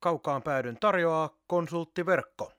Kaukaan 0.00 0.42
päädyn 0.42 0.76
tarjoaa 0.80 1.30
konsulttiverkko. 1.46 2.52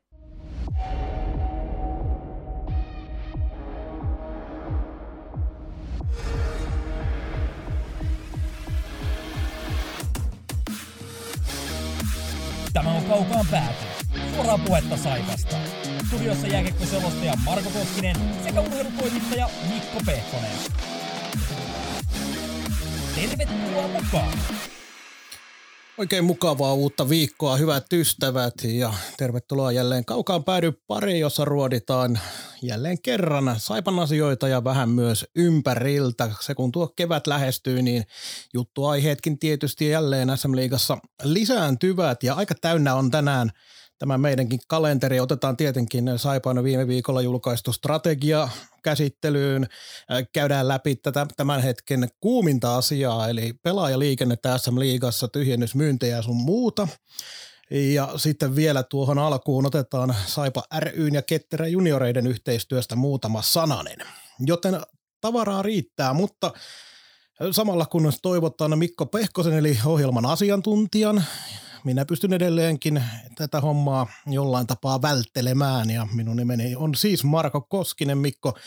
Tämä 12.74 12.90
on 12.92 13.06
Kaukaan 13.06 13.46
pääty. 13.52 13.86
Suoraa 14.36 14.58
puhetta 14.58 14.98
Saivasta. 14.98 15.56
Studiossa 16.08 16.48
jääkiekkoselostaja 16.48 17.34
Marko 17.46 17.70
Koskinen 17.70 18.16
sekä 18.44 18.62
urheilutoimittaja 18.62 19.50
Mikko 19.74 20.00
Pehkonen. 20.06 20.58
Tervetuloa 23.16 23.88
mukaan! 23.88 24.38
Oikein 25.98 26.24
mukavaa 26.26 26.74
uutta 26.74 27.10
viikkoa, 27.10 27.58
hyvät 27.58 27.94
ystävät 27.94 28.54
ja 28.64 28.94
tervetuloa 29.18 29.72
jälleen 29.72 30.06
kaukaan 30.06 30.44
päädy 30.44 30.72
pari, 30.88 31.20
jossa 31.20 31.46
ruoditaan 31.46 32.20
jälleen 32.62 33.02
kerran 33.02 33.56
Saipan 33.58 34.00
asioita 34.00 34.48
ja 34.48 34.64
vähän 34.64 34.90
myös 34.90 35.26
ympäriltä. 35.36 36.32
Se 36.40 36.56
kun 36.56 36.72
tuo 36.72 36.88
kevät 36.88 37.28
lähestyy, 37.28 37.82
niin 37.82 38.04
juttuaiheetkin 38.54 39.40
tietysti 39.40 39.90
jälleen 39.90 40.38
SM-liigassa 40.38 40.98
lisääntyvät 41.24 42.24
ja 42.24 42.34
aika 42.34 42.56
täynnä 42.62 42.96
on 42.96 43.12
tänään 43.12 43.50
tämä 44.02 44.18
meidänkin 44.18 44.60
kalenteri. 44.68 45.20
Otetaan 45.20 45.58
tietenkin 45.58 46.12
Saipan 46.18 46.64
viime 46.64 46.88
viikolla 46.88 47.22
julkaistu 47.22 47.74
strategia 47.74 48.50
käsittelyyn. 48.84 49.68
Käydään 50.34 50.68
läpi 50.68 50.96
tätä 50.96 51.28
tämän 51.38 51.62
hetken 51.62 52.10
kuuminta 52.20 52.78
asiaa, 52.78 53.30
eli 53.30 53.54
pelaajaliikennettä 53.64 54.58
SM-liigassa, 54.58 55.28
tyhjennysmyyntejä 55.28 56.16
ja 56.16 56.22
sun 56.22 56.36
muuta. 56.36 56.88
Ja 57.72 58.10
sitten 58.16 58.56
vielä 58.56 58.84
tuohon 58.84 59.20
alkuun 59.20 59.66
otetaan 59.66 60.16
Saipa 60.26 60.64
ryn 60.78 61.14
ja 61.14 61.22
Ketterä 61.22 61.68
junioreiden 61.68 62.28
yhteistyöstä 62.28 62.96
muutama 62.96 63.42
sananen. 63.42 63.98
Joten 64.40 64.82
tavaraa 65.22 65.62
riittää, 65.62 66.14
mutta 66.14 66.54
samalla 67.52 67.86
kun 67.86 68.12
toivotaan 68.22 68.80
Mikko 68.80 69.06
Pehkosen 69.06 69.54
eli 69.54 69.80
ohjelman 69.86 70.26
asiantuntijan 70.26 71.24
minä 71.84 72.06
pystyn 72.06 72.34
edelleenkin 72.34 73.04
tätä 73.36 73.62
hommaa 73.62 74.08
jollain 74.28 74.68
tapaa 74.68 75.02
välttelemään 75.02 75.90
ja 75.90 76.08
minun 76.14 76.38
nimeni 76.38 76.76
on 76.76 76.96
siis 76.96 77.24
Marko 77.24 77.62
Koskinen. 77.62 78.18
Mikko, 78.18 78.58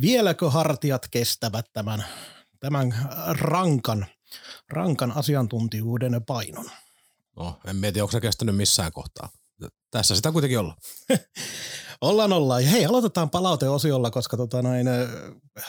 vieläkö 0.00 0.50
hartiat 0.50 1.08
kestävät 1.10 1.66
tämän, 1.72 2.04
tämän 2.60 2.94
rankan, 3.28 4.06
rankan 4.68 5.12
asiantuntijuuden 5.12 6.24
painon? 6.26 6.70
No, 7.36 7.60
en 7.66 7.76
mieti, 7.76 8.00
onko 8.00 8.12
se 8.12 8.20
kestänyt 8.20 8.56
missään 8.56 8.92
kohtaa. 8.92 9.28
Tässä 9.90 10.16
sitä 10.16 10.32
kuitenkin 10.32 10.58
ollaan. 10.58 10.78
ollaan, 12.00 12.32
ollaan. 12.32 12.62
hei, 12.62 12.86
aloitetaan 12.86 13.30
palauteosiolla, 13.30 14.10
koska 14.10 14.36
tota 14.36 14.62
noin, 14.62 14.86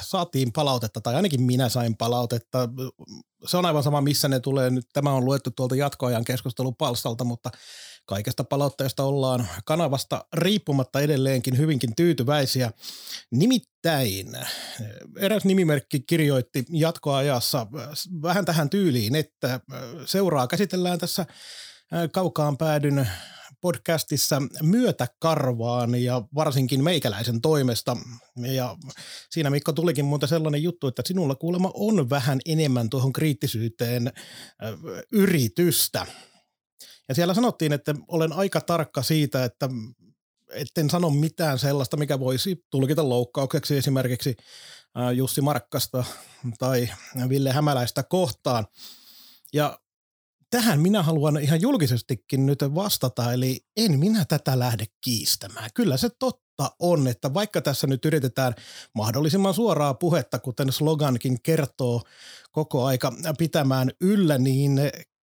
saatiin 0.02 0.52
palautetta, 0.52 1.02
tai 1.02 1.16
ainakin 1.16 1.42
minä 1.42 1.70
sain 1.70 1.98
palautetta. 1.98 2.70
Se 3.46 3.58
on 3.58 3.66
aivan 3.66 3.84
sama, 3.84 4.02
missä 4.02 4.28
ne 4.28 4.40
tulee. 4.40 4.70
Nyt 4.70 4.86
tämä 4.94 5.14
on 5.14 5.26
luettu 5.26 5.52
tuolta 5.52 5.76
jatkoajan 5.76 6.24
keskustelupalstalta, 6.24 7.24
mutta 7.24 7.50
kaikesta 8.06 8.44
palautteesta 8.44 9.04
ollaan 9.04 9.48
kanavasta 9.66 10.26
riippumatta 10.34 11.02
edelleenkin 11.02 11.58
hyvinkin 11.58 11.96
tyytyväisiä. 11.96 12.72
Nimittäin 13.32 14.28
eräs 15.20 15.46
nimimerkki 15.46 16.00
kirjoitti 16.00 16.66
jatkoajassa 16.70 17.68
vähän 18.22 18.46
tähän 18.46 18.70
tyyliin, 18.70 19.16
että 19.16 19.59
seuraa 20.06 20.48
käsitellään 20.48 21.00
tässä 21.00 21.26
kaukaan 22.11 22.58
päädyn 22.58 23.09
podcastissa 23.61 24.42
myötäkarvaan 24.61 26.03
ja 26.03 26.22
varsinkin 26.36 26.84
meikäläisen 26.84 27.42
toimesta. 27.42 27.97
Ja 28.36 28.78
siinä 29.30 29.50
Mikko 29.50 29.73
tulikin 29.73 30.06
muuten 30.06 30.30
sellainen 30.30 30.63
juttu, 30.63 30.88
että 30.88 31.02
sinulla 31.06 31.35
kuulemma 31.35 31.72
on 31.74 32.09
vähän 32.09 32.40
enemmän 32.46 32.90
tuohon 32.90 33.13
kriittisyyteen 33.13 34.12
yritystä. 35.12 36.06
Ja 37.09 37.16
siellä 37.16 37.34
sanottiin, 37.34 37.74
että 37.74 37.96
olen 38.08 38.34
aika 38.34 38.62
tarkka 38.62 39.03
siitä, 39.03 39.44
että 39.44 39.69
etten 40.52 40.90
sano 40.90 41.09
mitään 41.09 41.59
sellaista, 41.59 41.97
mikä 41.97 42.19
voisi 42.19 42.66
tulkita 42.69 43.09
loukkaukseksi 43.09 43.78
esimerkiksi 43.78 44.35
Jussi 45.16 45.41
Markkasta 45.41 46.03
tai 46.59 46.90
Ville 47.29 47.52
Hämäläistä 47.52 48.03
kohtaan. 48.03 48.68
Ja 49.53 49.79
tähän 50.51 50.81
minä 50.81 51.03
haluan 51.03 51.38
ihan 51.38 51.62
julkisestikin 51.62 52.45
nyt 52.45 52.59
vastata, 52.75 53.34
eli 53.34 53.59
en 53.78 54.00
minä 54.00 54.25
tätä 54.25 54.59
lähde 54.59 54.85
kiistämään. 55.01 55.69
Kyllä 55.73 55.97
se 55.97 56.09
totta 56.19 56.72
on, 56.79 57.07
että 57.07 57.34
vaikka 57.34 57.62
tässä 57.62 57.88
nyt 57.88 58.06
yritetään 58.06 58.53
mahdollisimman 58.95 59.53
suoraa 59.53 59.94
puhetta, 59.94 60.40
kuten 60.40 60.72
slogankin 60.72 61.41
kertoo 61.41 62.01
koko 62.51 62.85
aika 62.85 63.13
pitämään 63.38 63.91
yllä, 64.01 64.38
niin 64.38 64.79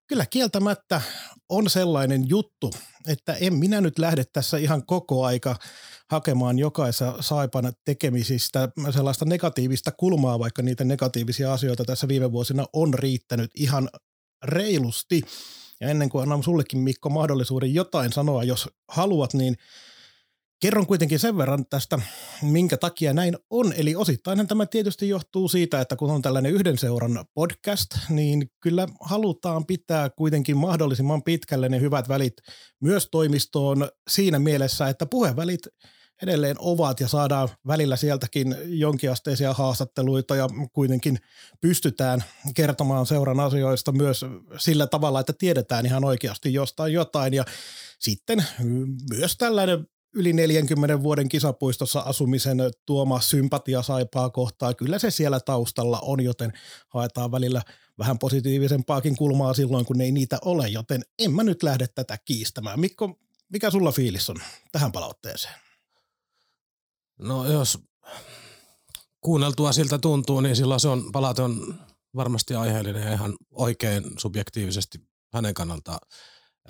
kyllä 0.06 0.26
kieltämättä 0.26 1.00
on 1.48 1.70
sellainen 1.70 2.28
juttu, 2.28 2.70
että 3.06 3.34
en 3.34 3.54
minä 3.54 3.80
nyt 3.80 3.98
lähde 3.98 4.24
tässä 4.32 4.56
ihan 4.56 4.86
koko 4.86 5.24
aika 5.24 5.56
hakemaan 6.10 6.58
jokaisessa 6.58 7.14
Saipan 7.20 7.72
tekemisistä 7.84 8.68
sellaista 8.90 9.24
negatiivista 9.24 9.92
kulmaa, 9.92 10.38
vaikka 10.38 10.62
niitä 10.62 10.84
negatiivisia 10.84 11.52
asioita 11.52 11.84
tässä 11.84 12.08
viime 12.08 12.32
vuosina 12.32 12.66
on 12.72 12.94
riittänyt 12.94 13.50
ihan 13.54 13.88
reilusti. 14.44 15.22
Ja 15.80 15.88
ennen 15.88 16.08
kuin 16.08 16.22
annan 16.22 16.42
sullekin 16.42 16.78
Mikko 16.78 17.08
mahdollisuuden 17.08 17.74
jotain 17.74 18.12
sanoa, 18.12 18.44
jos 18.44 18.68
haluat, 18.88 19.34
niin 19.34 19.56
kerron 20.60 20.86
kuitenkin 20.86 21.18
sen 21.18 21.36
verran 21.36 21.66
tästä, 21.66 21.98
minkä 22.42 22.76
takia 22.76 23.12
näin 23.12 23.36
on. 23.50 23.72
Eli 23.76 23.96
osittain 23.96 24.48
tämä 24.48 24.66
tietysti 24.66 25.08
johtuu 25.08 25.48
siitä, 25.48 25.80
että 25.80 25.96
kun 25.96 26.10
on 26.10 26.22
tällainen 26.22 26.52
yhden 26.52 26.78
seuran 26.78 27.24
podcast, 27.34 27.90
niin 28.08 28.50
kyllä 28.60 28.88
halutaan 29.00 29.66
pitää 29.66 30.10
kuitenkin 30.10 30.56
mahdollisimman 30.56 31.22
pitkälle 31.22 31.68
ne 31.68 31.80
hyvät 31.80 32.08
välit 32.08 32.34
myös 32.80 33.08
toimistoon 33.10 33.88
siinä 34.10 34.38
mielessä, 34.38 34.88
että 34.88 35.06
puhevälit– 35.06 35.60
edelleen 36.22 36.56
ovat 36.58 37.00
ja 37.00 37.08
saadaan 37.08 37.48
välillä 37.66 37.96
sieltäkin 37.96 38.56
jonkinasteisia 38.64 39.52
haastatteluita 39.52 40.36
ja 40.36 40.48
kuitenkin 40.72 41.18
pystytään 41.60 42.24
kertomaan 42.54 43.06
seuran 43.06 43.40
asioista 43.40 43.92
myös 43.92 44.24
sillä 44.56 44.86
tavalla, 44.86 45.20
että 45.20 45.32
tiedetään 45.32 45.86
ihan 45.86 46.04
oikeasti 46.04 46.52
jostain 46.52 46.92
jotain 46.92 47.34
ja 47.34 47.44
sitten 47.98 48.44
myös 49.10 49.36
tällainen 49.36 49.86
yli 50.14 50.32
40 50.32 51.02
vuoden 51.02 51.28
kisapuistossa 51.28 52.00
asumisen 52.00 52.58
tuoma 52.86 53.20
sympatia 53.20 53.82
saipaa 53.82 54.30
kohtaa, 54.30 54.74
kyllä 54.74 54.98
se 54.98 55.10
siellä 55.10 55.40
taustalla 55.40 56.00
on, 56.02 56.20
joten 56.24 56.52
haetaan 56.88 57.32
välillä 57.32 57.62
vähän 57.98 58.18
positiivisempaakin 58.18 59.16
kulmaa 59.16 59.54
silloin, 59.54 59.86
kun 59.86 60.00
ei 60.00 60.12
niitä 60.12 60.38
ole, 60.44 60.68
joten 60.68 61.02
en 61.18 61.32
mä 61.32 61.42
nyt 61.42 61.62
lähde 61.62 61.86
tätä 61.94 62.18
kiistämään. 62.24 62.80
Mikko, 62.80 63.18
mikä 63.48 63.70
sulla 63.70 63.92
fiilis 63.92 64.30
on 64.30 64.36
tähän 64.72 64.92
palautteeseen? 64.92 65.67
No 67.18 67.52
jos 67.52 67.78
kuunneltua 69.20 69.72
siltä 69.72 69.98
tuntuu, 69.98 70.40
niin 70.40 70.56
silloin 70.56 70.80
se 70.80 70.88
on, 70.88 71.12
palaute 71.12 71.42
on 71.42 71.74
varmasti 72.16 72.54
aiheellinen 72.54 73.02
ja 73.02 73.12
ihan 73.12 73.36
oikein 73.52 74.04
subjektiivisesti 74.18 74.98
hänen 75.34 75.54
kannaltaan. 75.54 75.98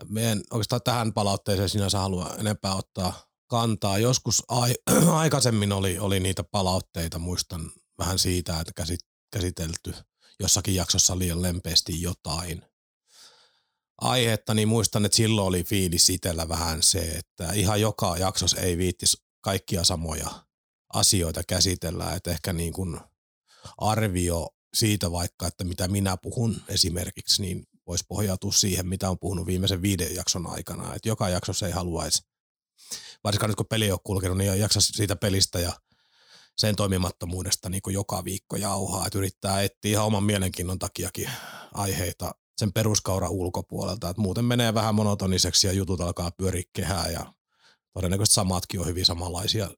Meidän 0.09 0.41
oikeastaan 0.51 0.83
tähän 0.85 1.13
palautteeseen 1.13 1.69
sinänsä 1.69 1.99
halua 1.99 2.35
enempää 2.39 2.75
ottaa 2.75 3.13
kantaa. 3.47 3.99
Joskus 3.99 4.43
ai, 4.49 4.75
aikaisemmin 5.13 5.73
oli, 5.73 5.99
oli 5.99 6.21
niitä 6.21 6.45
palautteita, 6.45 7.19
muistan 7.19 7.71
vähän 7.99 8.19
siitä, 8.19 8.61
että 8.61 8.73
käsit, 8.77 9.01
käsitelty 9.33 9.95
jossakin 10.41 10.75
jaksossa 10.75 11.19
liian 11.19 11.43
lempeästi 11.43 12.03
jotain 12.03 12.63
aihetta, 14.01 14.55
niin 14.55 14.69
muistan, 14.69 15.05
että 15.05 15.17
silloin 15.17 15.49
oli 15.49 15.65
fiilis 15.65 16.11
itsellä 16.11 16.49
vähän 16.49 16.83
se, 16.83 16.99
että 16.99 17.53
ihan 17.53 17.81
joka 17.81 18.17
jaksossa 18.17 18.61
ei 18.61 18.79
viittis 18.79 19.28
kaikkia 19.41 19.85
samoja 19.85 20.31
asioita 20.95 21.43
käsitellään, 21.49 22.17
että 22.17 22.31
ehkä 22.31 22.53
niin 22.53 22.73
kuin 22.73 23.01
arvio 23.79 24.49
siitä 24.75 25.13
vaikka, 25.13 25.47
että 25.47 25.65
mitä 25.65 25.89
minä 25.89 26.17
puhun 26.17 26.63
esimerkiksi, 26.69 27.43
niin 27.43 27.65
voisi 27.87 28.05
pohjautua 28.09 28.53
siihen, 28.53 28.87
mitä 28.87 29.11
on 29.11 29.19
puhunut 29.19 29.47
viimeisen 29.47 29.83
viiden 29.83 30.15
jakson 30.15 30.47
aikana. 30.47 30.95
Että 30.95 31.09
joka 31.09 31.29
jaksossa 31.29 31.67
ei 31.67 31.73
haluaisi, 31.73 32.23
varsinkaan 33.25 33.51
nyt 33.51 33.57
kun 33.57 33.67
peli 33.67 33.93
on 33.93 33.99
kulkenut, 34.05 34.39
niin 34.39 34.53
ei 34.53 34.61
jaksa 34.61 34.81
siitä 34.81 35.17
pelistä 35.17 35.59
ja 35.59 35.73
sen 36.57 36.77
toimimattomuudesta 36.77 37.69
niin 37.69 37.83
kuin 37.83 37.95
joka 37.95 38.25
viikko 38.25 38.57
jauhaa, 38.57 39.07
että 39.07 39.19
yrittää 39.19 39.63
etsiä 39.63 39.91
ihan 39.91 40.07
oman 40.07 40.25
mielenkiinnon 40.25 40.79
takiakin 40.79 41.31
aiheita 41.75 42.35
sen 42.59 42.73
peruskaura 42.73 43.29
ulkopuolelta, 43.29 44.09
että 44.09 44.23
muuten 44.23 44.45
menee 44.45 44.75
vähän 44.75 44.95
monotoniseksi 44.95 45.67
ja 45.67 45.73
jutut 45.73 46.01
alkaa 46.01 46.31
pyöriä 46.31 46.63
kehää 46.73 47.09
ja 47.09 47.35
todennäköisesti 47.99 48.35
samatkin 48.35 48.81
on 48.81 48.87
hyvin 48.87 49.07
samanlaisia, 49.07 49.71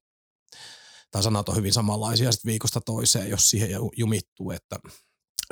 tai 1.10 1.22
sanat 1.22 1.48
on 1.48 1.56
hyvin 1.56 1.72
samanlaisia 1.72 2.32
sitten 2.32 2.50
viikosta 2.50 2.80
toiseen, 2.80 3.30
jos 3.30 3.50
siihen 3.50 3.70
jumittuu, 3.96 4.50
että, 4.50 4.78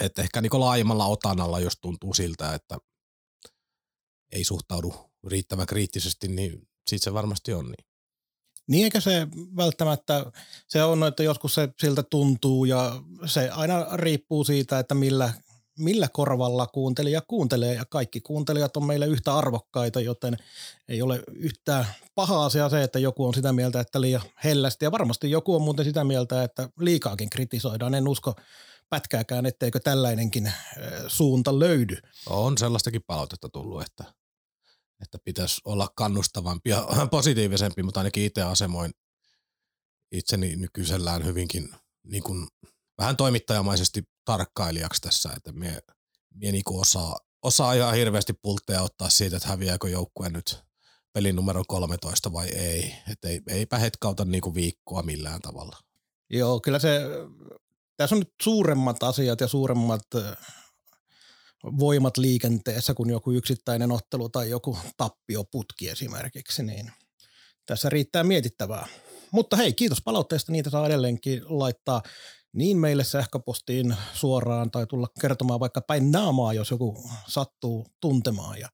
että 0.03 0.23
ehkä 0.23 0.41
niin 0.41 0.61
laajemmalla 0.61 1.06
otanalla, 1.06 1.61
jos 1.61 1.73
tuntuu 1.81 2.15
siltä, 2.15 2.55
että 2.55 2.79
ei 4.32 4.44
suhtaudu 4.44 4.94
riittävän 5.26 5.67
kriittisesti, 5.67 6.29
niin 6.29 6.69
siitä 6.87 7.05
se 7.05 7.12
varmasti 7.12 7.53
on 7.53 7.65
niin. 7.65 7.87
Niin 8.67 8.85
eikä 8.85 9.00
se 9.00 9.29
välttämättä, 9.56 10.32
se 10.69 10.85
on, 10.85 11.06
että 11.06 11.23
joskus 11.23 11.55
se 11.55 11.69
siltä 11.81 12.03
tuntuu 12.03 12.65
ja 12.65 13.03
se 13.26 13.50
aina 13.50 13.97
riippuu 13.97 14.44
siitä, 14.44 14.79
että 14.79 14.94
millä, 14.94 15.35
millä 15.79 16.09
korvalla 16.13 16.67
kuuntelija 16.67 17.21
kuuntelee 17.29 17.75
ja 17.75 17.85
kaikki 17.85 18.21
kuuntelijat 18.21 18.77
on 18.77 18.85
meille 18.85 19.07
yhtä 19.07 19.35
arvokkaita, 19.35 20.01
joten 20.01 20.37
ei 20.89 21.03
ole 21.03 21.23
yhtään 21.35 21.87
paha 22.15 22.45
asia 22.45 22.69
se, 22.69 22.83
että 22.83 22.99
joku 22.99 23.27
on 23.27 23.35
sitä 23.35 23.53
mieltä, 23.53 23.81
että 23.81 24.01
liian 24.01 24.23
hellästi 24.45 24.85
ja 24.85 24.93
varmasti 24.93 25.31
joku 25.31 25.55
on 25.55 25.63
muuten 25.63 25.85
sitä 25.85 26.05
mieltä, 26.05 26.43
että 26.43 26.69
liikaakin 26.81 27.31
kritisoidaan. 27.31 27.95
En 27.95 28.09
usko 28.09 28.35
pätkääkään, 28.91 29.47
etteikö 29.47 29.81
tällainenkin 29.81 30.53
suunta 31.07 31.59
löydy. 31.59 31.97
On 32.27 32.59
sellaistakin 32.59 33.03
palautetta 33.07 33.49
tullut, 33.49 33.83
että 33.83 34.05
että 35.03 35.19
pitäisi 35.25 35.61
olla 35.65 35.89
kannustavampi 35.95 36.71
ja 36.71 36.87
positiivisempi, 37.11 37.83
mutta 37.83 38.01
ainakin 38.01 38.25
itse 38.25 38.43
asemoin 38.43 38.93
itseni 40.13 40.57
nykyisellään 40.57 41.25
hyvinkin 41.25 41.69
niin 42.05 42.23
kuin, 42.23 42.49
vähän 42.99 43.17
toimittajamaisesti 43.17 44.03
tarkkailijaksi 44.25 45.03
tässä, 45.03 45.31
että 45.37 45.53
mie, 45.53 45.79
mie 46.35 46.53
niin 46.53 46.62
osaa, 46.69 47.19
osaa 47.43 47.73
ihan 47.73 47.95
hirveästi 47.95 48.33
pultteja 48.43 48.83
ottaa 48.83 49.09
siitä, 49.09 49.37
että 49.37 49.49
häviääkö 49.49 49.89
joukkue 49.89 50.29
nyt 50.29 50.59
pelin 51.12 51.37
numero 51.37 51.62
13 51.69 52.33
vai 52.33 52.49
ei. 52.49 52.95
Että 53.12 53.29
ei, 53.29 53.41
eipä 53.49 53.79
hetkauta 53.79 54.25
niin 54.25 54.41
kuin 54.41 54.55
viikkoa 54.55 55.03
millään 55.03 55.41
tavalla. 55.41 55.77
Joo, 56.31 56.61
kyllä 56.61 56.79
se, 56.79 57.00
tässä 57.97 58.15
on 58.15 58.19
nyt 58.19 58.33
suuremmat 58.43 59.03
asiat 59.03 59.41
ja 59.41 59.49
suuremmat 59.49 60.03
voimat 61.65 62.17
liikenteessä 62.17 62.94
kuin 62.94 63.11
joku 63.11 63.33
yksittäinen 63.33 63.93
ottelu 63.93 64.29
tai 64.29 64.51
joku 64.51 64.79
tappioputki 64.97 65.89
esimerkiksi, 65.89 66.62
niin 66.62 66.93
tässä 67.67 67.89
riittää 67.89 68.25
mietittävää. 68.25 68.87
Mutta 69.31 69.56
hei, 69.56 69.73
kiitos 69.73 70.03
palautteesta. 70.05 70.53
Niitä 70.53 70.71
saa 70.71 70.87
edelleenkin 70.87 71.43
laittaa 71.47 72.03
niin 72.53 72.77
meille 72.77 73.05
sähköpostiin 73.05 73.97
suoraan 74.15 74.71
tai 74.71 74.87
tulla 74.87 75.09
kertomaan 75.21 75.61
vaikka 75.61 75.81
päin 75.81 76.12
naamaa, 76.12 76.53
jos 76.53 76.71
joku 76.71 77.11
sattuu 77.29 77.87
tuntemaan. 78.00 78.59
Ja 78.61 78.69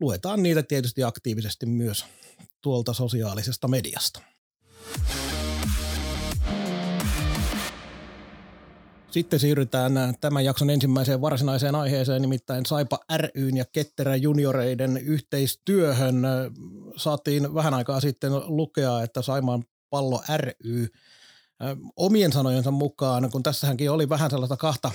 luetaan 0.00 0.42
niitä 0.42 0.62
tietysti 0.62 1.04
aktiivisesti 1.04 1.66
myös 1.66 2.04
tuolta 2.60 2.92
sosiaalisesta 2.92 3.68
mediasta. 3.68 4.20
Sitten 9.10 9.40
siirrytään 9.40 9.92
tämän 10.20 10.44
jakson 10.44 10.70
ensimmäiseen 10.70 11.20
varsinaiseen 11.20 11.74
aiheeseen, 11.74 12.22
nimittäin 12.22 12.66
Saipa 12.66 12.98
ryn 13.34 13.56
ja 13.56 13.64
Ketterä 13.72 14.16
junioreiden 14.16 14.96
yhteistyöhön. 14.96 16.22
Saatiin 16.96 17.54
vähän 17.54 17.74
aikaa 17.74 18.00
sitten 18.00 18.32
lukea, 18.46 19.02
että 19.02 19.22
Saimaan 19.22 19.64
pallo 19.90 20.22
ry 20.36 20.88
omien 21.96 22.32
sanojensa 22.32 22.70
mukaan, 22.70 23.30
kun 23.30 23.42
tässähänkin 23.42 23.90
oli 23.90 24.08
vähän 24.08 24.30
sellaista 24.30 24.56
kahta, 24.56 24.90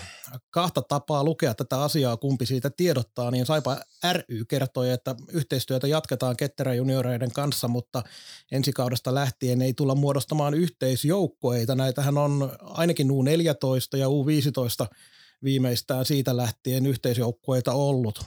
kahta 0.49 0.81
tapaa 0.81 1.23
lukea 1.23 1.53
tätä 1.53 1.81
asiaa, 1.81 2.17
kumpi 2.17 2.45
siitä 2.45 2.69
tiedottaa, 2.69 3.31
niin 3.31 3.45
Saipa 3.45 3.77
ry 4.11 4.45
kertoi, 4.45 4.89
että 4.91 5.15
yhteistyötä 5.31 5.87
jatketaan 5.87 6.37
Ketterä 6.37 6.73
junioreiden 6.73 7.31
kanssa, 7.31 7.67
mutta 7.67 8.03
ensi 8.51 8.71
kaudesta 8.71 9.15
lähtien 9.15 9.61
ei 9.61 9.73
tulla 9.73 9.95
muodostamaan 9.95 10.53
yhteisjoukkoeita. 10.53 11.75
Näitähän 11.75 12.17
on 12.17 12.51
ainakin 12.61 13.09
U14 13.09 13.97
ja 13.97 14.07
U15 14.07 14.95
viimeistään 15.43 16.05
siitä 16.05 16.37
lähtien 16.37 16.85
yhteisjoukkueita 16.85 17.73
ollut. 17.73 18.21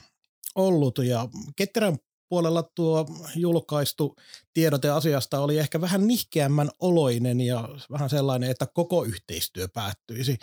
ollut. 0.54 0.98
Ja 0.98 1.28
Ketterän 1.56 1.98
puolella 2.30 2.62
tuo 2.62 3.06
julkaistu 3.36 4.16
tiedote 4.54 4.90
asiasta 4.90 5.40
oli 5.40 5.58
ehkä 5.58 5.80
vähän 5.80 6.06
nihkeämmän 6.06 6.70
oloinen 6.78 7.40
ja 7.40 7.68
vähän 7.90 8.10
sellainen, 8.10 8.50
että 8.50 8.66
koko 8.66 9.04
yhteistyö 9.04 9.68
päättyisi. 9.68 10.38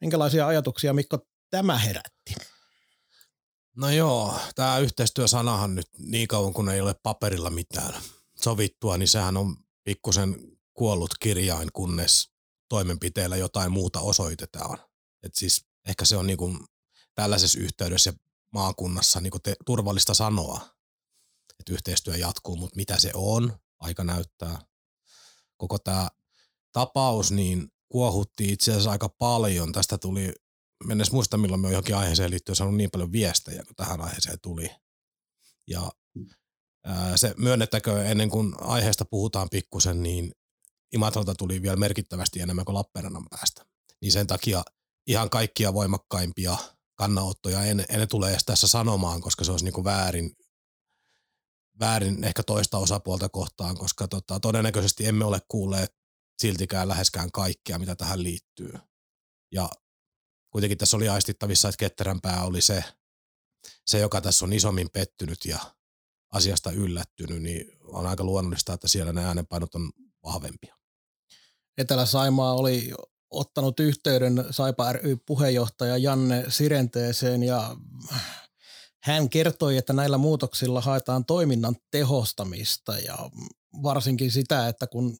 Minkälaisia 0.00 0.46
ajatuksia 0.46 0.92
Mikko 0.92 1.18
tämä 1.50 1.78
herätti? 1.78 2.34
No 3.76 3.90
joo, 3.90 4.34
tämä 4.54 4.78
yhteistyösanahan 4.78 5.74
nyt 5.74 5.86
niin 5.98 6.28
kauan 6.28 6.52
kun 6.52 6.68
ei 6.68 6.80
ole 6.80 6.94
paperilla 7.02 7.50
mitään 7.50 7.94
sovittua, 8.42 8.98
niin 8.98 9.08
sehän 9.08 9.36
on 9.36 9.56
pikkusen 9.84 10.36
kuollut 10.74 11.18
kirjain, 11.20 11.68
kunnes 11.72 12.30
toimenpiteellä 12.68 13.36
jotain 13.36 13.72
muuta 13.72 14.00
osoitetaan. 14.00 14.78
Et 15.22 15.34
siis 15.34 15.64
ehkä 15.88 16.04
se 16.04 16.16
on 16.16 16.26
niin 16.26 16.38
kuin 16.38 16.58
tällaisessa 17.14 17.60
yhteydessä 17.60 18.12
maakunnassa 18.52 19.20
niin 19.20 19.30
kuin 19.30 19.42
te, 19.42 19.56
turvallista 19.66 20.14
sanoa, 20.14 20.73
että 21.64 21.72
yhteistyö 21.72 22.16
jatkuu, 22.16 22.56
mutta 22.56 22.76
mitä 22.76 22.98
se 22.98 23.10
on, 23.14 23.58
aika 23.80 24.04
näyttää. 24.04 24.58
Koko 25.56 25.78
tämä 25.78 26.08
tapaus 26.72 27.30
niin 27.30 27.72
kuohutti 27.88 28.52
itse 28.52 28.70
asiassa 28.70 28.90
aika 28.90 29.08
paljon. 29.08 29.72
Tästä 29.72 29.98
tuli, 29.98 30.32
mennessä 30.84 31.12
muista 31.12 31.36
milloin 31.36 31.60
me 31.60 31.68
johonkin 31.68 31.96
aiheeseen 31.96 32.30
liittyen 32.30 32.56
saanut 32.56 32.76
niin 32.76 32.90
paljon 32.90 33.12
viestejä, 33.12 33.62
kun 33.62 33.76
tähän 33.76 34.00
aiheeseen 34.00 34.38
tuli. 34.42 34.70
Ja 35.66 35.92
ää, 36.84 37.16
se 37.16 37.34
myönnettäkö 37.36 38.04
ennen 38.04 38.30
kuin 38.30 38.54
aiheesta 38.60 39.04
puhutaan 39.04 39.48
pikkusen, 39.50 40.02
niin 40.02 40.32
Imatralta 40.92 41.34
tuli 41.34 41.62
vielä 41.62 41.76
merkittävästi 41.76 42.40
enemmän 42.40 42.64
kuin 42.64 42.74
Lappeenrannan 42.74 43.26
päästä. 43.30 43.66
Niin 44.00 44.12
sen 44.12 44.26
takia 44.26 44.62
ihan 45.06 45.30
kaikkia 45.30 45.74
voimakkaimpia 45.74 46.56
kannanottoja 46.94 47.62
en, 47.62 47.84
en 47.88 48.08
tule 48.08 48.30
edes 48.30 48.44
tässä 48.44 48.66
sanomaan, 48.66 49.20
koska 49.20 49.44
se 49.44 49.50
olisi 49.50 49.64
niin 49.64 49.72
kuin 49.72 49.84
väärin 49.84 50.36
väärin 51.80 52.24
ehkä 52.24 52.42
toista 52.42 52.78
osapuolta 52.78 53.28
kohtaan, 53.28 53.76
koska 53.76 54.08
tota, 54.08 54.40
todennäköisesti 54.40 55.06
emme 55.06 55.24
ole 55.24 55.40
kuulleet 55.48 55.96
siltikään 56.38 56.88
läheskään 56.88 57.32
kaikkea, 57.32 57.78
mitä 57.78 57.96
tähän 57.96 58.22
liittyy. 58.22 58.72
Ja 59.52 59.68
kuitenkin 60.50 60.78
tässä 60.78 60.96
oli 60.96 61.08
aistittavissa, 61.08 61.68
että 61.68 61.78
ketterämpää 61.78 62.44
oli 62.44 62.60
se, 62.60 62.84
se, 63.86 63.98
joka 63.98 64.20
tässä 64.20 64.44
on 64.44 64.52
isommin 64.52 64.90
pettynyt 64.92 65.44
ja 65.44 65.58
asiasta 66.32 66.70
yllättynyt, 66.70 67.42
niin 67.42 67.78
on 67.80 68.06
aika 68.06 68.24
luonnollista, 68.24 68.72
että 68.72 68.88
siellä 68.88 69.12
ne 69.12 69.24
äänenpainot 69.24 69.74
on 69.74 69.92
vahvempia. 70.24 70.76
Etelä-Saimaa 71.78 72.54
oli 72.54 72.94
ottanut 73.30 73.80
yhteyden 73.80 74.44
Saipa 74.50 74.92
ry 74.92 75.16
puheenjohtaja 75.16 75.96
Janne 75.96 76.44
Sirenteeseen 76.48 77.42
ja 77.42 77.76
hän 79.04 79.28
kertoi, 79.28 79.76
että 79.76 79.92
näillä 79.92 80.18
muutoksilla 80.18 80.80
haetaan 80.80 81.24
toiminnan 81.24 81.76
tehostamista 81.90 82.98
ja 82.98 83.16
varsinkin 83.82 84.32
sitä, 84.32 84.68
että 84.68 84.86
kun 84.86 85.16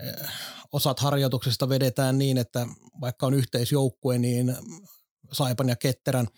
eh, 0.00 0.28
osat 0.72 1.00
harjoituksista 1.00 1.68
vedetään 1.68 2.18
niin, 2.18 2.38
että 2.38 2.66
vaikka 3.00 3.26
on 3.26 3.34
yhteisjoukkue, 3.34 4.18
niin 4.18 4.56
Saipan 5.32 5.68
ja 5.68 5.76
Ketterän 5.76 6.28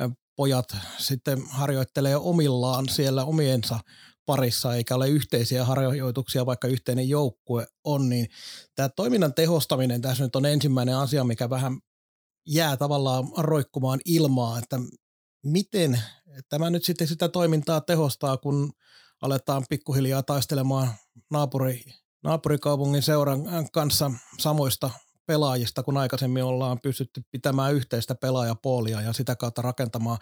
eh, 0.00 0.10
pojat 0.36 0.76
sitten 0.98 1.42
harjoittelee 1.48 2.16
omillaan 2.16 2.88
siellä 2.88 3.24
omiensa 3.24 3.80
parissa, 4.26 4.74
eikä 4.74 4.94
ole 4.94 5.08
yhteisiä 5.08 5.64
harjoituksia, 5.64 6.46
vaikka 6.46 6.68
yhteinen 6.68 7.08
joukkue 7.08 7.66
on, 7.84 8.08
niin 8.08 8.26
tämä 8.74 8.88
toiminnan 8.88 9.34
tehostaminen 9.34 10.02
tässä 10.02 10.24
nyt 10.24 10.36
on 10.36 10.46
ensimmäinen 10.46 10.96
asia, 10.96 11.24
mikä 11.24 11.50
vähän 11.50 11.78
jää 12.46 12.76
tavallaan 12.76 13.24
roikkumaan 13.36 14.00
ilmaa, 14.04 14.58
että 14.58 14.78
miten 15.44 16.02
tämä 16.48 16.70
nyt 16.70 16.84
sitten 16.84 17.08
sitä 17.08 17.28
toimintaa 17.28 17.80
tehostaa, 17.80 18.36
kun 18.36 18.72
aletaan 19.22 19.64
pikkuhiljaa 19.68 20.22
taistelemaan 20.22 20.94
naapuri, 21.30 21.84
naapurikaupungin 22.22 23.02
seuran 23.02 23.40
kanssa 23.72 24.10
samoista 24.38 24.90
pelaajista, 25.26 25.82
kun 25.82 25.96
aikaisemmin 25.96 26.44
ollaan 26.44 26.80
pystytty 26.80 27.22
pitämään 27.30 27.74
yhteistä 27.74 28.14
pelaajapuolia 28.14 29.00
ja 29.00 29.12
sitä 29.12 29.36
kautta 29.36 29.62
rakentamaan 29.62 30.18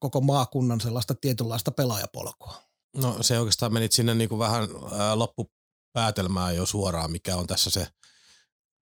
koko 0.00 0.20
maakunnan 0.20 0.80
sellaista 0.80 1.14
tietynlaista 1.14 1.70
pelaajapolkua. 1.70 2.62
No 2.96 3.22
se 3.22 3.38
oikeastaan 3.38 3.72
menit 3.72 3.92
sinne 3.92 4.14
niin 4.14 4.28
kuin 4.28 4.38
vähän 4.38 4.68
loppupäätelmään 5.14 6.56
jo 6.56 6.66
suoraan, 6.66 7.12
mikä 7.12 7.36
on 7.36 7.46
tässä 7.46 7.70
se 7.70 7.86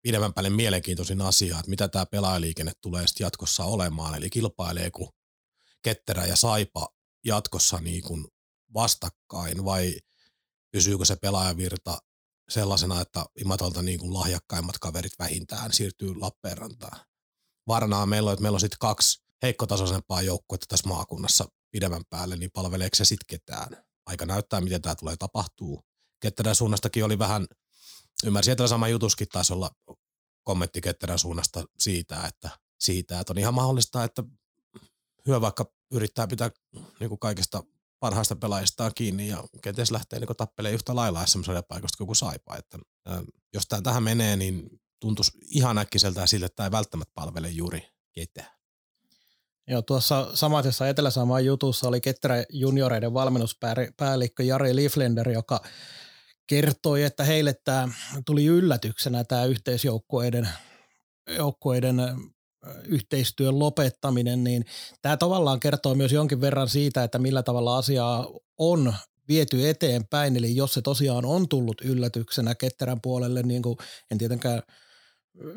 pidemmän 0.02 0.34
päälle 0.34 0.50
mielenkiintoisin 0.50 1.22
asia, 1.22 1.60
että 1.60 1.70
mitä 1.70 1.88
tämä 1.88 2.06
pelaajaliikenne 2.06 2.72
tulee 2.82 3.08
sitten 3.08 3.26
jatkossa 3.26 3.64
olemaan, 3.64 4.16
eli 4.16 4.30
kilpaileeko 4.30 5.14
Ketterä 5.82 6.26
ja 6.26 6.36
Saipa 6.36 6.88
jatkossa 7.26 7.78
niin 7.78 8.04
kuin 8.04 8.28
vastakkain 8.74 9.66
vai 9.66 9.96
pysyykö 10.72 11.06
se 11.06 11.16
pelaajavirta 11.16 11.98
sellaisena, 12.50 13.02
että 13.02 13.26
Imatolta 13.40 13.82
niin 13.82 14.00
kuin 14.00 14.14
lahjakkaimmat 14.14 14.78
kaverit 14.78 15.20
vähintään 15.20 15.74
siirtyy 15.74 16.16
Lappeenrantaan. 16.16 17.06
Varnaa 17.68 18.06
meillä 18.06 18.30
on, 18.30 18.34
että 18.34 18.42
meillä 18.42 18.56
on 18.56 18.60
sitten 18.60 18.80
kaksi 18.80 19.24
heikkotasoisempaa 19.42 20.22
joukkuetta 20.22 20.66
tässä 20.70 20.90
maakunnassa 20.90 21.46
pidemmän 21.72 22.04
päälle, 22.10 22.36
niin 22.36 22.52
palveleeko 22.52 22.96
se 22.96 23.06
sitten 23.06 23.28
ketään? 23.28 23.86
Aika 24.06 24.26
näyttää, 24.26 24.62
miten 24.62 24.82
tämä 24.82 24.96
tulee 24.96 25.18
tapahtuu. 25.18 25.84
Ketterän 26.20 26.56
suunnastakin 26.56 27.06
oli 27.06 27.20
vähän, 27.20 27.48
ymmärsin, 28.24 28.52
että 28.52 28.68
sama 28.68 28.88
jutuskin 28.88 29.28
taisi 29.28 29.54
olla 29.54 29.72
kommentti 30.44 30.82
Ketterän 30.82 31.20
suunnasta 31.20 31.66
siitä, 31.80 32.24
että, 32.28 32.50
siitä, 32.80 33.20
että 33.20 33.34
on 33.34 33.38
ihan 33.38 33.54
mahdollista, 33.54 34.04
että 34.04 34.24
hyö 35.28 35.42
vaikka 35.42 35.72
yrittää 35.92 36.28
pitää 36.28 36.52
niin 37.00 37.10
kuin 37.10 37.20
kaikesta 37.20 37.64
parhaista 38.00 38.36
pelaajistaan 38.36 38.92
kiinni 38.96 39.28
ja 39.28 39.44
kenties 39.62 39.92
lähtee 39.92 40.20
niin 40.20 40.38
tappelemaan 40.38 40.74
yhtä 40.74 40.96
lailla 40.96 41.26
SM 41.26 41.40
paikasta 41.68 42.06
kuin 42.06 42.16
Saipa. 42.16 42.56
Että, 42.56 42.78
ää, 43.06 43.24
jos 43.54 43.68
tämä 43.68 43.82
tähän 43.82 44.04
menee, 44.04 44.36
niin 44.36 44.70
tuntuisi 45.00 45.32
ihan 45.46 45.78
äkkiseltä 45.78 46.28
siltä, 46.28 46.46
että 46.46 46.56
tämä 46.56 46.68
ei 46.68 46.72
välttämättä 46.72 47.12
palvele 47.16 47.50
juuri 47.50 47.88
ketään. 48.12 48.58
Joo, 49.68 49.82
tuossa 49.82 50.30
samaisessa 50.34 50.88
Etelä-Samaan 50.88 51.46
jutussa 51.46 51.88
oli 51.88 52.02
Ketterä 52.02 52.44
junioreiden 52.50 53.14
valmennuspäällikkö 53.14 54.44
Jari 54.44 54.76
Liflender, 54.76 55.30
joka 55.30 55.62
kertoi, 56.48 57.04
että 57.04 57.24
heille 57.24 57.54
tämä 57.64 57.90
tuli 58.26 58.46
yllätyksenä 58.46 59.24
tämä 59.24 59.46
yhteisjoukkueiden 59.46 60.50
joukkueiden 61.28 61.98
yhteistyön 62.88 63.60
lopettaminen, 63.60 64.44
niin 64.44 64.66
tämä 65.02 65.18
tavallaan 65.18 65.60
kertoo 65.60 65.96
myös 65.96 66.12
jonkin 66.12 66.42
verran 66.42 66.70
siitä, 66.70 67.04
että 67.04 67.20
millä 67.20 67.44
tavalla 67.44 67.78
asiaa 67.78 68.28
on 68.58 68.94
viety 69.28 69.70
eteenpäin, 69.70 70.38
eli 70.38 70.56
jos 70.56 70.74
se 70.74 70.82
tosiaan 70.82 71.26
on 71.26 71.50
tullut 71.50 71.82
yllätyksenä 71.82 72.56
ketterän 72.56 73.02
puolelle, 73.02 73.44
niin 73.44 73.62
kuin 73.62 73.78
en 74.12 74.18
tietenkään 74.18 74.62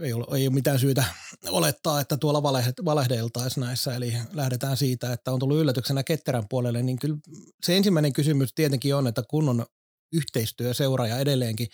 ei 0.00 0.12
ole, 0.12 0.38
ei 0.38 0.46
ole 0.46 0.54
mitään 0.54 0.78
syytä 0.78 1.04
olettaa, 1.48 2.00
että 2.00 2.16
tuolla 2.16 2.42
valehdeltaisiin 2.84 3.64
näissä, 3.64 3.94
eli 3.94 4.14
lähdetään 4.32 4.76
siitä, 4.76 5.12
että 5.12 5.32
on 5.32 5.38
tullut 5.38 5.58
yllätyksenä 5.58 6.02
ketterän 6.02 6.48
puolelle, 6.50 6.82
niin 6.82 6.98
kyllä 6.98 7.16
se 7.64 7.76
ensimmäinen 7.76 8.12
kysymys 8.12 8.54
tietenkin 8.54 8.94
on, 8.94 9.06
että 9.06 9.22
kun 9.28 9.48
on 9.48 9.66
yhteistyöseura 10.12 11.06
ja 11.06 11.18
edelleenkin 11.18 11.68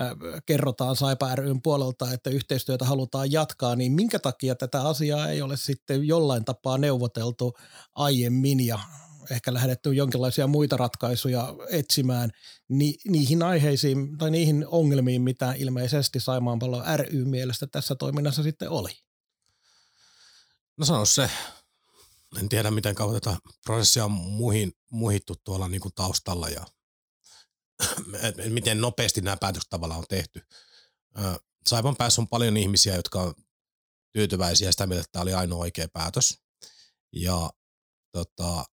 äh, 0.00 0.10
kerrotaan 0.46 0.96
Saipa 0.96 1.34
ryn 1.34 1.62
puolelta, 1.62 2.12
että 2.12 2.30
yhteistyötä 2.30 2.84
halutaan 2.84 3.32
jatkaa, 3.32 3.76
niin 3.76 3.92
minkä 3.92 4.18
takia 4.18 4.54
tätä 4.54 4.82
asiaa 4.82 5.28
ei 5.28 5.42
ole 5.42 5.56
sitten 5.56 6.06
jollain 6.06 6.44
tapaa 6.44 6.78
neuvoteltu 6.78 7.56
aiemmin 7.94 8.66
ja 8.66 8.78
ehkä 9.30 9.54
lähdetty 9.54 9.94
jonkinlaisia 9.94 10.46
muita 10.46 10.76
ratkaisuja 10.76 11.54
etsimään 11.70 12.30
ni, 12.68 12.94
niihin 13.08 13.42
aiheisiin 13.42 14.18
tai 14.18 14.30
niihin 14.30 14.66
ongelmiin, 14.66 15.22
mitä 15.22 15.54
ilmeisesti 15.58 16.20
Saimaanpallo 16.20 16.82
ry 16.96 17.24
mielestä 17.24 17.66
tässä 17.66 17.94
toiminnassa 17.94 18.42
sitten 18.42 18.70
oli? 18.70 18.90
No 20.76 20.84
sano 20.84 21.04
se. 21.04 21.30
En 22.38 22.48
tiedä, 22.48 22.70
miten 22.70 22.94
kauan 22.94 23.20
tätä 23.20 23.36
prosessia 23.64 24.04
on 24.04 24.10
muihin, 24.10 24.72
muhittu 24.90 25.34
tuolla 25.44 25.68
niin 25.68 25.80
kuin 25.80 25.94
taustalla 25.94 26.48
ja 26.48 26.66
miten 28.48 28.80
nopeasti 28.80 29.20
nämä 29.20 29.36
päätökset 29.36 29.70
tavallaan 29.70 30.00
on 30.00 30.06
tehty. 30.08 30.42
Saipan 31.66 31.96
päässä 31.96 32.20
on 32.20 32.28
paljon 32.28 32.56
ihmisiä, 32.56 32.96
jotka 32.96 33.22
on 33.22 33.34
tyytyväisiä 34.12 34.70
sitä 34.72 34.86
mieltä, 34.86 35.00
että 35.00 35.12
tämä 35.12 35.22
oli 35.22 35.34
ainoa 35.34 35.58
oikea 35.58 35.88
päätös. 35.92 36.42
Ja 37.12 37.50
tota, 38.12 38.64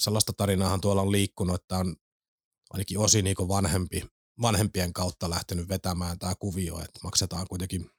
sellaista 0.00 0.32
tarinaahan 0.32 0.80
tuolla 0.80 1.02
on 1.02 1.12
liikkunut, 1.12 1.62
että 1.62 1.78
on 1.78 1.96
ainakin 2.70 2.98
osi 2.98 3.22
niin 3.22 3.36
vanhempi, 3.48 4.04
vanhempien 4.42 4.92
kautta 4.92 5.30
lähtenyt 5.30 5.68
vetämään 5.68 6.18
tämä 6.18 6.34
kuvio, 6.34 6.78
että 6.78 7.00
maksetaan 7.04 7.46
kuitenkin 7.48 7.90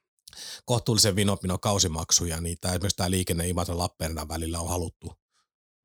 kohtuullisen 0.64 1.16
vinopino 1.16 1.58
kausimaksuja, 1.58 2.40
niin 2.40 2.58
tämä, 2.60 2.74
esimerkiksi 2.74 2.96
tämä 2.96 3.10
liikenne 3.10 3.48
Imatran 3.48 3.78
Lappeenrannan 3.78 4.28
välillä 4.28 4.60
on 4.60 4.68
haluttu 4.68 5.12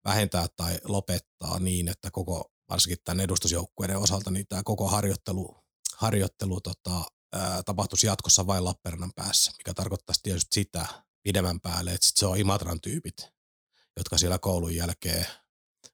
vähentää 0.05 0.47
tai 0.55 0.79
lopettaa 0.83 1.59
niin, 1.59 1.87
että 1.87 2.11
koko, 2.11 2.51
varsinkin 2.69 2.97
tämän 3.03 3.19
edustusjoukkueiden 3.19 3.97
osalta, 3.97 4.31
niin 4.31 4.45
tämä 4.49 4.61
koko 4.65 4.87
harjoittelu, 4.87 5.55
harjoittelu 5.97 6.61
tota, 6.61 7.03
ää, 7.33 7.63
tapahtuisi 7.63 8.07
jatkossa 8.07 8.47
vain 8.47 8.65
Lappeenrannan 8.65 9.11
päässä, 9.15 9.51
mikä 9.57 9.73
tarkoittaisi 9.73 10.19
tietysti 10.23 10.49
sitä 10.53 10.85
pidemmän 11.23 11.59
päälle, 11.59 11.91
että 11.91 12.07
sit 12.07 12.17
se 12.17 12.25
on 12.25 12.37
Imatran 12.37 12.81
tyypit, 12.81 13.29
jotka 13.97 14.17
siellä 14.17 14.39
koulun 14.39 14.75
jälkeen 14.75 15.25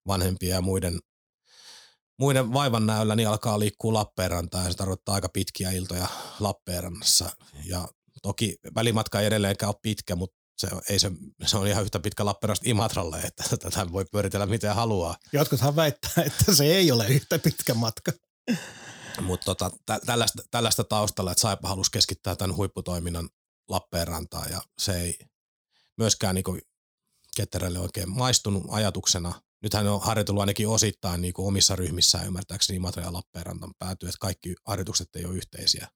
vanhempia 0.08 0.55
ja 0.55 0.62
muiden, 0.62 1.00
muiden 2.20 2.53
vaivan 2.53 2.86
näöllä 2.86 3.15
niin 3.15 3.27
alkaa 3.27 3.60
liikkua 3.60 3.94
Lappeenrantaan 3.94 4.65
ja 4.65 4.72
se 4.72 4.77
tarkoittaa 4.77 5.15
aika 5.15 5.29
pitkiä 5.29 5.72
iltoja 5.72 6.08
Lappeenrannassa. 6.39 7.29
Ja 7.65 7.88
toki 8.22 8.58
välimatka 8.75 9.20
ei 9.20 9.25
edelleenkään 9.27 9.70
ole 9.70 9.79
pitkä, 9.82 10.15
mutta 10.15 10.45
se, 10.58 10.68
ei 10.90 11.00
se, 11.00 11.12
se 11.46 11.58
on 11.58 11.68
ihan 11.68 11.84
yhtä 11.84 12.00
pitkä 12.00 12.26
Lappeenrannasta 12.26 12.70
Imatralle, 12.70 13.18
että 13.20 13.44
tätä 13.58 13.92
voi 13.92 14.06
pyöritellä 14.12 14.46
miten 14.46 14.76
haluaa. 14.76 15.18
Jotkuthan 15.34 15.76
väittää, 15.76 16.24
että 16.26 16.56
se 16.56 16.66
ei 16.66 16.92
ole 16.92 17.08
yhtä 17.08 17.40
pitkä 17.40 17.74
matka. 17.74 18.12
Mutta 19.22 19.46
tota, 19.46 19.72
tä, 19.86 20.00
tällaista, 20.06 20.44
tällaista 20.52 20.84
taustalla, 20.84 21.32
että 21.32 21.42
Saipa 21.42 21.68
halusi 21.68 21.92
keskittää 21.92 22.36
tämän 22.36 22.56
huipputoiminnan 22.56 23.30
Lappeenrantaan 23.70 24.52
ja 24.52 24.62
se 24.78 25.02
ei 25.02 25.20
myöskään 25.98 26.36
niin 26.36 26.62
Ketterälle 27.36 27.80
oikein 27.80 28.10
maistunut 28.10 28.64
ajatuksena 28.70 29.34
nythän 29.66 29.88
on 29.88 30.02
harjoitellut 30.02 30.40
ainakin 30.42 30.68
osittain 30.68 31.22
niin 31.22 31.34
omissa 31.38 31.76
ryhmissään 31.76 32.28
ymmärtääkseni 32.28 32.78
Imatra 32.78 33.04
ja 33.04 33.14
Lappeenrantan 33.14 33.74
päätyy, 33.80 34.10
että 34.10 34.20
kaikki 34.20 34.56
harjoitukset 34.66 35.16
ei 35.16 35.26
ole 35.26 35.36
yhteisiä. 35.36 35.88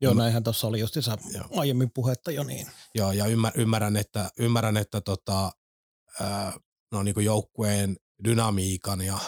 Joo, 0.00 0.10
Ymmär... 0.10 0.24
näinhän 0.24 0.44
tuossa 0.44 0.66
oli 0.66 0.80
justiinsa 0.80 1.18
aiemmin 1.56 1.90
puhetta 1.90 2.30
jo 2.30 2.42
niin. 2.42 2.66
Joo, 2.94 3.12
ja 3.12 3.26
ymmär, 3.26 3.52
ymmärrän, 3.56 3.96
että, 3.96 4.30
ymmärrän, 4.38 4.76
että 4.76 5.00
tota, 5.00 5.52
ää, 6.20 6.52
no 6.92 7.02
niin 7.02 7.14
kuin 7.14 7.26
joukkueen 7.26 7.96
dynamiikan 8.24 9.00
ja 9.00 9.18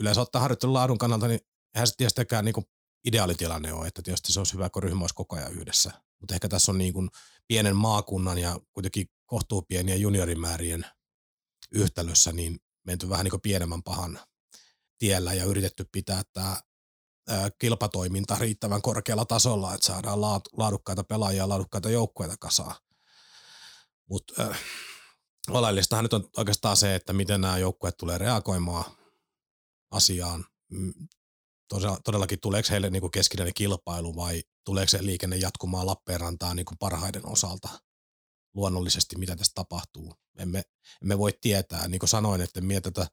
yleensä 0.00 0.20
ottaa 0.20 0.42
harjoittelun 0.42 0.74
laadun 0.74 0.98
kannalta, 0.98 1.28
niin 1.28 1.40
eihän 1.74 1.86
se 1.86 1.94
tietystikään 1.96 2.44
niin 2.44 2.52
kuin 2.52 2.66
ideaalitilanne 3.04 3.72
ole, 3.72 3.86
että 3.86 4.02
tietysti 4.02 4.32
se 4.32 4.40
olisi 4.40 4.54
hyvä, 4.54 4.70
kun 4.70 4.82
ryhmä 4.82 5.00
olisi 5.00 5.14
koko 5.14 5.36
ajan 5.36 5.52
yhdessä. 5.52 5.92
Mutta 6.20 6.34
ehkä 6.34 6.48
tässä 6.48 6.72
on 6.72 6.78
niin 6.78 6.92
kuin 6.92 7.08
pienen 7.48 7.76
maakunnan 7.76 8.38
ja 8.38 8.60
kuitenkin 8.72 9.06
kohtuupienien 9.26 10.00
juniorimäärien– 10.00 10.86
yhtälössä 11.72 12.32
niin 12.32 12.60
menty 12.86 13.08
vähän 13.08 13.24
niin 13.24 13.30
kuin 13.30 13.40
pienemmän 13.40 13.82
pahan 13.82 14.20
tiellä 14.98 15.34
ja 15.34 15.44
yritetty 15.44 15.84
pitää 15.92 16.22
tämä 16.32 16.56
kilpatoiminta 17.58 18.36
riittävän 18.40 18.82
korkealla 18.82 19.24
tasolla, 19.24 19.74
että 19.74 19.86
saadaan 19.86 20.20
laadukkaita 20.56 21.04
pelaajia 21.04 21.48
laadukkaita 21.48 21.90
joukkueita 21.90 22.36
kasaan. 22.40 22.76
Mutta 24.08 24.42
äh, 24.42 24.58
oleellistahan 25.50 26.04
nyt 26.04 26.12
on 26.12 26.28
oikeastaan 26.36 26.76
se, 26.76 26.94
että 26.94 27.12
miten 27.12 27.40
nämä 27.40 27.58
joukkueet 27.58 27.96
tulee 27.96 28.18
reagoimaan 28.18 28.84
asiaan. 29.90 30.44
Mm, 30.70 30.94
todellakin 32.04 32.40
tuleeko 32.40 32.68
heille 32.70 32.90
niin 32.90 33.10
keskinäinen 33.10 33.54
kilpailu 33.54 34.16
vai 34.16 34.42
tuleeko 34.64 34.90
se 34.90 35.04
liikenne 35.04 35.36
jatkumaan 35.36 35.86
Lappeenrantaan 35.86 36.56
niin 36.56 36.66
parhaiden 36.78 37.26
osalta– 37.26 37.68
luonnollisesti, 38.58 39.18
mitä 39.18 39.36
tässä 39.36 39.52
tapahtuu. 39.54 40.14
Emme, 40.38 40.62
emme 41.02 41.18
voi 41.18 41.32
tietää, 41.40 41.88
niin 41.88 41.98
kuin 41.98 42.08
sanoin, 42.08 42.40
että 42.40 42.60
me 42.60 42.80
tätä 42.80 43.06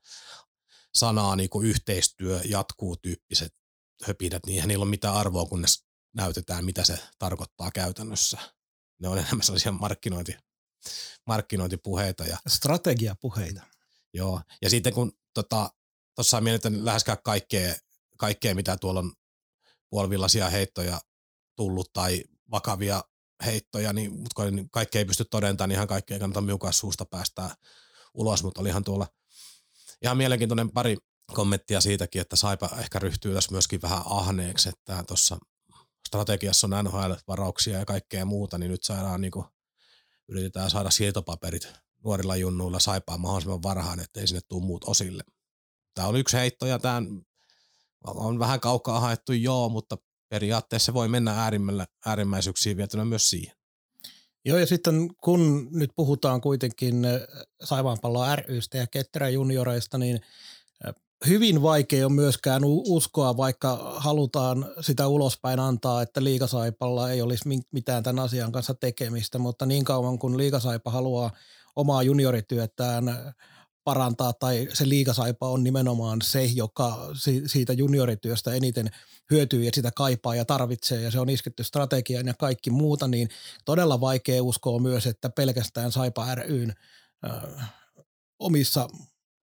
sanaa 0.93 1.35
niin 1.35 1.49
kuin 1.49 1.67
yhteistyö 1.67 2.41
jatkuu 2.45 2.97
tyyppiset 2.97 3.53
höpinät, 4.03 4.45
niin 4.45 4.55
eihän 4.55 4.67
niillä 4.67 4.83
ole 4.83 4.89
mitään 4.89 5.15
arvoa, 5.15 5.45
kunnes 5.45 5.85
näytetään, 6.13 6.65
mitä 6.65 6.83
se 6.83 6.99
tarkoittaa 7.19 7.71
käytännössä. 7.71 8.37
Ne 8.99 9.07
on 9.07 9.17
enemmän 9.17 9.43
sellaisia 9.43 9.71
markkinointi, 9.71 10.37
markkinointipuheita. 11.27 12.23
Ja, 12.23 12.37
Strategiapuheita. 12.47 13.61
Joo, 14.13 14.41
ja 14.61 14.69
sitten 14.69 14.93
kun 14.93 15.11
tuossa 15.33 15.69
tota, 16.15 16.41
mietitään 16.41 16.85
läheskään 16.85 17.17
kaikkea, 17.23 17.75
kaikkea, 18.17 18.55
mitä 18.55 18.77
tuolla 18.77 18.99
on 18.99 19.13
puolivillaisia 19.89 20.49
heittoja 20.49 20.99
tullut 21.55 21.93
tai 21.93 22.23
vakavia 22.51 23.03
heittoja, 23.45 23.93
niin, 23.93 24.13
mutta 24.13 24.35
kun 24.35 24.69
kaikki 24.71 24.97
ei 24.97 25.05
pysty 25.05 25.25
todentamaan, 25.25 25.69
niin 25.69 25.75
ihan 25.75 25.87
kaikkea 25.87 26.19
kannata 26.19 26.41
miukaa 26.41 26.71
suusta 26.71 27.05
päästää 27.05 27.55
ulos, 28.13 28.43
mutta 28.43 28.61
olihan 28.61 28.83
tuolla 28.83 29.07
ihan 30.01 30.17
mielenkiintoinen 30.17 30.71
pari 30.71 30.97
kommenttia 31.33 31.81
siitäkin, 31.81 32.21
että 32.21 32.35
Saipa 32.35 32.69
ehkä 32.79 32.99
ryhtyy 32.99 33.33
tässä 33.33 33.51
myöskin 33.51 33.81
vähän 33.81 34.01
ahneeksi, 34.05 34.69
että 34.69 35.03
tuossa 35.07 35.37
strategiassa 36.07 36.67
on 36.67 36.85
NHL-varauksia 36.85 37.79
ja 37.79 37.85
kaikkea 37.85 38.25
muuta, 38.25 38.57
niin 38.57 38.71
nyt 38.71 38.83
saadaan 38.83 39.21
niin 39.21 39.31
kuin, 39.31 39.45
yritetään 40.27 40.69
saada 40.69 40.89
siirtopaperit 40.89 41.73
nuorilla 42.03 42.35
junnuilla 42.35 42.79
Saipaan 42.79 43.21
mahdollisimman 43.21 43.63
varhaan, 43.63 43.99
ettei 43.99 44.27
sinne 44.27 44.41
tule 44.47 44.65
muut 44.65 44.83
osille. 44.83 45.23
Tämä 45.93 46.07
on 46.07 46.15
yksi 46.15 46.37
heitto 46.37 46.65
ja 46.65 46.79
tämä 46.79 47.01
on 48.05 48.39
vähän 48.39 48.59
kaukaa 48.59 48.99
haettu 48.99 49.33
joo, 49.33 49.69
mutta 49.69 49.97
periaatteessa 50.29 50.93
voi 50.93 51.07
mennä 51.07 51.51
äärimmäisyyksiin 52.05 52.77
vietynä 52.77 53.05
myös 53.05 53.29
siihen. 53.29 53.55
Joo, 54.45 54.57
ja 54.57 54.65
sitten 54.65 55.15
kun 55.23 55.67
nyt 55.71 55.89
puhutaan 55.95 56.41
kuitenkin 56.41 57.05
eh, 57.05 57.21
Saivaanpallo 57.63 58.35
rystä 58.35 58.77
ja 58.77 58.87
Ketterä 58.87 59.29
junioreista, 59.29 59.97
niin 59.97 60.21
hyvin 61.27 61.61
vaikea 61.61 62.05
on 62.05 62.13
myöskään 62.13 62.61
uskoa, 62.65 63.37
vaikka 63.37 63.93
halutaan 63.97 64.65
sitä 64.81 65.07
ulospäin 65.07 65.59
antaa, 65.59 66.01
että 66.01 66.23
liikasaipalla 66.23 67.11
ei 67.11 67.21
olisi 67.21 67.49
mitään 67.71 68.03
tämän 68.03 68.23
asian 68.23 68.51
kanssa 68.51 68.73
tekemistä, 68.73 69.37
mutta 69.37 69.65
niin 69.65 69.85
kauan 69.85 70.19
kun 70.19 70.37
liikasaipa 70.37 70.91
haluaa 70.91 71.31
omaa 71.75 72.03
juniorityötään 72.03 73.33
parantaa 73.83 74.33
tai 74.33 74.67
se 74.73 74.89
liikasaipa 74.89 75.49
on 75.49 75.63
nimenomaan 75.63 76.21
se, 76.21 76.45
joka 76.45 77.09
siitä 77.45 77.73
juniorityöstä 77.73 78.53
eniten 78.53 78.89
hyötyy 79.31 79.63
ja 79.63 79.71
sitä 79.73 79.91
kaipaa 79.95 80.35
ja 80.35 80.45
tarvitsee 80.45 81.01
ja 81.01 81.11
se 81.11 81.19
on 81.19 81.29
isketty 81.29 81.63
strategiaan 81.63 82.27
ja 82.27 82.33
kaikki 82.33 82.69
muuta, 82.69 83.07
niin 83.07 83.29
todella 83.65 84.01
vaikea 84.01 84.43
uskoa 84.43 84.79
myös, 84.79 85.07
että 85.07 85.29
pelkästään 85.29 85.91
Saipa 85.91 86.35
ryn 86.35 86.73
omissa 88.39 88.89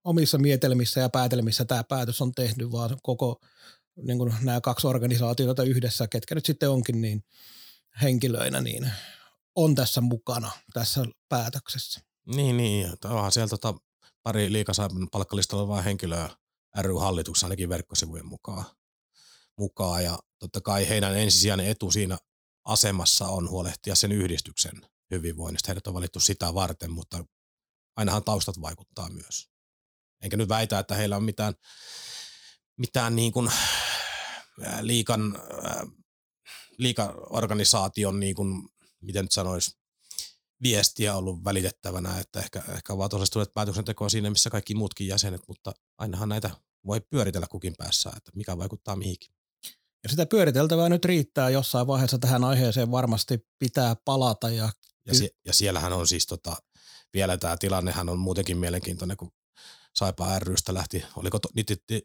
omissa 0.03 0.37
mietelmissä 0.37 0.99
ja 0.99 1.09
päätelmissä 1.09 1.65
tämä 1.65 1.83
päätös 1.83 2.21
on 2.21 2.31
tehnyt, 2.31 2.71
vaan 2.71 2.97
koko 3.03 3.39
niin 4.01 4.17
kuin 4.17 4.33
nämä 4.41 4.61
kaksi 4.61 4.87
organisaatiota 4.87 5.63
yhdessä, 5.63 6.07
ketkä 6.07 6.35
nyt 6.35 6.45
sitten 6.45 6.69
onkin 6.69 7.01
niin 7.01 7.23
henkilöinä, 8.01 8.61
niin 8.61 8.91
on 9.55 9.75
tässä 9.75 10.01
mukana 10.01 10.51
tässä 10.73 11.05
päätöksessä. 11.29 12.01
Niin, 12.35 12.57
niin. 12.57 12.91
Onhan 13.05 13.31
siellä 13.31 13.47
tota, 13.47 13.73
pari 14.23 14.51
liikasaipan 14.51 15.07
palkkalistalla 15.11 15.63
olevaa 15.63 15.81
henkilöä 15.81 16.29
ry-hallituksessa 16.81 17.45
ainakin 17.45 17.69
verkkosivujen 17.69 18.25
mukaan. 18.25 18.65
mukaan. 19.57 20.03
Ja 20.03 20.19
totta 20.39 20.61
kai 20.61 20.89
heidän 20.89 21.17
ensisijainen 21.17 21.67
etu 21.67 21.91
siinä 21.91 22.17
asemassa 22.65 23.27
on 23.27 23.49
huolehtia 23.49 23.95
sen 23.95 24.11
yhdistyksen 24.11 24.81
hyvinvoinnista. 25.11 25.67
Heidät 25.67 25.87
on 25.87 25.93
valittu 25.93 26.19
sitä 26.19 26.53
varten, 26.53 26.91
mutta 26.91 27.25
ainahan 27.95 28.23
taustat 28.23 28.61
vaikuttaa 28.61 29.09
myös. 29.09 29.52
Enkä 30.23 30.37
nyt 30.37 30.49
väitä, 30.49 30.79
että 30.79 30.95
heillä 30.95 31.15
on 31.15 31.23
mitään, 31.23 31.53
mitään 32.77 33.15
niin 33.15 33.31
kuin 33.31 33.51
liikan, 34.81 35.41
liikaorganisaation, 36.77 38.19
niin 38.19 38.35
kuin, 38.35 38.69
miten 39.01 39.25
nyt 39.25 39.31
sanoisi, 39.31 39.71
viestiä 40.63 41.15
ollut 41.15 41.43
välitettävänä, 41.43 42.19
että 42.19 42.39
ehkä, 42.39 42.63
ehkä 42.75 42.93
ovat 42.93 43.13
osallistuneet 43.13 43.53
päätöksentekoon 43.53 44.09
siinä, 44.09 44.29
missä 44.29 44.49
kaikki 44.49 44.75
muutkin 44.75 45.07
jäsenet, 45.07 45.41
mutta 45.47 45.71
ainahan 45.97 46.29
näitä 46.29 46.49
voi 46.85 47.01
pyöritellä 47.09 47.47
kukin 47.49 47.73
päässä, 47.77 48.11
että 48.17 48.31
mikä 48.35 48.57
vaikuttaa 48.57 48.95
mihinkin. 48.95 49.33
Ja 50.03 50.09
sitä 50.09 50.25
pyöriteltävää 50.25 50.89
nyt 50.89 51.05
riittää 51.05 51.49
jossain 51.49 51.87
vaiheessa 51.87 52.17
tähän 52.17 52.43
aiheeseen 52.43 52.91
varmasti 52.91 53.47
pitää 53.59 53.95
palata. 54.05 54.49
Ja, 54.49 54.69
ja, 55.05 55.13
sie- 55.15 55.35
ja 55.45 55.53
siellähän 55.53 55.93
on 55.93 56.07
siis 56.07 56.27
tota, 56.27 56.55
vielä 57.13 57.37
tämä 57.37 57.57
tilannehan 57.57 58.09
on 58.09 58.19
muutenkin 58.19 58.57
mielenkiintoinen, 58.57 59.17
kun 59.17 59.31
Saipa 59.95 60.39
rystä 60.39 60.73
lähti, 60.73 61.03
oliko 61.15 61.39
to, 61.39 61.49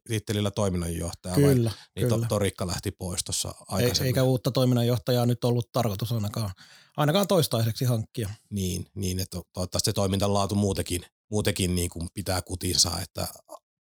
tittelillä 0.09 0.51
toiminnanjohtaja 0.51 1.35
kyllä, 1.35 1.71
vai 1.71 1.79
niin 1.97 2.09
kyllä. 2.09 2.27
To, 2.27 2.29
Torikka 2.29 2.67
lähti 2.67 2.91
pois 2.91 3.25
tuossa 3.25 3.55
aikaisemmin. 3.69 4.07
Eikä 4.07 4.23
uutta 4.23 4.51
toiminnanjohtajaa 4.51 5.27
nyt 5.27 5.45
ollut 5.45 5.73
tarkoitus 5.73 6.13
ainakaan, 6.13 6.51
ainakaan 6.97 7.27
toistaiseksi 7.27 7.85
hankkia. 7.85 8.31
Niin, 8.51 8.87
niin 8.95 9.19
että 9.19 9.41
toivottavasti 9.53 9.89
se 9.89 9.93
toimintalaatu 9.93 10.55
muutenkin, 10.55 11.03
muutenkin 11.31 11.75
niin 11.75 11.91
kuin 11.91 12.09
pitää 12.15 12.43
kutinsa, 12.43 12.91
että 13.03 13.29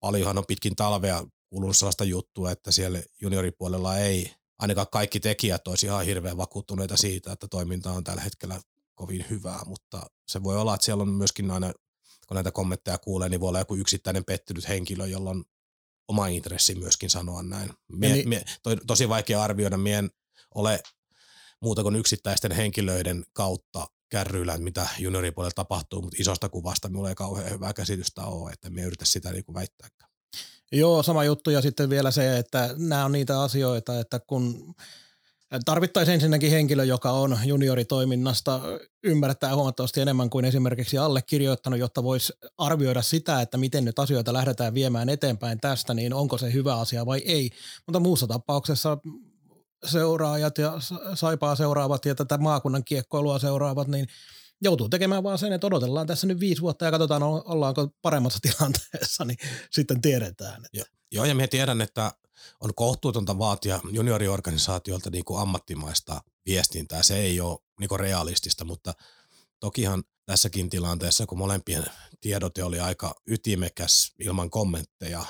paljonhan 0.00 0.38
on 0.38 0.46
pitkin 0.48 0.76
talvea 0.76 1.24
kuulunut 1.50 1.76
sellaista 1.76 2.04
juttua, 2.04 2.50
että 2.50 2.72
siellä 2.72 3.02
junioripuolella 3.20 3.98
ei 3.98 4.34
ainakaan 4.58 4.86
kaikki 4.92 5.20
tekijät 5.20 5.68
olisi 5.68 5.86
ihan 5.86 6.04
hirveän 6.04 6.36
vakuuttuneita 6.36 6.96
siitä, 6.96 7.32
että 7.32 7.48
toiminta 7.48 7.92
on 7.92 8.04
tällä 8.04 8.22
hetkellä 8.22 8.60
kovin 8.94 9.26
hyvää, 9.30 9.60
mutta 9.66 10.06
se 10.28 10.42
voi 10.42 10.56
olla, 10.56 10.74
että 10.74 10.84
siellä 10.84 11.02
on 11.02 11.08
myöskin 11.08 11.50
aina 11.50 11.72
kun 12.26 12.34
näitä 12.34 12.52
kommentteja 12.52 12.98
kuulee, 12.98 13.28
niin 13.28 13.40
voi 13.40 13.48
olla 13.48 13.58
joku 13.58 13.76
yksittäinen 13.76 14.24
pettynyt 14.24 14.68
henkilö, 14.68 15.06
jolla 15.06 15.30
on 15.30 15.44
oma 16.08 16.26
intressi 16.26 16.74
myöskin 16.74 17.10
sanoa 17.10 17.42
näin. 17.42 17.70
Mie, 17.92 18.12
niin. 18.12 18.28
mie, 18.28 18.44
to, 18.62 18.76
tosi 18.86 19.08
vaikea 19.08 19.42
arvioida, 19.42 19.76
mien 19.76 20.10
ole 20.54 20.82
muuta 21.62 21.82
kuin 21.82 21.96
yksittäisten 21.96 22.52
henkilöiden 22.52 23.24
kautta 23.32 23.86
kärryillä, 24.08 24.58
mitä 24.58 24.88
junioripuolella 24.98 25.52
tapahtuu, 25.54 26.02
mutta 26.02 26.16
isosta 26.20 26.48
kuvasta 26.48 26.88
minulla 26.88 27.08
ei 27.08 27.14
kauhean 27.14 27.50
hyvää 27.50 27.72
käsitystä 27.72 28.22
ole, 28.22 28.52
että 28.52 28.70
me 28.70 28.82
yritä 28.82 29.04
sitä 29.04 29.32
niin 29.32 29.44
väittääkään. 29.54 30.10
Joo, 30.72 31.02
sama 31.02 31.24
juttu 31.24 31.50
ja 31.50 31.62
sitten 31.62 31.90
vielä 31.90 32.10
se, 32.10 32.38
että 32.38 32.74
nämä 32.78 33.04
on 33.04 33.12
niitä 33.12 33.42
asioita, 33.42 34.00
että 34.00 34.20
kun 34.26 34.74
Tarvittaisiin 35.64 36.14
ensinnäkin 36.14 36.50
henkilö, 36.50 36.84
joka 36.84 37.10
on 37.10 37.38
junioritoiminnasta, 37.44 38.60
ymmärtää 39.04 39.54
huomattavasti 39.54 40.00
enemmän 40.00 40.30
kuin 40.30 40.44
esimerkiksi 40.44 40.98
allekirjoittanut, 40.98 41.78
jotta 41.78 42.02
voisi 42.02 42.32
arvioida 42.58 43.02
sitä, 43.02 43.40
että 43.40 43.58
miten 43.58 43.84
nyt 43.84 43.98
asioita 43.98 44.32
lähdetään 44.32 44.74
viemään 44.74 45.08
eteenpäin 45.08 45.60
tästä, 45.60 45.94
niin 45.94 46.14
onko 46.14 46.38
se 46.38 46.52
hyvä 46.52 46.76
asia 46.76 47.06
vai 47.06 47.18
ei. 47.18 47.50
Mutta 47.86 48.00
muussa 48.00 48.26
tapauksessa 48.26 48.98
seuraajat 49.84 50.58
ja 50.58 50.72
saipaa 51.14 51.56
seuraavat 51.56 52.04
ja 52.04 52.14
tätä 52.14 52.38
maakunnan 52.38 52.84
kiekkoilua 52.84 53.38
seuraavat, 53.38 53.88
niin 53.88 54.06
joutuu 54.62 54.88
tekemään 54.88 55.22
vaan 55.22 55.38
sen, 55.38 55.52
että 55.52 55.66
odotellaan 55.66 56.06
tässä 56.06 56.26
nyt 56.26 56.40
viisi 56.40 56.62
vuotta 56.62 56.84
ja 56.84 56.90
katsotaan, 56.90 57.22
ollaanko 57.22 57.88
paremmassa 58.02 58.38
tilanteessa, 58.48 59.24
niin 59.24 59.38
sitten 59.70 60.00
tiedetään. 60.00 60.64
Että. 60.64 60.90
Joo, 61.12 61.24
ja 61.24 61.34
minä 61.34 61.48
tiedän, 61.48 61.80
että 61.80 62.12
on 62.60 62.74
kohtuutonta 62.74 63.38
vaatia 63.38 63.80
junioriorganisaatiolta 63.90 65.10
niin 65.10 65.24
kuin 65.24 65.40
ammattimaista 65.40 66.20
viestintää. 66.46 67.02
Se 67.02 67.16
ei 67.16 67.40
ole 67.40 67.58
niin 67.80 67.88
kuin 67.88 68.00
realistista, 68.00 68.64
mutta 68.64 68.94
tokihan 69.60 70.04
tässäkin 70.26 70.70
tilanteessa, 70.70 71.26
kun 71.26 71.38
molempien 71.38 71.84
tiedote 72.20 72.64
oli 72.64 72.80
aika 72.80 73.14
ytimekäs 73.26 74.12
ilman 74.18 74.50
kommentteja, 74.50 75.24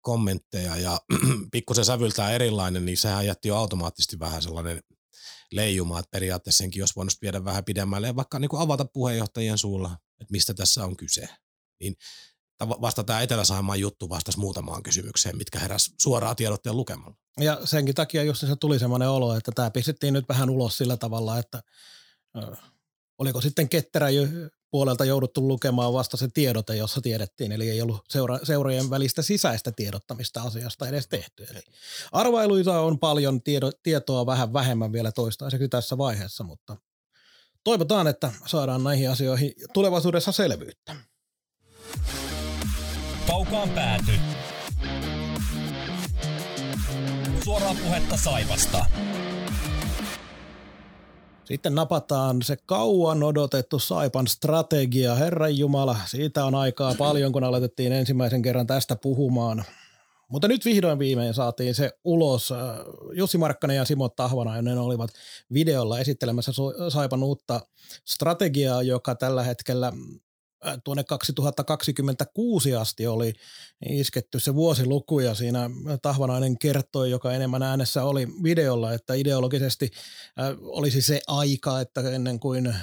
kommentteja 0.00 0.76
ja 0.76 1.00
pikkusen 1.52 1.84
sävyltää 1.84 2.30
erilainen, 2.30 2.84
niin 2.84 2.96
sehän 2.96 3.26
jätti 3.26 3.48
jo 3.48 3.56
automaattisesti 3.56 4.18
vähän 4.18 4.42
sellainen 4.42 4.82
leijuma, 5.52 5.98
että 5.98 6.10
periaatteessa 6.10 6.58
senkin 6.58 6.82
olisi 6.82 6.96
voinut 6.96 7.14
viedä 7.22 7.44
vähän 7.44 7.64
pidemmälle 7.64 8.06
ja 8.06 8.16
vaikka 8.16 8.38
niin 8.38 8.48
kuin 8.48 8.62
avata 8.62 8.84
puheenjohtajien 8.84 9.58
suulla, 9.58 9.98
että 10.20 10.32
mistä 10.32 10.54
tässä 10.54 10.84
on 10.84 10.96
kyse. 10.96 11.28
Niin 11.80 11.96
vasta 12.60 13.04
tämä 13.04 13.22
Etelä-Saimaan 13.22 13.80
juttu 13.80 14.08
vastasi 14.08 14.38
muutamaan 14.38 14.82
kysymykseen, 14.82 15.36
mitkä 15.36 15.58
heräs 15.58 15.94
suoraan 16.00 16.36
tiedotteen 16.36 16.76
lukemalla. 16.76 17.16
Ja 17.40 17.60
senkin 17.64 17.94
takia 17.94 18.22
just 18.22 18.40
se 18.40 18.56
tuli 18.60 18.78
semmoinen 18.78 19.08
olo, 19.08 19.36
että 19.36 19.52
tämä 19.54 19.70
pistettiin 19.70 20.14
nyt 20.14 20.28
vähän 20.28 20.50
ulos 20.50 20.78
sillä 20.78 20.96
tavalla, 20.96 21.38
että 21.38 21.62
äh, 22.36 22.58
oliko 23.18 23.40
sitten 23.40 23.68
ketterä 23.68 24.10
puolelta 24.76 25.04
jouduttu 25.04 25.48
lukemaan 25.48 25.92
vasta 25.92 26.16
se 26.16 26.28
tiedote, 26.34 26.76
jossa 26.76 27.00
tiedettiin, 27.00 27.52
eli 27.52 27.70
ei 27.70 27.82
ollut 27.82 28.04
seura- 28.08 28.38
seurojen 28.42 28.90
välistä 28.90 29.22
sisäistä 29.22 29.72
tiedottamista 29.72 30.42
asiasta 30.42 30.88
edes 30.88 31.08
tehty. 31.08 31.46
Eli 31.50 31.60
arvailuita 32.12 32.80
on 32.80 32.98
paljon, 32.98 33.40
tiedo- 33.42 33.78
tietoa 33.82 34.26
vähän 34.26 34.52
vähemmän 34.52 34.92
vielä 34.92 35.12
toistaiseksi 35.12 35.68
tässä 35.68 35.98
vaiheessa, 35.98 36.44
mutta 36.44 36.76
toivotaan, 37.64 38.06
että 38.06 38.32
saadaan 38.46 38.84
näihin 38.84 39.10
asioihin 39.10 39.52
tulevaisuudessa 39.72 40.32
selvyyttä. 40.32 40.96
Kaukaan 43.26 43.70
pääty. 43.70 44.12
Suoraa 47.44 47.74
puhetta 47.84 48.16
Saivasta. 48.16 48.86
Sitten 51.46 51.74
napataan 51.74 52.42
se 52.42 52.56
kauan 52.66 53.22
odotettu 53.22 53.78
Saipan 53.78 54.26
strategia. 54.26 55.14
Herran 55.14 55.58
Jumala, 55.58 55.96
siitä 56.06 56.44
on 56.44 56.54
aikaa 56.54 56.94
paljon, 56.98 57.32
kun 57.32 57.44
aloitettiin 57.44 57.92
ensimmäisen 57.92 58.42
kerran 58.42 58.66
tästä 58.66 58.96
puhumaan. 58.96 59.64
Mutta 60.28 60.48
nyt 60.48 60.64
vihdoin 60.64 60.98
viimein 60.98 61.34
saatiin 61.34 61.74
se 61.74 61.90
ulos. 62.04 62.52
Jussi 63.12 63.38
Markkanen 63.38 63.76
ja 63.76 63.84
Simo 63.84 64.08
Tahvanainen 64.08 64.78
olivat 64.78 65.10
videolla 65.52 65.98
esittelemässä 65.98 66.52
Saipan 66.88 67.22
uutta 67.22 67.60
strategiaa, 68.04 68.82
joka 68.82 69.14
tällä 69.14 69.42
hetkellä 69.42 69.92
tuonne 70.84 71.04
2026 71.04 72.74
asti 72.74 73.06
oli 73.06 73.32
isketty 73.88 74.40
se 74.40 74.54
vuosiluku 74.54 75.20
ja 75.20 75.34
siinä 75.34 75.70
Tahvanainen 76.02 76.58
kertoi, 76.58 77.10
joka 77.10 77.32
enemmän 77.32 77.62
äänessä 77.62 78.04
oli 78.04 78.28
videolla, 78.42 78.92
että 78.92 79.14
ideologisesti 79.14 79.90
olisi 80.60 81.02
se 81.02 81.20
aika, 81.26 81.80
että 81.80 82.00
ennen 82.10 82.40
kuin 82.40 82.74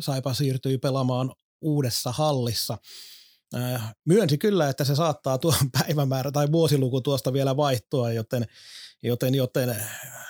Saipa 0.00 0.34
siirtyi 0.34 0.78
pelaamaan 0.78 1.32
uudessa 1.60 2.12
hallissa. 2.12 2.78
Myönsi 4.04 4.38
kyllä, 4.38 4.68
että 4.68 4.84
se 4.84 4.94
saattaa 4.94 5.38
tuo 5.38 5.54
päivämäärä 5.78 6.32
tai 6.32 6.52
vuosiluku 6.52 7.00
tuosta 7.00 7.32
vielä 7.32 7.56
vaihtua, 7.56 8.12
joten 8.12 8.46
Joten, 9.02 9.34
joten 9.34 9.76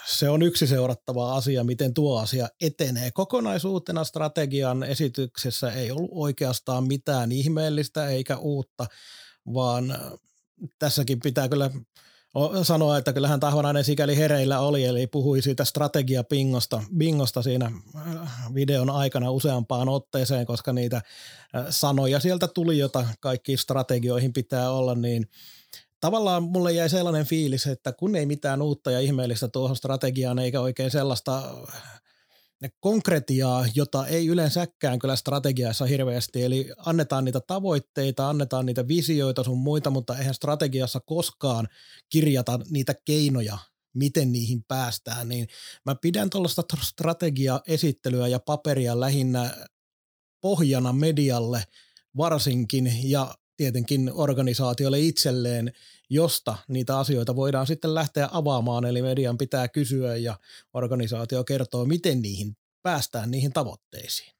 se 0.06 0.28
on 0.28 0.42
yksi 0.42 0.66
seurattava 0.66 1.36
asia, 1.36 1.64
miten 1.64 1.94
tuo 1.94 2.18
asia 2.20 2.48
etenee. 2.60 3.10
Kokonaisuutena 3.10 4.04
strategian 4.04 4.82
esityksessä 4.82 5.72
ei 5.72 5.90
ollut 5.90 6.10
oikeastaan 6.12 6.86
mitään 6.86 7.32
ihmeellistä 7.32 8.08
eikä 8.08 8.36
uutta, 8.36 8.86
vaan 9.54 9.98
tässäkin 10.78 11.20
pitää 11.20 11.48
kyllä 11.48 11.70
sanoa, 12.62 12.98
että 12.98 13.12
kyllähän 13.12 13.40
Tahvanainen 13.40 13.84
sikäli 13.84 14.16
hereillä 14.16 14.60
oli, 14.60 14.84
eli 14.84 15.06
puhui 15.06 15.42
siitä 15.42 15.64
strategiapingosta 15.64 16.82
bingosta 16.96 17.42
siinä 17.42 17.72
videon 18.54 18.90
aikana 18.90 19.30
useampaan 19.30 19.88
otteeseen, 19.88 20.46
koska 20.46 20.72
niitä 20.72 21.02
sanoja 21.70 22.20
sieltä 22.20 22.48
tuli, 22.48 22.78
jota 22.78 23.06
kaikki 23.20 23.56
strategioihin 23.56 24.32
pitää 24.32 24.70
olla, 24.70 24.94
niin– 24.94 25.26
tavallaan 26.00 26.42
mulle 26.42 26.72
jäi 26.72 26.88
sellainen 26.88 27.26
fiilis, 27.26 27.66
että 27.66 27.92
kun 27.92 28.16
ei 28.16 28.26
mitään 28.26 28.62
uutta 28.62 28.90
ja 28.90 29.00
ihmeellistä 29.00 29.48
tuohon 29.48 29.76
strategiaan 29.76 30.38
eikä 30.38 30.60
oikein 30.60 30.90
sellaista 30.90 31.54
konkretiaa, 32.80 33.66
jota 33.74 34.06
ei 34.06 34.26
yleensäkään 34.26 34.98
kyllä 34.98 35.16
strategiassa 35.16 35.84
hirveästi, 35.84 36.44
eli 36.44 36.72
annetaan 36.76 37.24
niitä 37.24 37.40
tavoitteita, 37.46 38.28
annetaan 38.28 38.66
niitä 38.66 38.88
visioita 38.88 39.44
sun 39.44 39.58
muita, 39.58 39.90
mutta 39.90 40.18
eihän 40.18 40.34
strategiassa 40.34 41.00
koskaan 41.00 41.68
kirjata 42.12 42.58
niitä 42.70 42.94
keinoja, 43.04 43.58
miten 43.94 44.32
niihin 44.32 44.64
päästään, 44.68 45.28
niin 45.28 45.48
mä 45.86 45.94
pidän 45.94 46.30
tuollaista 46.30 46.62
strategia-esittelyä 46.82 48.28
ja 48.28 48.40
paperia 48.40 49.00
lähinnä 49.00 49.66
pohjana 50.40 50.92
medialle– 50.92 51.64
varsinkin 52.16 52.92
ja 53.02 53.34
tietenkin 53.60 54.10
organisaatiolle 54.14 55.00
itselleen, 55.00 55.72
josta 56.10 56.56
niitä 56.68 56.98
asioita 56.98 57.36
voidaan 57.36 57.66
sitten 57.66 57.94
lähteä 57.94 58.28
avaamaan, 58.32 58.84
eli 58.84 59.02
median 59.02 59.38
pitää 59.38 59.68
kysyä 59.68 60.16
ja 60.16 60.38
organisaatio 60.74 61.44
kertoo, 61.44 61.84
miten 61.84 62.22
niihin 62.22 62.56
päästään 62.82 63.30
niihin 63.30 63.52
tavoitteisiin. 63.52 64.32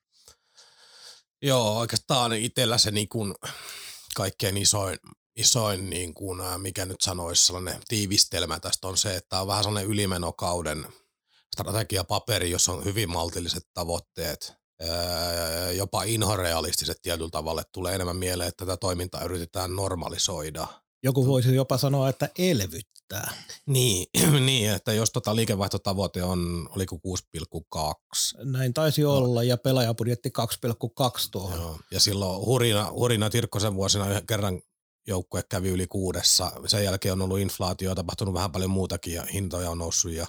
Joo, 1.42 1.78
oikeastaan 1.78 2.32
itsellä 2.32 2.78
se 2.78 2.90
niin 2.90 3.08
kuin 3.08 3.34
kaikkein 4.14 4.56
isoin, 4.56 4.98
isoin 5.36 5.90
niin 5.90 6.14
kuin, 6.14 6.38
mikä 6.58 6.86
nyt 6.86 7.00
sanoisi 7.00 7.46
sellainen 7.46 7.82
tiivistelmä 7.88 8.60
tästä 8.60 8.88
on 8.88 8.96
se, 8.96 9.16
että 9.16 9.40
on 9.40 9.46
vähän 9.46 9.64
sellainen 9.64 9.90
ylimenokauden 9.90 10.86
strategiapaperi, 11.54 12.50
jossa 12.50 12.72
on 12.72 12.84
hyvin 12.84 13.10
maltilliset 13.10 13.66
tavoitteet, 13.74 14.59
jopa 15.76 16.02
inhorealistiset 16.02 16.98
tietyllä 17.02 17.30
tavalla, 17.30 17.62
tulee 17.72 17.94
enemmän 17.94 18.16
mieleen, 18.16 18.48
että 18.48 18.66
tätä 18.66 18.76
toimintaa 18.76 19.24
yritetään 19.24 19.76
normalisoida. 19.76 20.66
Joku 21.02 21.26
voisi 21.26 21.54
jopa 21.54 21.78
sanoa, 21.78 22.08
että 22.08 22.28
elvyttää. 22.38 23.32
Niin, 23.66 24.06
niin 24.46 24.70
että 24.70 24.92
jos 24.92 25.10
tota 25.10 25.36
liikevaihtotavoite 25.36 26.22
on, 26.22 26.68
oliko 26.76 27.00
6,2. 28.36 28.44
Näin 28.44 28.74
taisi 28.74 29.02
no. 29.02 29.16
olla, 29.16 29.42
ja 29.42 29.56
pelaajapudjetti 29.56 30.32
2,2 30.38 31.28
tuohon. 31.30 31.58
Joo. 31.58 31.78
Ja 31.90 32.00
silloin 32.00 32.46
Hurina, 32.46 32.90
Hurina 32.92 33.30
Tirkkosen 33.30 33.74
vuosina 33.74 34.20
kerran 34.28 34.62
joukkue 35.06 35.42
kävi 35.48 35.68
yli 35.68 35.86
kuudessa. 35.86 36.52
Sen 36.66 36.84
jälkeen 36.84 37.12
on 37.12 37.22
ollut 37.22 37.38
inflaatio, 37.38 37.94
tapahtunut 37.94 38.34
vähän 38.34 38.52
paljon 38.52 38.70
muutakin 38.70 39.14
ja 39.14 39.26
hintoja 39.32 39.70
on 39.70 39.78
noussut 39.78 40.12
ja 40.12 40.26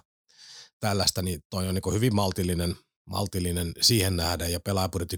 tällaista, 0.80 1.22
niin 1.22 1.44
toi 1.50 1.68
on 1.68 1.76
niin 1.76 1.94
hyvin 1.94 2.16
maltillinen, 2.16 2.76
maltillinen 3.06 3.74
siihen 3.82 4.16
nähden 4.16 4.52
ja 4.52 4.60
pelaajapudjetti 4.60 5.18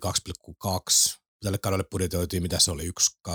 2,2. 0.66 1.18
Tälle 1.44 1.58
kaudelle 1.58 1.86
budjetoitiin, 1.92 2.44
mitä 2.44 2.60
se 2.60 2.72
oli, 2.72 2.90
1,8 3.28 3.34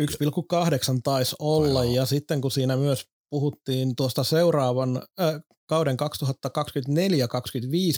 1,8 0.00 1.00
taisi 1.04 1.36
olla, 1.38 1.80
Aivan. 1.80 1.94
ja 1.94 2.06
sitten 2.06 2.40
kun 2.40 2.50
siinä 2.50 2.76
myös 2.76 3.06
puhuttiin 3.30 3.96
tuosta 3.96 4.24
seuraavan 4.24 4.96
äh, 4.96 5.40
kauden 5.66 5.96
2024-2025 5.96 5.98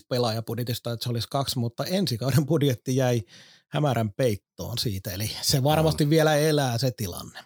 pelaajapudjetista, 0.09 0.93
että 0.93 1.05
se 1.05 1.11
olisi 1.11 1.29
kaksi, 1.31 1.59
mutta 1.59 1.85
ensi 1.85 2.19
kauden 2.19 2.47
budjetti 2.47 2.97
jäi 2.97 3.23
hämärän 3.69 4.13
peittoon 4.13 4.79
siitä, 4.79 5.11
eli 5.11 5.31
se 5.43 5.63
varmasti 5.63 6.05
no. 6.05 6.11
vielä 6.11 6.37
elää 6.37 6.79
se 6.79 6.91
tilanne. 6.91 7.45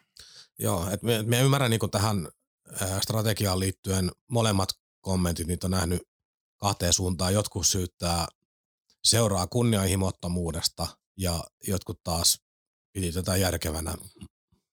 Joo, 0.59 0.91
että 0.91 1.07
me, 1.07 1.23
me 1.23 1.41
ymmärrän 1.41 1.71
niin 1.71 1.91
tähän 1.91 2.29
strategiaan 3.03 3.61
liittyen 3.61 4.11
molemmat 4.31 4.69
kommentit, 5.01 5.47
niitä 5.47 5.67
on 5.67 5.71
nähnyt 5.71 6.03
kahteen 6.63 6.93
suuntaan. 6.93 7.35
Jotkut 7.35 7.67
syyttää 7.67 8.29
seuraa 9.05 9.47
kunnianhimottomuudesta 9.47 10.87
ja 11.17 11.45
jotkut 11.69 12.03
taas 12.03 12.41
piti 12.93 13.13
tätä 13.13 13.37
järkevänä 13.37 13.95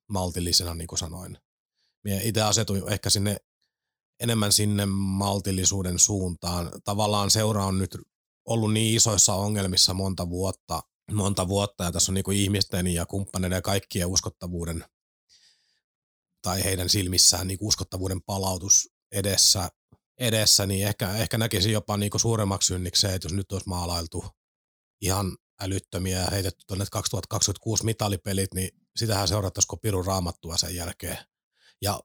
maltillisena, 0.10 0.75
niin 0.75 0.88
kuin 0.88 0.99
sanoin. 0.99 1.38
Mie 2.04 2.21
itse 2.23 2.41
asetuin 2.41 2.93
ehkä 2.93 3.10
sinne 3.10 3.38
enemmän 4.19 4.52
sinne 4.52 4.86
maltillisuuden 4.86 5.99
suuntaan. 5.99 6.71
Tavallaan 6.84 7.32
seura 7.32 7.65
on 7.65 7.78
nyt 7.78 7.97
ollut 8.45 8.73
niin 8.73 8.95
isoissa 8.95 9.34
ongelmissa 9.34 9.93
monta 9.93 10.30
vuotta, 10.30 10.82
monta 11.12 11.47
vuotta 11.47 11.84
ja 11.84 11.91
tässä 11.91 12.12
on 12.12 12.13
niin 12.13 12.32
ihmisten 12.32 12.88
ja 12.88 13.06
kumppaneiden 13.06 13.56
ja 13.56 13.62
kaikkien 13.62 14.08
uskottavuuden 14.08 14.86
tai 16.41 16.63
heidän 16.63 16.89
silmissään 16.89 17.47
niin 17.47 17.58
uskottavuuden 17.62 18.21
palautus 18.21 18.89
edessä, 19.12 19.69
edessä 20.20 20.66
niin 20.66 20.88
ehkä, 20.88 21.14
ehkä 21.16 21.38
näkisin 21.38 21.72
jopa 21.72 21.98
niin 21.98 22.12
suuremmaksi 22.16 22.68
synnikseen, 22.68 23.14
että 23.14 23.26
jos 23.26 23.34
nyt 23.34 23.52
olisi 23.52 23.70
maalailtu 23.70 24.26
ihan 25.02 25.38
älyttömiä 25.62 26.20
ja 26.20 26.28
heitetty 26.32 26.64
tuonne 26.68 26.86
2026 26.92 27.86
mitalipelit, 27.86 28.54
niin 28.54 28.70
sitähän 28.96 29.28
seurattaisiko 29.28 29.78
pirun 29.78 30.06
raamattua 30.06 30.58
sen 30.58 30.76
jälkeen. 30.76 31.18
Ja 31.82 32.00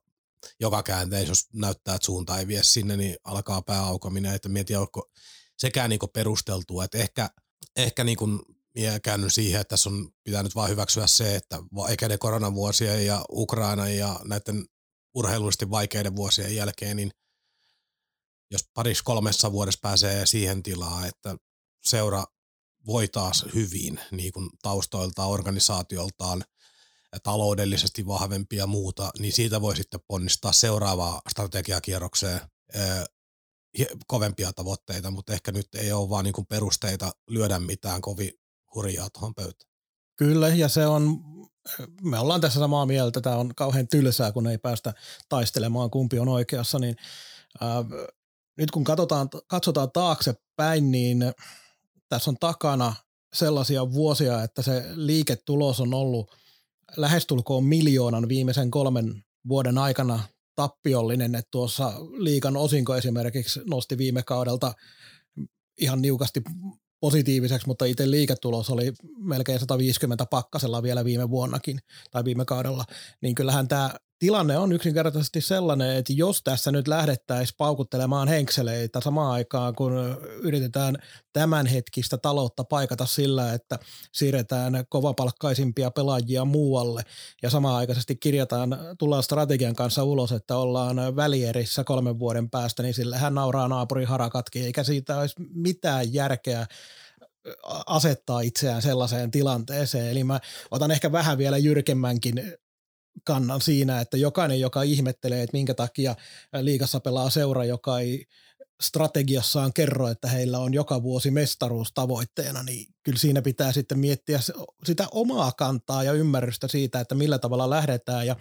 joka 0.59 0.83
käänteessä, 0.83 1.31
jos 1.31 1.47
näyttää, 1.53 1.95
että 1.95 2.05
suunta 2.05 2.39
ei 2.39 2.47
vie 2.47 2.63
sinne, 2.63 2.97
niin 2.97 3.15
alkaa 3.23 3.61
pääaukominen, 3.61 4.35
että 4.35 4.49
mietin, 4.49 4.79
onko 4.79 5.11
sekään 5.57 5.89
niin 5.89 5.99
perusteltua, 6.13 6.83
että 6.83 6.97
ehkä, 6.97 7.29
ehkä 7.75 8.03
niin 8.03 8.17
kuin 8.17 8.39
minä 8.75 8.99
käännyn 8.99 9.31
siihen, 9.31 9.61
että 9.61 9.69
tässä 9.69 9.89
on 9.89 10.09
pitänyt 10.23 10.55
vain 10.55 10.71
hyväksyä 10.71 11.07
se, 11.07 11.35
että 11.35 11.59
eikä 11.89 12.17
koronavuosien 12.17 13.05
ja 13.05 13.25
Ukraina 13.31 13.89
ja 13.89 14.19
näiden 14.23 14.65
urheilullisesti 15.15 15.69
vaikeiden 15.69 16.15
vuosien 16.15 16.55
jälkeen, 16.55 16.97
niin 16.97 17.11
jos 18.51 18.61
parissa 18.73 19.03
kolmessa 19.03 19.51
vuodessa 19.51 19.79
pääsee 19.81 20.25
siihen 20.25 20.63
tilaan, 20.63 21.07
että 21.07 21.35
seura 21.83 22.25
voi 22.85 23.07
taas 23.07 23.45
hyvin 23.55 23.99
niin 24.11 24.33
kuin 24.33 24.49
taustoiltaan, 24.61 25.29
organisaatioltaan, 25.29 26.43
taloudellisesti 27.23 28.07
vahvempia 28.07 28.57
ja 28.57 28.67
muuta, 28.67 29.11
niin 29.19 29.33
siitä 29.33 29.61
voi 29.61 29.75
sitten 29.75 29.99
ponnistaa 30.07 30.51
seuraavaa 30.51 31.21
strategiakierrokseen 31.29 32.41
kovempia 34.07 34.53
tavoitteita, 34.53 35.11
mutta 35.11 35.33
ehkä 35.33 35.51
nyt 35.51 35.75
ei 35.75 35.91
ole 35.91 36.09
vaan 36.09 36.23
niin 36.23 36.33
kuin 36.33 36.47
perusteita 36.47 37.11
lyödä 37.27 37.59
mitään 37.59 38.01
kovin 38.01 38.31
hurjaa 38.75 39.09
tuohon 39.09 39.35
pöytään. 39.35 39.71
Kyllä, 40.15 40.47
ja 40.47 40.69
se 40.69 40.87
on, 40.87 41.19
me 42.01 42.19
ollaan 42.19 42.41
tässä 42.41 42.59
samaa 42.59 42.85
mieltä, 42.85 43.21
tämä 43.21 43.35
on 43.35 43.55
kauhean 43.55 43.87
tylsää, 43.87 44.31
kun 44.31 44.47
ei 44.47 44.57
päästä 44.57 44.93
taistelemaan, 45.29 45.89
kumpi 45.89 46.19
on 46.19 46.27
oikeassa, 46.29 46.79
niin 46.79 46.95
nyt 48.57 48.71
kun 48.71 48.83
katsotaan, 48.83 49.29
katsotaan 49.47 49.91
taaksepäin, 49.91 50.91
niin 50.91 51.23
tässä 52.09 52.31
on 52.31 52.37
takana 52.39 52.93
sellaisia 53.33 53.91
vuosia, 53.91 54.43
että 54.43 54.61
se 54.61 54.85
liiketulos 54.93 55.79
on 55.79 55.93
ollut 55.93 56.31
lähestulkoon 56.97 57.63
miljoonan 57.63 58.29
viimeisen 58.29 58.71
kolmen 58.71 59.23
vuoden 59.47 59.77
aikana 59.77 60.19
tappiollinen, 60.55 61.35
että 61.35 61.49
tuossa 61.51 61.93
liikan 62.17 62.57
osinko 62.57 62.95
esimerkiksi 62.95 63.59
nosti 63.69 63.97
viime 63.97 64.23
kaudelta 64.23 64.73
ihan 65.81 66.01
niukasti 66.01 66.41
positiiviseksi, 66.99 67.67
mutta 67.67 67.85
itse 67.85 68.11
liiketulos 68.11 68.69
oli 68.69 68.93
melkein 69.17 69.59
150 69.59 70.25
pakkasella 70.25 70.83
vielä 70.83 71.05
viime 71.05 71.29
vuonnakin 71.29 71.79
tai 72.11 72.25
viime 72.25 72.45
kaudella, 72.45 72.85
niin 73.21 73.35
kyllähän 73.35 73.67
tämä 73.67 73.93
tilanne 74.19 74.57
on 74.57 74.71
yksinkertaisesti 74.71 75.41
sellainen, 75.41 75.95
että 75.95 76.13
jos 76.13 76.41
tässä 76.43 76.71
nyt 76.71 76.87
lähdettäisiin 76.87 77.55
paukuttelemaan 77.57 78.27
henkseleitä 78.27 79.01
samaan 79.01 79.31
aikaan, 79.31 79.75
kun 79.75 79.93
yritetään 80.41 80.95
tämänhetkistä 81.33 82.17
taloutta 82.17 82.63
paikata 82.63 83.05
sillä, 83.05 83.53
että 83.53 83.79
siirretään 84.13 84.83
kovapalkkaisimpia 84.89 85.91
pelaajia 85.91 86.45
muualle 86.45 87.01
ja 87.43 87.49
samaan 87.49 87.75
aikaisesti 87.75 88.15
kirjataan, 88.15 88.77
tullaan 88.99 89.23
strategian 89.23 89.75
kanssa 89.75 90.03
ulos, 90.03 90.31
että 90.31 90.57
ollaan 90.57 91.15
välierissä 91.15 91.83
kolmen 91.83 92.19
vuoden 92.19 92.49
päästä, 92.49 92.83
niin 92.83 92.93
sillä 92.93 93.17
hän 93.17 93.35
nauraa 93.35 93.67
naapuri 93.67 94.05
harakatkin, 94.05 94.63
eikä 94.65 94.83
siitä 94.83 95.19
olisi 95.19 95.35
mitään 95.53 96.13
järkeä 96.13 96.65
asettaa 97.85 98.41
itseään 98.41 98.81
sellaiseen 98.81 99.31
tilanteeseen. 99.31 100.07
Eli 100.07 100.23
mä 100.23 100.39
otan 100.71 100.91
ehkä 100.91 101.11
vähän 101.11 101.37
vielä 101.37 101.57
jyrkemmänkin 101.57 102.53
kannan 103.23 103.61
siinä, 103.61 104.01
että 104.01 104.17
jokainen, 104.17 104.59
joka 104.59 104.81
ihmettelee, 104.81 105.43
että 105.43 105.57
minkä 105.57 105.73
takia 105.73 106.15
liikassa 106.61 106.99
pelaa 106.99 107.29
seura, 107.29 107.65
joka 107.65 107.99
ei 107.99 108.25
strategiassaan 108.81 109.73
kerro, 109.73 110.07
että 110.07 110.27
heillä 110.27 110.59
on 110.59 110.73
joka 110.73 111.03
vuosi 111.03 111.31
mestaruus 111.31 111.91
tavoitteena, 111.93 112.63
niin 112.63 112.93
kyllä 113.03 113.19
siinä 113.19 113.41
pitää 113.41 113.71
sitten 113.71 113.99
miettiä 113.99 114.39
sitä 114.85 115.07
omaa 115.11 115.51
kantaa 115.51 116.03
ja 116.03 116.13
ymmärrystä 116.13 116.67
siitä, 116.67 116.99
että 116.99 117.15
millä 117.15 117.39
tavalla 117.39 117.69
lähdetään. 117.69 118.27
Ja 118.27 118.35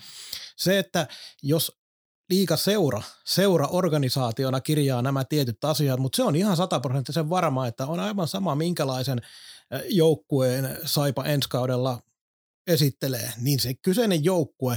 se, 0.57 0.79
että 0.79 1.09
jos 1.43 1.79
liika 2.31 2.57
seura, 2.57 3.03
seura 3.25 3.67
organisaationa 3.67 4.61
kirjaa 4.61 5.03
nämä 5.03 5.25
tietyt 5.25 5.65
asiat, 5.65 6.01
mutta 6.01 6.17
se 6.17 6.23
on 6.23 6.37
ihan 6.37 6.57
sataprosenttisen 6.57 7.31
varma, 7.31 7.67
että 7.67 7.87
on 7.87 8.01
aivan 8.01 8.29
sama 8.29 8.55
minkälaisen 8.55 9.21
joukkueen 9.89 10.79
Saipa 10.85 11.25
ensi 11.25 11.49
kaudella 11.49 12.01
esittelee, 12.67 13.33
niin 13.41 13.61
se 13.61 13.75
kyseinen 13.75 14.25
joukkue 14.25 14.77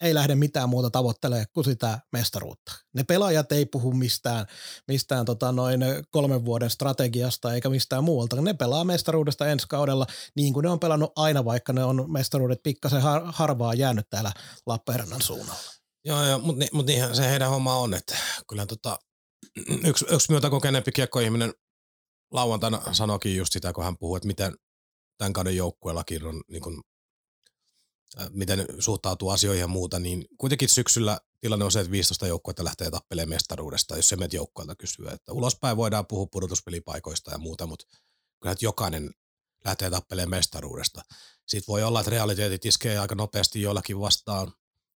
ei 0.00 0.14
lähde 0.14 0.34
mitään 0.34 0.68
muuta 0.68 0.90
tavoittelemaan 0.90 1.46
kuin 1.52 1.64
sitä 1.64 1.98
mestaruutta. 2.12 2.72
Ne 2.94 3.04
pelaajat 3.04 3.52
ei 3.52 3.66
puhu 3.66 3.92
mistään, 3.92 4.46
mistään 4.88 5.24
tota 5.24 5.52
noin 5.52 5.80
kolmen 6.10 6.44
vuoden 6.44 6.70
strategiasta 6.70 7.54
eikä 7.54 7.68
mistään 7.68 8.04
muualta. 8.04 8.40
Ne 8.40 8.54
pelaa 8.54 8.84
mestaruudesta 8.84 9.46
ensi 9.46 9.66
kaudella 9.68 10.06
niin 10.34 10.52
kuin 10.52 10.64
ne 10.64 10.70
on 10.70 10.80
pelannut 10.80 11.12
aina, 11.16 11.44
vaikka 11.44 11.72
ne 11.72 11.84
on 11.84 12.12
mestaruudet 12.12 12.62
pikkasen 12.62 13.02
har- 13.02 13.22
harvaa 13.24 13.74
jäänyt 13.74 14.06
täällä 14.10 14.32
Lappeenrannan 14.66 15.22
suunnalla. 15.22 15.70
Joo, 16.04 16.26
joo 16.26 16.38
mutta 16.38 16.58
ni, 16.58 16.68
mut 16.72 16.86
niinhän 16.86 17.16
se 17.16 17.28
heidän 17.28 17.50
homma 17.50 17.76
on, 17.76 17.94
että 17.94 18.16
kyllä 18.48 18.66
tota, 18.66 18.98
yksi, 19.88 20.04
yksi 20.10 20.32
myötäkokeneempi 20.32 20.92
kiekkoihminen 20.92 21.54
lauantaina 22.32 22.94
sanoikin 22.94 23.36
just 23.36 23.52
sitä, 23.52 23.72
kun 23.72 23.84
hän 23.84 23.98
puhui, 23.98 24.16
että 24.16 24.26
miten 24.26 24.54
tämän 25.18 25.32
kauden 25.32 25.56
joukkueellakin 25.56 26.26
on 26.26 26.42
niin 26.48 26.62
kuin 26.62 26.80
miten 28.30 28.66
suhtautuu 28.78 29.30
asioihin 29.30 29.60
ja 29.60 29.66
muuta, 29.66 29.98
niin 29.98 30.24
kuitenkin 30.38 30.68
syksyllä 30.68 31.20
tilanne 31.40 31.64
on 31.64 31.72
se, 31.72 31.80
että 31.80 31.90
15 31.90 32.26
joukkuetta 32.26 32.64
lähtee 32.64 32.90
tappelemaan 32.90 33.28
mestaruudesta, 33.28 33.96
jos 33.96 34.08
se 34.08 34.16
joukkueelta 34.32 34.74
kysyy. 34.74 35.08
Että 35.08 35.32
ulospäin 35.32 35.76
voidaan 35.76 36.06
puhua 36.06 36.26
pudotuspelipaikoista 36.26 37.30
ja 37.30 37.38
muuta, 37.38 37.66
mutta 37.66 37.86
kyllä 38.42 38.54
jokainen 38.60 39.10
lähtee 39.64 39.90
tappelemaan 39.90 40.30
mestaruudesta. 40.30 41.02
Sitten 41.46 41.72
voi 41.72 41.82
olla, 41.82 42.00
että 42.00 42.10
realiteetit 42.10 42.64
iskee 42.64 42.98
aika 42.98 43.14
nopeasti 43.14 43.62
joillakin 43.62 44.00
vastaan. 44.00 44.52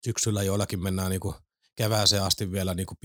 Syksyllä 0.03 0.43
joillakin 0.43 0.83
mennään 0.83 1.09
niin 1.09 1.19
kuin 1.19 1.35
kevääseen 1.75 2.23
asti 2.23 2.51
vielä 2.51 2.73
niin 2.73 2.85
kuin 2.85 2.97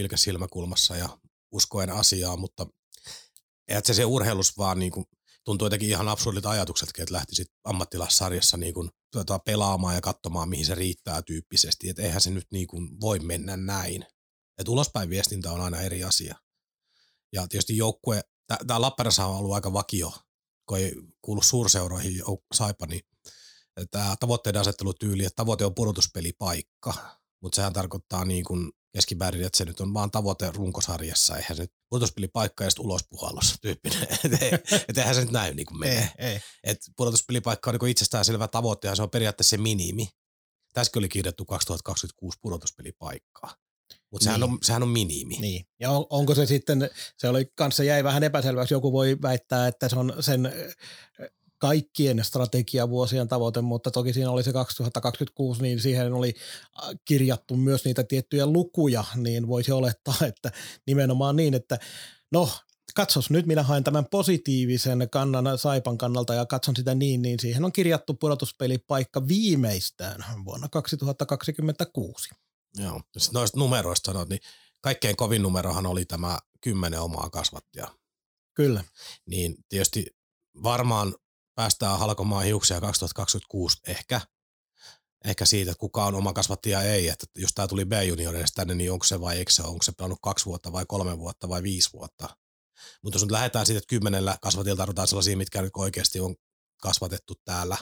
ja 0.97 1.19
uskoen 1.53 1.91
asiaa, 1.91 2.37
mutta 2.37 2.67
et 3.69 3.87
se 3.87 3.95
se 3.95 4.05
urheilus 4.05 4.59
vaan 4.59 4.79
niin 4.79 4.93
kuin, 4.93 5.07
tuntuu 5.45 5.67
jotenkin 5.67 5.89
ihan 5.89 6.09
absurdilta 6.09 6.51
ajatuksetkin, 6.51 7.03
että 7.03 7.15
lähtisit 7.15 7.47
ammattilassarjassa 7.65 8.57
niin 8.57 8.75
kuin, 8.75 8.91
tuota, 9.13 9.39
pelaamaan 9.39 9.95
ja 9.95 10.01
katsomaan, 10.01 10.49
mihin 10.49 10.67
se 10.67 10.75
riittää 10.75 11.23
tyyppisesti. 11.23 11.89
Että 11.89 12.03
eihän 12.03 12.21
se 12.21 12.31
nyt 12.31 12.47
niin 12.51 12.67
kuin, 12.67 13.01
voi 13.01 13.19
mennä 13.19 13.57
näin. 13.57 14.07
Että 14.59 14.71
ulospäin 14.73 15.11
viestintä 15.11 15.53
on 15.53 15.61
aina 15.61 15.81
eri 15.81 16.05
asia. 16.05 16.35
Ja 17.33 17.49
tietysti 17.49 17.77
joukkue, 17.77 18.21
tämä 18.67 18.81
Lappeenrannassa 18.81 19.27
on 19.27 19.37
ollut 19.37 19.55
aika 19.55 19.73
vakio, 19.73 20.13
kun 20.69 20.79
ei 20.79 20.95
kuulu 21.23 21.43
suurseuroihin 21.43 22.23
Saipa, 22.55 22.87
niin 22.87 23.01
tämä 23.91 24.15
tavoitteiden 24.21 24.61
asettelutyyli, 24.61 25.25
että 25.25 25.37
tavoite 25.37 25.65
on 25.65 25.75
pudotuspelipaikka, 25.75 27.19
mutta 27.43 27.57
sehän 27.57 27.73
tarkoittaa 27.73 28.25
niin 28.25 28.45
kuin 28.45 28.73
keskimäärin, 28.93 29.45
että 29.45 29.59
se 29.59 29.65
nyt 29.65 29.81
on 29.81 29.95
vaan 29.95 30.11
tavoite 30.11 30.51
runkosarjassa, 30.55 31.37
eihän 31.37 31.57
se 31.57 31.67
pudotuspelipaikka 31.91 32.65
ja 32.65 32.71
sitten 32.71 32.85
ulospuhallus 32.85 33.55
tyyppinen, 33.63 34.03
että 34.13 34.69
et 34.89 34.99
eihän 34.99 35.15
se 35.15 35.21
nyt 35.21 35.31
näy 35.31 35.55
niin 35.55 35.67
kuin 35.67 35.79
menee. 35.79 36.11
Ei, 36.19 36.27
ei. 36.27 36.41
Et 36.65 36.79
pudotuspelipaikka 36.97 37.71
on 37.71 37.79
niin 37.81 37.91
itsestään 37.91 38.25
selvä 38.25 38.49
tavoite 38.49 38.89
ja 38.89 38.95
se 38.95 39.03
on 39.03 39.11
periaatteessa 39.11 39.51
se 39.51 39.57
minimi. 39.57 40.09
Tässäkin 40.75 41.01
oli 41.01 41.09
kirjattu 41.09 41.45
2026 41.45 42.39
pudotuspelipaikkaa. 42.43 43.57
Mutta 44.11 44.25
sehän, 44.25 44.41
Niin. 44.41 44.51
on, 44.53 44.59
sehän 44.63 44.83
on 44.83 44.89
minimi. 44.89 45.37
Niin. 45.41 45.67
Ja 45.81 45.91
on, 45.91 46.07
onko 46.11 46.35
se 46.35 46.47
sitten, 46.47 46.91
se 47.19 47.29
oli 47.29 47.47
kanssa 47.55 47.85
jäi 47.85 48.05
vähän 48.05 48.23
epäselväksi, 48.23 48.75
joku 48.75 48.93
voi 48.93 49.17
väittää, 49.23 49.69
että 49.69 49.89
se 49.89 49.97
on 49.97 50.15
sen 50.21 50.53
kaikkien 51.63 52.25
strategiavuosien 52.25 53.29
tavoite, 53.29 53.61
mutta 53.61 53.91
toki 53.91 54.13
siinä 54.13 54.31
oli 54.31 54.43
se 54.43 54.53
2026, 54.53 55.63
niin 55.63 55.81
siihen 55.81 56.13
oli 56.13 56.35
äh, 56.83 56.91
kirjattu 57.05 57.57
myös 57.57 57.85
niitä 57.85 58.05
tiettyjä 58.05 58.47
lukuja, 58.47 59.05
niin 59.17 59.49
voisi 59.49 59.73
olettaa, 59.73 60.15
että 60.29 60.53
nimenomaan 60.87 61.37
niin, 61.37 61.55
että 61.55 61.79
no 62.33 62.49
katsos 62.95 63.31
nyt 63.31 63.47
minä 63.47 63.63
haen 63.63 63.85
tämän 63.85 64.07
positiivisen 64.11 65.09
kannan 65.11 65.59
Saipan 65.59 65.99
kannalta 65.99 66.35
ja 66.35 66.47
katson 66.47 66.77
sitä 66.77 66.95
niin, 66.95 67.23
niin 67.23 67.41
siihen 67.41 67.65
on 67.65 67.73
kirjattu 67.73 68.15
pudotuspelipaikka 68.15 69.29
viimeistään 69.29 70.25
vuonna 70.45 70.69
2026. 70.69 72.31
Joo. 72.79 73.01
Ja 73.15 73.21
sit 73.21 73.33
noista 73.33 73.59
numeroista 73.59 74.13
sanot, 74.13 74.29
niin 74.29 74.41
kaikkein 74.81 75.17
kovin 75.17 75.43
numerohan 75.43 75.87
oli 75.87 76.05
tämä 76.05 76.39
kymmenen 76.61 77.01
omaa 77.01 77.31
kasvattia. 77.31 77.89
Kyllä. 78.55 78.85
Niin 79.27 79.55
tietysti 79.69 80.07
varmaan 80.63 81.15
päästään 81.55 81.99
halkomaan 81.99 82.45
hiuksia 82.45 82.81
2026 82.81 83.77
ehkä. 83.87 84.21
Ehkä 85.25 85.45
siitä, 85.45 85.71
että 85.71 85.81
kuka 85.81 86.07
on 86.07 86.15
oma 86.15 86.33
kasvattaja 86.33 86.83
ja 86.83 86.93
ei. 86.93 87.09
Että 87.09 87.27
jos 87.37 87.53
tämä 87.55 87.69
tuli 87.69 87.85
B-junioreista 87.85 88.55
tänne, 88.55 88.75
niin 88.75 88.93
onko 88.93 89.05
se 89.05 89.21
vai 89.21 89.39
eikö 89.39 89.53
se, 89.53 89.63
onko 89.63 89.83
se 89.83 89.93
pelannut 89.93 90.19
kaksi 90.23 90.47
vuotta 90.47 90.73
vai 90.73 90.85
kolme 90.89 91.19
vuotta 91.19 91.49
vai 91.49 91.63
viisi 91.63 91.91
vuotta. 91.93 92.37
Mutta 93.03 93.17
jos 93.17 93.23
nyt 93.23 93.31
lähdetään 93.31 93.67
siitä, 93.67 93.79
että 93.79 93.89
kymmenellä 93.89 94.39
kasvatilla 94.43 94.77
tarvitaan 94.77 95.09
sellaisia, 95.09 95.37
mitkä 95.37 95.63
nyt 95.63 95.73
oikeasti 95.77 96.21
on 96.21 96.35
kasvatettu 96.83 97.35
täällä 97.45 97.77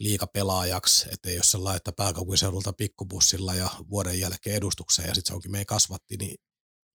liikapelaajaksi, 0.00 1.08
että 1.12 1.30
ei 1.30 1.36
ole 1.36 1.44
sellainen, 1.44 1.76
että 1.76 1.92
pääkaupunkiseudulta 1.92 2.72
pikkubussilla 2.72 3.54
ja 3.54 3.70
vuoden 3.90 4.20
jälkeen 4.20 4.56
edustukseen 4.56 5.08
ja 5.08 5.14
sitten 5.14 5.28
se 5.30 5.34
onkin 5.34 5.50
meidän 5.50 5.66
kasvatti, 5.66 6.16
niin 6.16 6.36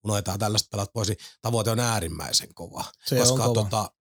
unohdetaan 0.04 0.39
tällaiset 0.39 0.69
pelat 0.69 0.93
pois, 0.93 1.08
niin 1.08 1.17
tavoite 1.41 1.71
on 1.71 1.80
äärimmäisen 1.80 2.54
kova. 2.54 2.86
Se 3.06 3.17
koska 3.17 3.43
on 3.43 3.54
kova. 3.54 3.63
Tota, 3.63 3.91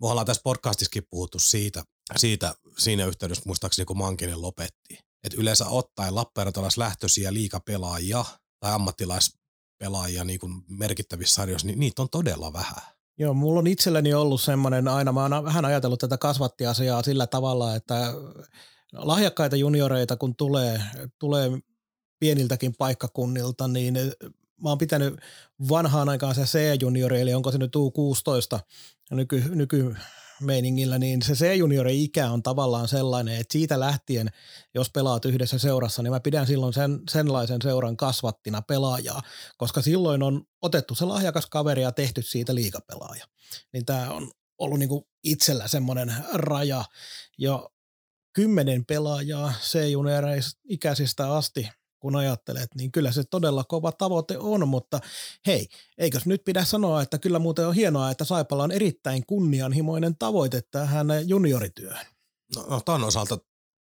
me 0.00 0.08
ollaan 0.08 0.26
tässä 0.26 0.42
podcastissakin 0.42 1.06
puhuttu 1.10 1.38
siitä, 1.38 1.84
siitä 2.16 2.54
siinä 2.78 3.06
yhteydessä, 3.06 3.42
muistaakseni 3.46 3.86
kun 3.86 3.98
Mankinen 3.98 4.42
lopetti, 4.42 4.98
että 5.24 5.40
yleensä 5.40 5.66
ottaen 5.68 6.14
Lappeenrantalais 6.14 6.78
lähtöisiä 6.78 7.32
liikapelaajia 7.32 8.24
tai 8.60 8.72
ammattilaispelaajia 8.72 10.24
niin 10.24 10.40
kuin 10.40 10.52
merkittävissä 10.68 11.34
sarjoissa, 11.34 11.66
niin 11.66 11.80
niitä 11.80 12.02
on 12.02 12.10
todella 12.10 12.52
vähän. 12.52 12.82
Joo, 13.18 13.34
mulla 13.34 13.58
on 13.58 13.66
itselläni 13.66 14.14
ollut 14.14 14.40
semmoinen 14.40 14.88
aina, 14.88 15.12
mä 15.12 15.22
oon 15.22 15.44
vähän 15.44 15.64
ajatellut 15.64 16.00
tätä 16.00 16.18
kasvattiasiaa 16.18 17.02
sillä 17.02 17.26
tavalla, 17.26 17.74
että 17.74 18.12
lahjakkaita 18.92 19.56
junioreita 19.56 20.16
kun 20.16 20.36
tulee, 20.36 20.82
tulee 21.18 21.50
pieniltäkin 22.18 22.74
paikkakunnilta, 22.78 23.68
niin 23.68 23.96
mä 24.62 24.68
oon 24.68 24.78
pitänyt 24.78 25.14
vanhaan 25.68 26.08
aikaan 26.08 26.34
se 26.34 26.42
C-juniori, 26.42 27.20
eli 27.20 27.34
onko 27.34 27.52
se 27.52 27.58
nyt 27.58 27.76
U16 27.76 28.58
nyky, 29.10 29.42
nykymeiningillä, 29.54 30.98
niin 30.98 31.22
se 31.22 31.32
C-juniori 31.32 32.04
ikä 32.04 32.30
on 32.30 32.42
tavallaan 32.42 32.88
sellainen, 32.88 33.36
että 33.36 33.52
siitä 33.52 33.80
lähtien, 33.80 34.30
jos 34.74 34.90
pelaat 34.90 35.24
yhdessä 35.24 35.58
seurassa, 35.58 36.02
niin 36.02 36.12
mä 36.12 36.20
pidän 36.20 36.46
silloin 36.46 36.72
sen, 36.72 37.00
senlaisen 37.10 37.62
seuran 37.62 37.96
kasvattina 37.96 38.62
pelaajaa, 38.62 39.22
koska 39.56 39.82
silloin 39.82 40.22
on 40.22 40.44
otettu 40.62 40.94
se 40.94 41.04
lahjakas 41.04 41.46
kaveri 41.46 41.82
ja 41.82 41.92
tehty 41.92 42.22
siitä 42.22 42.54
liikapelaaja. 42.54 43.24
Niin 43.72 43.84
tämä 43.84 44.10
on 44.10 44.30
ollut 44.58 44.78
niinku 44.78 45.08
itsellä 45.24 45.68
semmoinen 45.68 46.14
raja 46.32 46.84
jo 47.38 47.72
kymmenen 48.32 48.84
pelaajaa 48.86 49.52
C-junioreista 49.60 51.36
asti, 51.36 51.68
kun 52.06 52.16
ajattelet, 52.16 52.74
niin 52.74 52.92
kyllä 52.92 53.12
se 53.12 53.24
todella 53.24 53.64
kova 53.64 53.92
tavoite 53.92 54.38
on, 54.38 54.68
mutta 54.68 55.00
hei, 55.46 55.68
eikös 55.98 56.26
nyt 56.26 56.44
pidä 56.44 56.64
sanoa, 56.64 57.02
että 57.02 57.18
kyllä 57.18 57.38
muuten 57.38 57.66
on 57.66 57.74
hienoa, 57.74 58.10
että 58.10 58.24
Saipalla 58.24 58.64
on 58.64 58.72
erittäin 58.72 59.26
kunnianhimoinen 59.26 60.16
tavoite 60.18 60.62
tähän 60.70 61.06
juniorityöhön. 61.24 62.06
No, 62.56 62.66
no 62.68 62.80
ton 62.80 63.04
osalta 63.04 63.38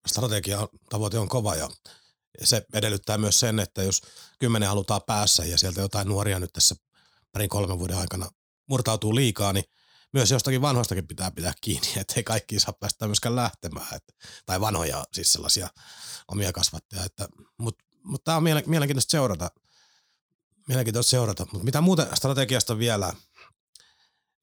strategia 0.06 0.68
tavoite 0.90 1.18
on 1.18 1.28
kova 1.28 1.54
ja 1.54 1.68
se 2.44 2.66
edellyttää 2.74 3.18
myös 3.18 3.40
sen, 3.40 3.58
että 3.58 3.82
jos 3.82 4.02
kymmenen 4.38 4.68
halutaan 4.68 5.00
päässä 5.06 5.44
ja 5.44 5.58
sieltä 5.58 5.80
jotain 5.80 6.08
nuoria 6.08 6.38
nyt 6.38 6.52
tässä 6.52 6.74
parin 7.32 7.48
kolmen 7.48 7.78
vuoden 7.78 7.98
aikana 7.98 8.30
murtautuu 8.68 9.14
liikaa, 9.14 9.52
niin 9.52 9.64
myös 10.12 10.30
jostakin 10.30 10.62
vanhoistakin 10.62 11.06
pitää 11.06 11.30
pitää 11.30 11.52
kiinni, 11.60 11.88
että 12.00 12.14
ei 12.16 12.24
kaikki 12.24 12.60
saa 12.60 12.74
päästä 12.80 13.06
myöskään 13.06 13.37
lähtemään. 13.37 13.96
Että, 13.96 14.12
tai 14.46 14.60
vanhoja, 14.60 15.04
siis 15.12 15.32
sellaisia 15.32 15.68
omia 16.28 16.52
kasvattajia. 16.52 17.04
Että, 17.04 17.28
Mutta 18.04 18.10
mut 18.10 18.24
tämä 18.24 18.36
on 18.36 18.42
mielen- 18.42 18.68
mielenkiintoista 18.70 19.10
seurata. 19.10 19.50
Mielenkiintoista 20.68 21.10
seurata. 21.10 21.46
Mutta 21.52 21.64
mitä 21.64 21.80
muuta 21.80 22.16
strategiasta 22.16 22.78
vielä, 22.78 23.12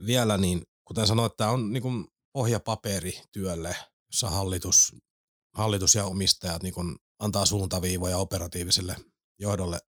vielä 0.06 0.38
niin 0.38 0.62
kuten 0.86 1.08
sanoit, 1.08 1.38
tämä 1.38 1.50
on 1.50 1.74
niin 1.74 1.84
kuin 1.84 2.08
pohjapaperi 2.34 3.22
työlle, 3.32 3.76
jossa 4.08 4.30
hallitus, 4.30 4.96
hallitus 5.54 5.96
ja 5.96 6.06
omistajat 6.06 6.64
niin 6.64 6.74
antaa 7.20 7.46
suuntaviivoja 7.46 8.18
operatiiviselle 8.18 8.96
johdolle, 9.40 9.80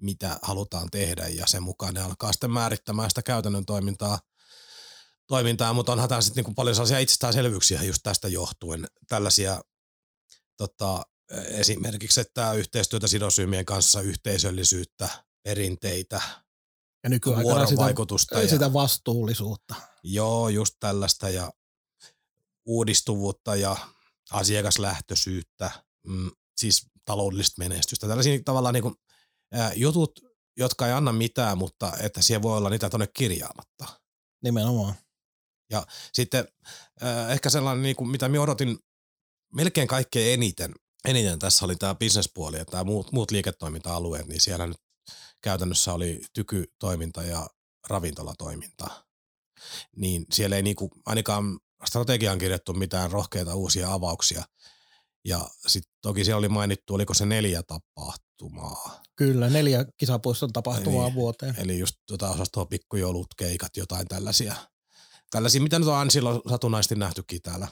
mitä 0.00 0.38
halutaan 0.42 0.90
tehdä 0.90 1.28
ja 1.28 1.46
sen 1.46 1.62
mukaan 1.62 1.94
ne 1.94 2.00
alkaa 2.00 2.32
sitten 2.32 2.50
määrittämään 2.50 3.10
sitä 3.10 3.22
käytännön 3.22 3.66
toimintaa, 3.66 4.18
toimintaa 5.26 5.72
mutta 5.72 5.92
onhan 5.92 6.08
tämä 6.08 6.20
sitten 6.20 6.44
niin 6.44 6.54
paljon 6.54 6.74
sellaisia 6.74 6.98
itsestäänselvyyksiä 6.98 7.82
just 7.82 8.00
tästä 8.02 8.28
johtuen. 8.28 8.86
Tällaisia 9.08 9.60
tota, 10.56 11.02
esimerkiksi, 11.30 12.20
että 12.20 12.52
yhteistyötä 12.52 13.06
sidosryhmien 13.06 13.64
kanssa, 13.64 14.00
yhteisöllisyyttä, 14.00 15.08
perinteitä, 15.42 16.20
Ja 17.04 17.10
nykyaikana 17.10 17.66
sitä, 17.66 18.40
ja, 18.40 18.48
sitä 18.48 18.72
vastuullisuutta. 18.72 19.74
Joo, 20.02 20.48
just 20.48 20.76
tällaista 20.80 21.28
ja 21.28 21.52
uudistuvuutta 22.66 23.56
ja 23.56 23.76
asiakaslähtöisyyttä, 24.30 25.70
mm, 26.06 26.30
siis 26.56 26.86
taloudellista 27.04 27.58
menestystä. 27.58 28.08
Tällaisia 28.08 28.40
tavallaan 28.44 28.74
niin 28.74 28.82
kuin, 28.82 28.94
ää, 29.52 29.72
jutut, 29.74 30.20
jotka 30.56 30.86
ei 30.86 30.92
anna 30.92 31.12
mitään, 31.12 31.58
mutta 31.58 31.92
että 32.00 32.22
siellä 32.22 32.42
voi 32.42 32.56
olla 32.56 32.70
niitä 32.70 32.90
tuonne 32.90 33.06
kirjaamatta. 33.06 33.86
Nimenomaan. 34.42 34.94
Ja 35.70 35.86
sitten 36.12 36.48
äh, 37.02 37.30
ehkä 37.30 37.50
sellainen, 37.50 37.82
niin 37.82 37.96
kuin, 37.96 38.10
mitä 38.10 38.28
minä 38.28 38.42
odotin 38.42 38.78
melkein 39.54 39.88
kaikkein 39.88 40.34
eniten, 40.34 40.74
eniten 41.04 41.38
tässä 41.38 41.64
oli 41.64 41.76
tämä 41.76 41.94
bisnespuoli 41.94 42.58
ja 42.58 42.64
tämä 42.64 42.84
muut, 42.84 43.12
muut 43.12 43.30
liiketoiminta-alueet, 43.30 44.26
niin 44.26 44.40
siellä 44.40 44.66
nyt 44.66 44.76
käytännössä 45.42 45.92
oli 45.92 46.20
tykytoiminta 46.32 47.22
ja 47.22 47.50
ravintolatoiminta. 47.88 49.04
Niin 49.96 50.26
siellä 50.32 50.56
ei 50.56 50.62
niinku, 50.62 50.90
ainakaan 51.06 51.60
strategiaan 51.84 52.38
kirjattu 52.38 52.72
mitään 52.72 53.10
rohkeita 53.10 53.54
uusia 53.54 53.92
avauksia. 53.92 54.44
Ja 55.24 55.50
sitten 55.66 55.92
toki 56.02 56.24
siellä 56.24 56.38
oli 56.38 56.48
mainittu, 56.48 56.94
oliko 56.94 57.14
se 57.14 57.26
neljä 57.26 57.62
tapahtumaa. 57.62 59.02
Kyllä, 59.16 59.50
neljä 59.50 59.84
kisapuiston 59.96 60.52
tapahtumaa 60.52 61.04
Niin. 61.04 61.14
vuoteen. 61.14 61.54
Eli 61.58 61.78
just 61.78 61.96
tota 62.06 62.30
osastoa 62.30 62.66
pikkujoulut, 62.66 63.26
keikat, 63.36 63.76
jotain 63.76 64.08
tällaisia. 64.08 64.54
Tällaisia, 65.30 65.60
mitä 65.60 65.78
nyt 65.78 65.88
on 65.88 66.10
silloin 66.10 66.40
satunnaisesti 66.48 66.94
nähtykin 66.94 67.42
täällä, 67.42 67.68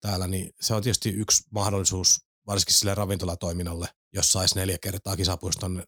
täällä, 0.00 0.26
niin 0.26 0.54
se 0.60 0.74
on 0.74 0.82
tietysti 0.82 1.08
yksi 1.08 1.42
mahdollisuus, 1.50 2.18
varsinkin 2.46 2.74
sille 2.74 2.94
ravintolatoiminnalle, 2.94 3.88
jos 4.12 4.32
saisi 4.32 4.54
neljä 4.54 4.78
kertaa 4.78 5.16
kisapuiston 5.16 5.82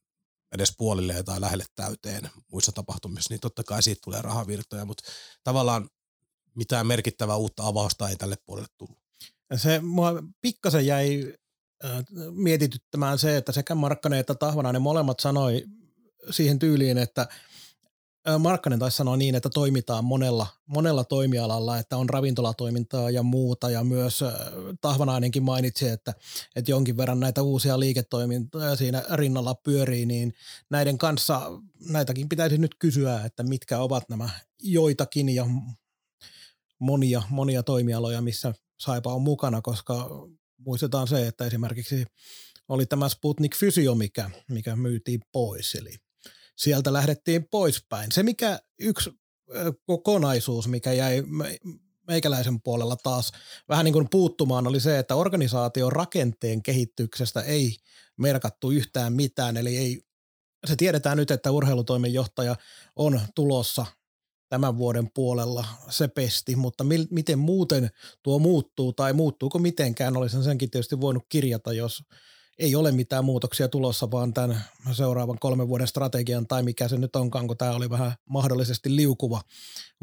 edes 0.53 0.75
puolille 0.79 1.23
tai 1.23 1.41
lähelle 1.41 1.65
täyteen 1.75 2.31
muissa 2.53 2.73
tapahtumissa, 2.73 3.35
niin 3.35 3.41
totta 3.41 3.65
kai 3.65 3.83
siitä 3.83 4.01
tulee 4.05 4.23
rahavirtoja, 4.23 4.85
mutta 4.85 5.11
tavallaan 5.45 5.89
mitään 6.55 6.87
merkittävää 6.87 7.37
uutta 7.37 7.67
avausta 7.67 8.09
ei 8.09 8.17
tälle 8.17 8.37
puolelle 8.47 8.69
tullut. 8.79 8.99
Se 9.57 9.81
mua 9.81 10.23
pikkasen 10.41 10.87
jäi 10.87 11.35
äh, 11.85 12.05
mietityttämään 12.31 13.19
se, 13.19 13.37
että 13.37 13.53
sekä 13.53 13.75
Markkanen 13.75 14.19
että 14.19 14.35
Tahvanainen 14.35 14.83
molemmat 14.83 15.21
sanoi 15.21 15.65
siihen 16.31 16.59
tyyliin, 16.59 16.99
että 16.99 17.29
Markkanen 18.39 18.79
taisi 18.79 18.97
sanoa 18.97 19.17
niin, 19.17 19.35
että 19.35 19.51
toimitaan 19.51 20.05
monella, 20.05 20.47
monella 20.67 21.05
toimialalla, 21.05 21.79
että 21.79 21.97
on 21.97 22.09
ravintolatoimintaa 22.09 23.11
ja 23.11 23.23
muuta. 23.23 23.71
Ja 23.71 23.85
myös 23.85 24.25
Tahvanainenkin 24.81 25.43
mainitsi, 25.43 25.89
että, 25.89 26.15
että 26.57 26.71
jonkin 26.71 26.97
verran 26.97 27.21
näitä 27.21 27.43
uusia 27.43 27.81
liiketoimintoja 27.81 28.77
siinä 28.77 29.03
rinnalla 29.13 29.55
pyörii, 29.55 30.07
niin 30.07 30.35
näiden 30.71 30.99
kanssa 30.99 31.51
näitäkin 31.89 32.29
pitäisi 32.29 32.59
nyt 32.59 32.75
kysyä, 32.79 33.25
että 33.25 33.43
mitkä 33.43 33.79
ovat 33.79 34.09
nämä 34.09 34.29
joitakin 34.63 35.29
ja 35.29 35.47
monia, 36.79 37.23
monia 37.31 37.63
toimialoja, 37.63 38.23
missä 38.23 38.55
Saipa 38.81 39.15
on 39.15 39.23
mukana, 39.23 39.63
koska 39.63 40.09
muistetaan 40.59 41.09
se, 41.09 41.27
että 41.27 41.47
esimerkiksi 41.47 42.07
oli 42.69 42.87
tämä 42.87 43.09
Sputnik 43.09 43.57
Fysio, 43.57 43.95
mikä, 43.95 44.31
mikä 44.49 44.77
myytiin 44.77 45.21
pois, 45.33 45.75
eli 45.75 46.02
sieltä 46.57 46.93
lähdettiin 46.93 47.49
poispäin. 47.49 48.13
Se 48.13 48.23
mikä 48.23 48.61
yksi 48.79 49.11
kokonaisuus, 49.87 50.69
mikä 50.69 50.93
jäi 50.93 51.23
meikäläisen 52.07 52.61
puolella 52.61 52.97
taas 52.97 53.33
vähän 53.69 53.85
niin 53.85 53.93
kuin 53.93 54.09
puuttumaan, 54.11 54.67
oli 54.67 54.81
se, 54.81 54.99
että 54.99 55.15
organisaation 55.15 55.93
rakenteen 55.93 56.63
kehityksestä 56.63 57.41
ei 57.41 57.77
merkattu 58.17 58.71
yhtään 58.71 59.13
mitään, 59.13 59.57
eli 59.57 59.77
ei, 59.77 60.03
se 60.67 60.77
tiedetään 60.77 61.17
nyt, 61.17 61.31
että 61.31 61.51
urheilutoimenjohtaja 61.51 62.57
on 62.97 63.21
tulossa 63.35 63.87
tämän 64.49 64.79
vuoden 64.79 65.11
puolella 65.15 65.65
se 65.91 66.09
pesti, 66.09 66.57
mutta 66.57 66.85
mi- 66.85 67.09
miten 67.11 67.39
muuten 67.39 67.91
tuo 68.23 68.39
muuttuu 68.39 68.93
tai 68.93 69.13
muuttuuko 69.13 69.59
mitenkään, 69.59 70.17
olisin 70.17 70.43
senkin 70.43 70.71
tietysti 70.71 71.01
voinut 71.01 71.23
kirjata, 71.29 71.73
jos 71.73 72.05
ei 72.59 72.75
ole 72.75 72.93
mitään 72.93 73.25
muutoksia 73.25 73.69
tulossa, 73.69 74.11
vaan 74.11 74.35
tämän 74.35 74.65
seuraavan 74.93 75.39
kolmen 75.39 75.69
vuoden 75.69 75.89
strategian 75.89 76.47
tai 76.47 76.63
mikä 76.63 76.89
se 76.89 76.97
nyt 76.97 77.17
onkaan, 77.17 77.47
kun 77.47 77.57
tämä 77.57 77.73
oli 77.73 77.91
vähän 77.91 78.15
mahdollisesti 78.29 78.97
liukuva 78.97 79.43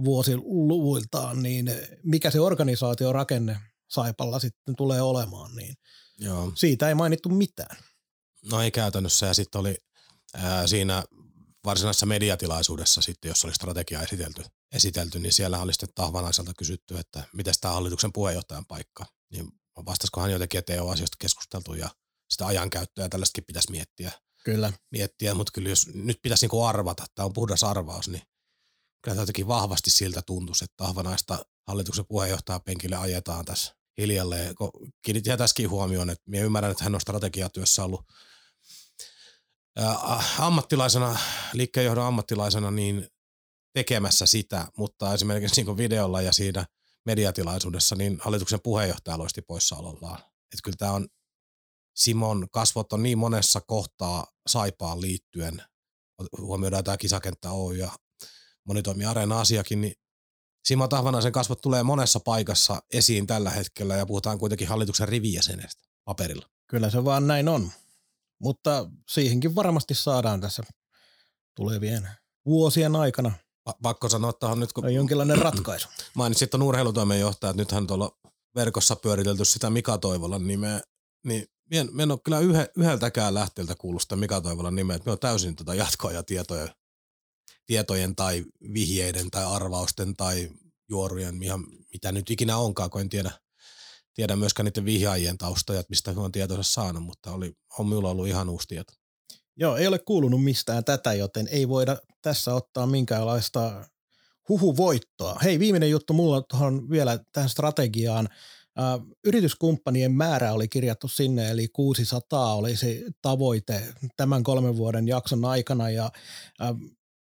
vuosi 0.05 0.38
luvuiltaan, 0.38 1.43
niin 1.43 1.71
mikä 2.03 2.31
se 2.31 2.39
organisaatiorakenne 2.39 3.59
Saipalla 3.89 4.39
sitten 4.39 4.75
tulee 4.75 5.01
olemaan, 5.01 5.55
niin 5.55 5.75
Joo. 6.17 6.51
siitä 6.55 6.89
ei 6.89 6.95
mainittu 6.95 7.29
mitään. 7.29 7.77
No 8.51 8.62
ei 8.62 8.71
käytännössä 8.71 9.25
ja 9.25 9.33
sitten 9.33 9.62
oli 9.62 9.77
ää, 10.33 10.67
siinä 10.67 11.03
varsinaisessa 11.65 12.05
mediatilaisuudessa 12.05 13.01
sitten, 13.01 13.29
jos 13.29 13.45
oli 13.45 13.55
strategia 13.55 14.01
esitelty, 14.01 14.43
esitelty 14.71 15.19
niin 15.19 15.33
siellä 15.33 15.62
oli 15.62 15.73
sitten 15.73 15.89
Tahvanaiselta 15.95 16.51
kysytty, 16.57 16.97
että 16.97 17.23
miten 17.33 17.53
tämä 17.62 17.73
hallituksen 17.73 18.13
puheenjohtajan 18.13 18.65
paikka, 18.65 19.05
niin 19.31 19.47
vastaisiko 19.85 20.21
hän 20.21 20.31
jotenkin, 20.31 20.57
että 20.57 20.73
ei 20.73 20.79
ole 20.79 20.91
asioista 20.91 21.17
keskusteltu 21.19 21.73
ja 21.73 21.89
sitä 22.29 22.45
ajankäyttöä 22.45 23.05
ja 23.05 23.09
tällaistakin 23.09 23.43
pitäisi 23.47 23.71
miettiä. 23.71 24.11
Kyllä. 24.43 24.73
Miettiä, 24.91 25.33
mutta 25.33 25.51
kyllä 25.51 25.69
jos 25.69 25.87
nyt 25.87 26.19
pitäisi 26.21 26.43
niinku 26.43 26.63
arvata, 26.63 27.05
tämä 27.15 27.25
on 27.25 27.33
puhdas 27.33 27.63
arvaus, 27.63 28.07
niin 28.07 28.21
kyllä 29.01 29.15
tämä 29.15 29.21
jotenkin 29.21 29.47
vahvasti 29.47 29.89
siltä 29.89 30.21
tuntuisi, 30.21 30.65
että 30.65 30.83
Ahvanaista 30.83 31.45
hallituksen 31.67 32.05
puheenjohtaja 32.05 32.59
penkille 32.59 32.95
ajetaan 32.95 33.45
tässä 33.45 33.75
hiljalleen. 33.97 34.55
Kiinnitin 35.01 35.37
tässäkin 35.37 35.69
huomioon, 35.69 36.09
että 36.09 36.23
minä 36.29 36.43
ymmärrän, 36.43 36.71
että 36.71 36.83
hän 36.83 36.95
on 36.95 37.01
strategiatyössä 37.01 37.83
ollut 37.83 38.01
ammattilaisena, 40.39 41.19
liikkeenjohdon 41.53 42.05
ammattilaisena 42.05 42.71
niin 42.71 43.07
tekemässä 43.73 44.25
sitä, 44.25 44.67
mutta 44.77 45.13
esimerkiksi 45.13 45.63
niin 45.63 45.77
videolla 45.77 46.21
ja 46.21 46.33
siinä 46.33 46.65
mediatilaisuudessa, 47.05 47.95
niin 47.95 48.19
hallituksen 48.21 48.59
puheenjohtaja 48.63 49.17
loisti 49.17 49.41
poissaolollaan. 49.41 50.19
Että 50.19 50.63
kyllä 50.63 50.77
tämä 50.77 50.91
on 50.91 51.07
Simon 51.99 52.47
kasvot 52.51 52.93
on 52.93 53.03
niin 53.03 53.17
monessa 53.17 53.62
kohtaa 53.62 54.27
Saipaan 54.47 55.01
liittyen, 55.01 55.62
huomioidaan 56.38 56.83
tämä 56.83 56.97
kisakenttä 56.97 57.51
Oy 57.51 57.75
ja 57.75 57.91
monitoimi 58.63 59.05
Areena-asiakin, 59.05 59.81
niin 59.81 59.93
Simo 60.65 60.88
Tahvanaisen 60.88 61.31
kasvot 61.31 61.62
tulee 61.62 61.83
monessa 61.83 62.19
paikassa 62.19 62.81
esiin 62.93 63.27
tällä 63.27 63.49
hetkellä 63.49 63.95
ja 63.95 64.05
puhutaan 64.05 64.39
kuitenkin 64.39 64.67
hallituksen 64.67 65.07
rivijäsenestä 65.07 65.83
paperilla. 66.05 66.49
Kyllä 66.67 66.89
se 66.89 67.05
vaan 67.05 67.27
näin 67.27 67.47
on, 67.47 67.71
mutta 68.39 68.89
siihenkin 69.09 69.55
varmasti 69.55 69.95
saadaan 69.95 70.41
tässä 70.41 70.63
tulevien 71.55 72.09
vuosien 72.45 72.95
aikana. 72.95 73.31
Pa- 73.69 73.77
pakko 73.81 74.09
sanoa 74.09 74.33
on 74.41 74.59
nyt, 74.59 74.73
kun 74.73 74.93
jonkinlainen 74.93 75.38
ratkaisu. 75.38 75.88
Mainitsit 76.15 76.49
tuon 76.49 76.63
urheilutoimenjohtaja, 76.63 77.49
että 77.51 77.62
nythän 77.62 77.88
tuolla 77.88 78.17
verkossa 78.55 78.95
pyöritelty 78.95 79.45
sitä 79.45 79.69
Mika 79.69 79.97
Toivolan 79.97 80.47
nimeä, 80.47 80.81
niin 81.25 81.47
Mien, 81.69 81.89
en 81.99 82.12
ole 82.12 82.19
kyllä 82.23 82.39
yhe, 82.39 82.69
yhdeltäkään 82.77 83.34
lähteeltä 83.34 83.75
kuullut 83.75 84.01
sitä 84.01 84.15
Mika 84.15 84.41
Toivolan 84.41 84.75
nimeä, 84.75 84.95
että 84.95 85.05
me 85.05 85.12
on 85.12 85.19
täysin 85.19 85.55
tätä 85.55 85.65
tota 85.65 85.75
jatkoa 85.75 86.12
ja 86.12 86.23
tietoja, 86.23 86.67
tietojen 87.65 88.15
tai 88.15 88.45
vihjeiden 88.73 89.32
tai 89.32 89.45
arvausten 89.45 90.15
tai 90.15 90.49
juorujen, 90.89 91.43
ihan, 91.43 91.65
mitä 91.93 92.12
nyt 92.12 92.29
ikinä 92.29 92.58
onkaan, 92.58 92.89
kun 92.89 93.01
en 93.01 93.10
tiedä, 93.10 93.32
tiedä 94.13 94.36
myöskään 94.36 94.65
niiden 94.65 94.86
vihjaajien 94.86 95.38
taustoja, 95.38 95.79
että 95.79 95.89
mistä 95.89 96.13
on 96.15 96.32
tietonsa 96.32 96.71
saanut, 96.73 97.03
mutta 97.03 97.32
oli, 97.32 97.53
on 97.79 97.88
minulla 97.88 98.10
ollut 98.10 98.27
ihan 98.27 98.49
uusi 98.49 98.67
tieto. 98.67 98.93
Joo, 99.58 99.77
ei 99.77 99.88
ole 99.88 99.99
kuulunut 99.99 100.43
mistään 100.43 100.84
tätä, 100.84 101.13
joten 101.13 101.47
ei 101.47 101.69
voida 101.69 101.97
tässä 102.21 102.53
ottaa 102.53 102.88
minkäänlaista 102.88 103.86
huhuvoittoa. 104.49 105.39
Hei, 105.43 105.60
viimeinen 105.60 105.89
juttu 105.89 106.13
mulla 106.13 106.41
tuohon 106.41 106.89
vielä 106.89 107.19
tähän 107.32 107.49
strategiaan 107.49 108.29
yrityskumppanien 109.23 110.12
määrä 110.12 110.53
oli 110.53 110.67
kirjattu 110.67 111.08
sinne, 111.08 111.49
eli 111.49 111.67
600 111.67 112.55
oli 112.55 112.75
se 112.75 113.03
tavoite 113.21 113.84
tämän 114.17 114.43
kolmen 114.43 114.77
vuoden 114.77 115.08
jakson 115.08 115.45
aikana 115.45 115.89
ja 115.89 116.12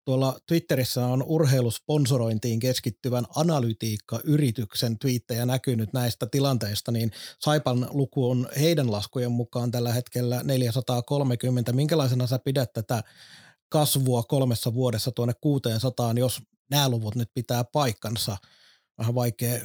tuolla 0.04 0.38
Twitterissä 0.46 1.06
on 1.06 1.22
urheilusponsorointiin 1.22 2.60
keskittyvän 2.60 3.24
analytiikka-yrityksen 3.36 4.98
twiittejä 4.98 5.46
näkynyt 5.46 5.92
näistä 5.92 6.26
tilanteista, 6.26 6.92
niin 6.92 7.12
Saipan 7.40 7.88
luku 7.90 8.30
on 8.30 8.48
heidän 8.60 8.92
laskujen 8.92 9.32
mukaan 9.32 9.70
tällä 9.70 9.92
hetkellä 9.92 10.42
430. 10.44 11.72
Minkälaisena 11.72 12.26
sä 12.26 12.38
pidät 12.38 12.72
tätä 12.72 13.02
kasvua 13.68 14.22
kolmessa 14.22 14.74
vuodessa 14.74 15.12
tuonne 15.12 15.34
600, 15.40 16.12
jos 16.16 16.42
nämä 16.70 16.88
luvut 16.88 17.14
nyt 17.14 17.30
pitää 17.34 17.64
paikkansa? 17.64 18.36
Vähän 18.98 19.14
vaikea 19.14 19.60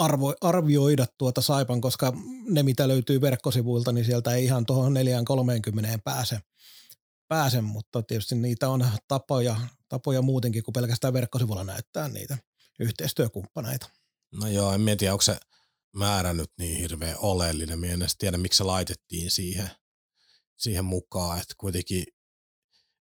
arvo, 0.00 0.34
arvioida 0.40 1.06
tuota 1.18 1.40
Saipan, 1.40 1.80
koska 1.80 2.12
ne 2.48 2.62
mitä 2.62 2.88
löytyy 2.88 3.20
verkkosivuilta, 3.20 3.92
niin 3.92 4.04
sieltä 4.04 4.34
ei 4.34 4.44
ihan 4.44 4.66
tuohon 4.66 4.94
430 4.94 5.98
pääse, 5.98 6.40
pääse, 7.28 7.60
mutta 7.60 8.02
tietysti 8.02 8.34
niitä 8.34 8.68
on 8.68 8.88
tapoja, 9.08 9.56
tapoja 9.88 10.22
muutenkin 10.22 10.62
kuin 10.62 10.72
pelkästään 10.72 11.12
verkkosivulla 11.12 11.64
näyttää 11.64 12.08
niitä 12.08 12.38
yhteistyökumppaneita. 12.80 13.88
No 14.40 14.46
joo, 14.46 14.72
en 14.72 14.98
tiedä, 14.98 15.12
onko 15.12 15.22
se 15.22 15.36
määrä 15.96 16.32
nyt 16.32 16.50
niin 16.58 16.80
hirveän 16.80 17.16
oleellinen. 17.18 17.78
Minä 17.78 17.92
en 17.92 18.02
edes 18.02 18.16
tiedä, 18.16 18.38
miksi 18.38 18.56
se 18.56 18.64
laitettiin 18.64 19.30
siihen, 19.30 19.70
siihen 20.56 20.84
mukaan, 20.84 21.40
että 21.40 21.54
kuitenkin 21.58 22.04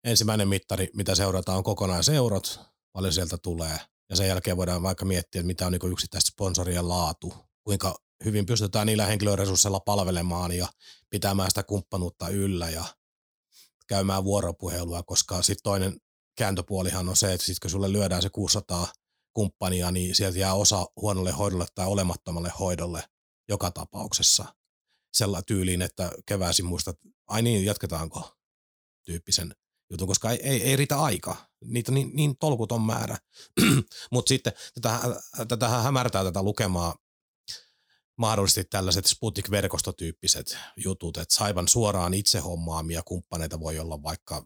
ensimmäinen 0.03 0.47
mittari, 0.47 0.89
mitä 0.95 1.15
seurataan, 1.15 1.57
on 1.57 1.63
kokonaiseurot, 1.63 2.59
paljon 2.93 3.13
sieltä 3.13 3.37
tulee– 3.37 3.79
ja 4.09 4.15
sen 4.15 4.27
jälkeen 4.27 4.57
voidaan 4.57 4.83
vaikka 4.83 5.05
miettiä, 5.05 5.39
että 5.39 5.47
mitä 5.47 5.65
on 5.65 5.71
niin 5.71 5.91
yksittäistä 5.91 6.31
sponsorien 6.31 6.89
laatu, 6.89 7.33
kuinka 7.63 7.95
hyvin 8.25 8.45
pystytään 8.45 8.87
niillä 8.87 9.05
henkilöresursseilla 9.05 9.79
palvelemaan 9.79 10.51
ja 10.51 10.67
pitämään 11.09 11.51
sitä 11.51 11.63
kumppanuutta 11.63 12.29
yllä 12.29 12.69
ja 12.69 12.83
käymään 13.87 14.23
vuoropuhelua, 14.23 15.03
koska 15.03 15.41
sitten 15.41 15.63
toinen 15.63 16.01
kääntöpuolihan 16.37 17.09
on 17.09 17.15
se, 17.15 17.33
että 17.33 17.45
sitten 17.45 17.61
kun 17.61 17.71
sulle 17.71 17.91
lyödään 17.91 18.21
se 18.21 18.29
600 18.29 18.87
kumppania, 19.33 19.91
niin 19.91 20.15
sieltä 20.15 20.39
jää 20.39 20.53
osa 20.53 20.85
huonolle 21.01 21.31
hoidolle 21.31 21.65
tai 21.75 21.87
olemattomalle 21.87 22.51
hoidolle 22.59 23.03
joka 23.49 23.71
tapauksessa. 23.71 24.45
Sella 25.13 25.41
tyyliin, 25.41 25.81
että 25.81 26.11
keväisin 26.25 26.65
muistat, 26.65 26.97
ai 27.27 27.41
niin, 27.41 27.65
jatketaanko 27.65 28.31
tyyppisen 29.05 29.55
jutun, 29.91 30.07
koska 30.07 30.31
ei, 30.31 30.39
ei, 30.43 30.63
ei 30.63 30.75
riitä 30.75 31.01
aika. 31.01 31.48
Niitä 31.65 31.91
on 31.91 31.95
niin, 31.95 32.11
niin 32.13 32.37
tolkuton 32.37 32.81
määrä. 32.81 33.17
Mutta 34.11 34.29
sitten 34.29 34.53
tätä, 34.73 34.99
tätä 35.47 35.69
hämärtää 35.69 36.23
tätä 36.23 36.43
lukemaa 36.43 36.95
mahdollisesti 38.19 38.63
tällaiset 38.63 39.05
Sputnik-verkostotyyppiset 39.05 40.57
jutut, 40.77 41.17
että 41.17 41.35
saivan 41.35 41.67
suoraan 41.67 42.13
itse 42.13 42.39
hommaamia 42.39 43.01
kumppaneita 43.05 43.59
voi 43.59 43.79
olla 43.79 44.03
vaikka, 44.03 44.45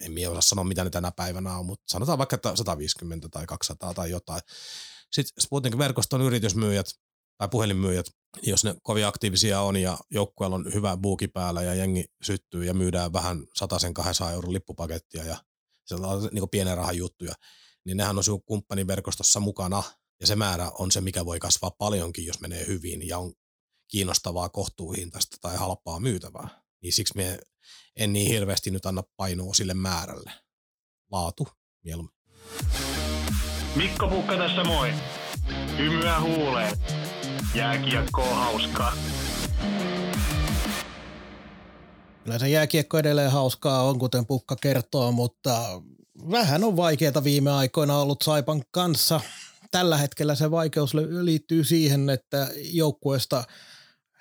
en 0.00 0.12
minä 0.12 0.30
osaa 0.30 0.40
sanoa 0.40 0.64
mitä 0.64 0.84
ne 0.84 0.90
tänä 0.90 1.12
päivänä 1.12 1.58
on, 1.58 1.66
mutta 1.66 1.84
sanotaan 1.88 2.18
vaikka 2.18 2.38
150 2.54 3.28
tai 3.28 3.46
200 3.46 3.94
tai 3.94 4.10
jotain. 4.10 4.40
Sitten 5.12 5.42
Sputnik-verkoston 5.42 6.22
yritysmyyjät 6.22 6.86
tai 7.38 7.48
puhelinmyyjät, 7.48 8.06
jos 8.42 8.64
ne 8.64 8.74
kovin 8.82 9.06
aktiivisia 9.06 9.60
on 9.60 9.76
ja 9.76 9.98
joukkueella 10.10 10.56
on 10.56 10.74
hyvä 10.74 10.96
buuki 10.96 11.28
päällä 11.28 11.62
ja 11.62 11.74
jengi 11.74 12.04
syttyy 12.22 12.64
ja 12.64 12.74
myydään 12.74 13.12
vähän 13.12 13.46
sen 13.78 13.94
200 13.94 14.32
euron 14.32 14.52
lippupakettia 14.52 15.24
ja 15.24 15.36
se 15.86 15.94
on 15.94 16.28
niin 16.32 16.48
pienen 16.50 16.76
rahan 16.76 16.96
juttuja, 16.96 17.34
niin 17.84 17.96
nehän 17.96 18.18
on 18.18 18.24
sinun 18.24 18.44
kumppaniverkostossa 18.44 19.40
mukana 19.40 19.82
Ja 20.20 20.26
se 20.26 20.36
määrä 20.36 20.70
on 20.78 20.92
se, 20.92 21.00
mikä 21.00 21.24
voi 21.24 21.38
kasvaa 21.40 21.70
paljonkin, 21.70 22.26
jos 22.26 22.40
menee 22.40 22.66
hyvin 22.66 23.08
ja 23.08 23.18
on 23.18 23.32
kiinnostavaa 23.88 24.48
kohtuuhintaista 24.48 25.36
tai 25.40 25.56
halpaa 25.56 26.00
myytävää. 26.00 26.62
Niin 26.82 26.92
siksi 26.92 27.16
me 27.16 27.38
en 27.96 28.12
niin 28.12 28.28
hirveästi 28.28 28.70
nyt 28.70 28.86
anna 28.86 29.02
painoa 29.16 29.54
sille 29.54 29.74
määrälle. 29.74 30.32
Laatu 31.10 31.48
mieluummin. 31.84 32.14
Mikko 33.76 34.08
Pukka 34.08 34.36
tässä 34.36 34.64
moi. 34.64 34.92
Hymyä 35.78 36.20
huuleen. 36.20 36.78
Jääkiekkoa 37.54 38.34
hauskaa. 38.34 38.92
Kyllä 42.24 42.38
se 42.38 42.48
jääkiekko 42.48 42.98
edelleen 42.98 43.30
hauskaa 43.30 43.82
on, 43.82 43.98
kuten 43.98 44.26
Pukka 44.26 44.56
kertoo, 44.56 45.12
mutta 45.12 45.82
vähän 46.30 46.64
on 46.64 46.76
vaikeaa 46.76 47.24
viime 47.24 47.50
aikoina 47.50 47.98
ollut 47.98 48.22
Saipan 48.22 48.62
kanssa. 48.70 49.20
Tällä 49.70 49.96
hetkellä 49.98 50.34
se 50.34 50.50
vaikeus 50.50 50.94
liittyy 50.94 51.64
siihen, 51.64 52.10
että 52.10 52.50
joukkueesta 52.72 53.44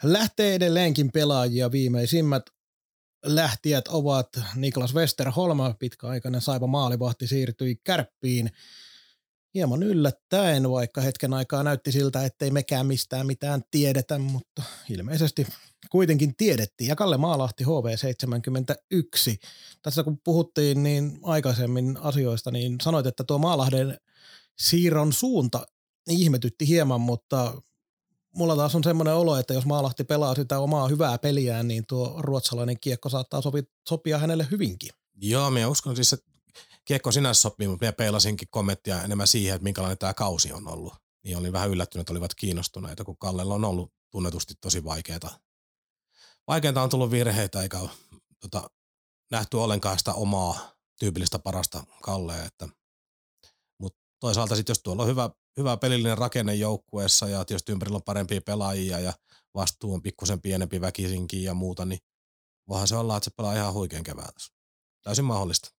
lähtee 0.03 0.55
edelleenkin 0.55 1.11
pelaajia. 1.11 1.71
Viimeisimmät 1.71 2.43
lähtijät 3.25 3.87
ovat 3.87 4.27
Niklas 4.55 4.95
Westerholm, 4.95 5.57
pitkäaikainen 5.79 6.41
Saipa 6.41 6.67
maalivahti, 6.67 7.27
siirtyi 7.27 7.75
kärppiin 7.83 8.51
hieman 9.53 9.83
yllättäen, 9.83 10.69
vaikka 10.69 11.01
hetken 11.01 11.33
aikaa 11.33 11.63
näytti 11.63 11.91
siltä, 11.91 12.25
ettei 12.25 12.51
mekään 12.51 12.85
mistään 12.85 13.27
mitään 13.27 13.61
tiedetä, 13.71 14.17
mutta 14.17 14.63
ilmeisesti 14.89 15.47
kuitenkin 15.91 16.35
tiedettiin. 16.35 16.87
Ja 16.87 16.95
Kalle 16.95 17.17
Maalahti 17.17 17.63
HV71. 17.63 19.35
Tässä 19.81 20.03
kun 20.03 20.19
puhuttiin 20.23 20.83
niin 20.83 21.19
aikaisemmin 21.23 21.97
asioista, 21.97 22.51
niin 22.51 22.75
sanoit, 22.83 23.05
että 23.05 23.23
tuo 23.23 23.37
Maalahden 23.37 23.97
siirron 24.59 25.13
suunta 25.13 25.65
ihmetytti 26.09 26.67
hieman, 26.67 27.01
mutta 27.01 27.61
mulla 28.35 28.55
taas 28.55 28.75
on 28.75 28.83
semmoinen 28.83 29.15
olo, 29.15 29.37
että 29.37 29.53
jos 29.53 29.65
Maalahti 29.65 30.03
pelaa 30.03 30.35
sitä 30.35 30.59
omaa 30.59 30.87
hyvää 30.87 31.17
peliään, 31.17 31.67
niin 31.67 31.83
tuo 31.87 32.15
ruotsalainen 32.19 32.79
kiekko 32.79 33.09
saattaa 33.09 33.41
sopi, 33.41 33.63
sopia 33.89 34.17
hänelle 34.17 34.47
hyvinkin. 34.51 34.89
Joo, 35.21 35.49
minä 35.49 35.67
uskon 35.67 35.95
siis, 35.95 36.13
että 36.13 36.31
kiekko 36.85 37.11
sinänsä 37.11 37.41
sopii, 37.41 37.67
mutta 37.67 37.83
minä 37.83 37.93
peilasinkin 37.93 38.47
kommenttia 38.51 39.03
enemmän 39.03 39.27
siihen, 39.27 39.55
että 39.55 39.63
minkälainen 39.63 39.97
tämä 39.97 40.13
kausi 40.13 40.53
on 40.53 40.67
ollut. 40.67 40.93
Niin 41.23 41.37
olin 41.37 41.53
vähän 41.53 41.69
yllättynyt, 41.69 42.09
olivat 42.09 42.35
kiinnostuneita, 42.35 43.03
kun 43.03 43.17
Kallella 43.17 43.53
on 43.53 43.65
ollut 43.65 43.93
tunnetusti 44.11 44.53
tosi 44.61 44.83
vaikeaa. 44.83 45.39
Vaikeita 46.47 46.81
on 46.81 46.89
tullut 46.89 47.11
virheitä, 47.11 47.61
eikä 47.61 47.79
tota, 48.39 48.69
nähty 49.31 49.57
ollenkaan 49.57 49.97
sitä 49.97 50.13
omaa 50.13 50.73
tyypillistä 50.99 51.39
parasta 51.39 51.83
Kalleen. 52.01 52.45
Että, 52.45 52.69
mutta 53.79 53.99
toisaalta 54.19 54.55
sitten 54.55 54.71
jos 54.71 54.81
tuolla 54.83 55.03
on 55.03 55.09
hyvä, 55.09 55.29
hyvä 55.57 55.77
pelillinen 55.77 56.17
rakenne 56.17 56.55
joukkueessa 56.55 57.29
ja 57.29 57.45
tietysti 57.45 57.71
ympärillä 57.71 57.95
on 57.95 58.03
parempia 58.03 58.41
pelaajia 58.41 58.99
ja 58.99 59.13
vastuu 59.55 59.93
on 59.93 60.01
pikkusen 60.01 60.41
pienempi 60.41 60.81
väkisinkin 60.81 61.43
ja 61.43 61.53
muuta, 61.53 61.85
niin 61.85 61.99
voihan 62.69 62.87
se 62.87 62.95
olla, 62.95 63.17
että 63.17 63.25
se 63.25 63.35
pelaa 63.37 63.55
ihan 63.55 63.73
huikean 63.73 64.03
kevään 64.03 64.29
Täysin 65.03 65.25
mahdollista 65.25 65.69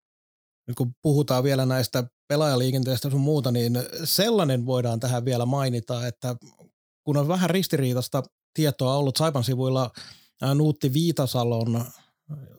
nyt 0.66 0.76
kun 0.76 0.94
puhutaan 1.02 1.44
vielä 1.44 1.66
näistä 1.66 2.04
pelaajaliikenteestä 2.28 3.10
sun 3.10 3.20
muuta, 3.20 3.50
niin 3.50 3.72
sellainen 4.04 4.66
voidaan 4.66 5.00
tähän 5.00 5.24
vielä 5.24 5.46
mainita, 5.46 6.06
että 6.06 6.36
kun 7.04 7.16
on 7.16 7.28
vähän 7.28 7.50
ristiriitasta 7.50 8.22
tietoa 8.54 8.96
ollut 8.96 9.16
Saipan 9.16 9.44
sivuilla 9.44 9.90
Nuutti 10.54 10.92
Viitasalon 10.92 11.84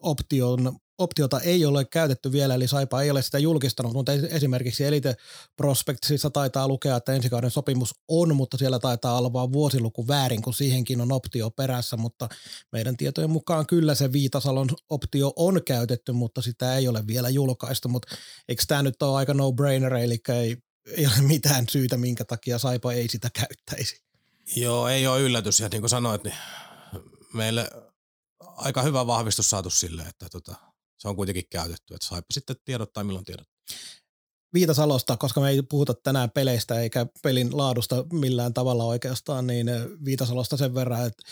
option 0.01 0.79
optiota 0.97 1.39
ei 1.39 1.65
ole 1.65 1.85
käytetty 1.85 2.31
vielä, 2.31 2.55
eli 2.55 2.67
Saipa 2.67 3.01
ei 3.01 3.11
ole 3.11 3.21
sitä 3.21 3.39
julkistanut, 3.39 3.93
mutta 3.93 4.11
esimerkiksi 4.11 4.85
Elite 4.85 5.15
Prospectsissa 5.55 6.29
taitaa 6.29 6.67
lukea, 6.67 6.95
että 6.95 7.13
ensi 7.13 7.29
kauden 7.29 7.51
sopimus 7.51 7.95
on, 8.07 8.35
mutta 8.35 8.57
siellä 8.57 8.79
taitaa 8.79 9.17
olla 9.17 9.33
vain 9.33 9.53
vuosiluku 9.53 10.07
väärin, 10.07 10.41
kun 10.41 10.53
siihenkin 10.53 11.01
on 11.01 11.11
optio 11.11 11.51
perässä, 11.51 11.97
mutta 11.97 12.29
meidän 12.71 12.97
tietojen 12.97 13.29
mukaan 13.29 13.65
kyllä 13.65 13.95
se 13.95 14.11
Viitasalon 14.11 14.69
optio 14.89 15.33
on 15.35 15.61
käytetty, 15.63 16.11
mutta 16.11 16.41
sitä 16.41 16.77
ei 16.77 16.87
ole 16.87 17.07
vielä 17.07 17.29
julkaistu, 17.29 17.89
mutta 17.89 18.15
eikö 18.49 18.63
tämä 18.67 18.83
nyt 18.83 19.03
ole 19.03 19.17
aika 19.17 19.33
no-brainer, 19.33 19.93
eli 19.93 20.19
ei, 20.29 20.57
ei 20.97 21.05
ole 21.05 21.21
mitään 21.21 21.65
syytä, 21.69 21.97
minkä 21.97 22.25
takia 22.25 22.57
Saipa 22.57 22.93
ei 22.93 23.07
sitä 23.09 23.29
käyttäisi. 23.33 24.01
Joo, 24.55 24.87
ei 24.87 25.07
ole 25.07 25.21
yllätys, 25.21 25.59
ja 25.59 25.69
niin 25.71 25.81
kuin 25.81 25.89
sanoit, 25.89 26.23
niin 26.23 26.35
meille 27.35 27.69
aika 28.39 28.81
hyvä 28.81 29.07
vahvistus 29.07 29.49
saatu 29.49 29.69
sille, 29.69 30.03
että 30.03 30.29
tota, 30.31 30.55
se 30.97 31.07
on 31.07 31.15
kuitenkin 31.15 31.43
käytetty, 31.49 31.93
että 31.93 32.07
saipa 32.07 32.25
sitten 32.31 32.55
tiedottaa 32.65 33.03
milloin 33.03 33.25
tiedottaa. 33.25 33.55
Viitasalosta, 34.53 35.17
koska 35.17 35.41
me 35.41 35.49
ei 35.49 35.61
puhuta 35.61 35.93
tänään 35.93 36.31
peleistä 36.31 36.79
eikä 36.79 37.05
pelin 37.23 37.57
laadusta 37.57 38.05
millään 38.13 38.53
tavalla 38.53 38.83
oikeastaan, 38.83 39.47
niin 39.47 39.67
Viitasalosta 40.05 40.57
sen 40.57 40.75
verran, 40.75 41.07
että 41.07 41.23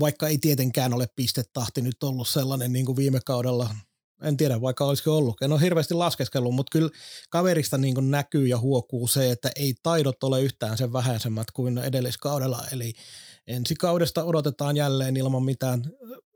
vaikka 0.00 0.28
ei 0.28 0.38
tietenkään 0.38 0.94
ole 0.94 1.08
pistetahti 1.16 1.82
nyt 1.82 2.02
ollut 2.02 2.28
sellainen 2.28 2.72
niin 2.72 2.86
kuin 2.86 2.96
viime 2.96 3.20
kaudella, 3.26 3.74
en 4.22 4.36
tiedä 4.36 4.60
vaikka 4.60 4.84
olisiko 4.84 5.16
ollut, 5.16 5.42
en 5.42 5.52
ole 5.52 5.60
hirveästi 5.60 5.94
laskeskellut, 5.94 6.54
mutta 6.54 6.70
kyllä 6.70 6.90
kaverista 7.30 7.78
niin 7.78 7.94
kuin 7.94 8.10
näkyy 8.10 8.46
ja 8.46 8.58
huokuu 8.58 9.08
se, 9.08 9.30
että 9.30 9.50
ei 9.56 9.74
taidot 9.82 10.24
ole 10.24 10.42
yhtään 10.42 10.78
sen 10.78 10.92
vähäisemmät 10.92 11.50
kuin 11.50 11.78
edelliskaudella, 11.78 12.64
eli 12.72 12.92
ensi 13.46 13.74
kaudesta 13.74 14.24
odotetaan 14.24 14.76
jälleen 14.76 15.16
ilman 15.16 15.42
mitään 15.42 15.82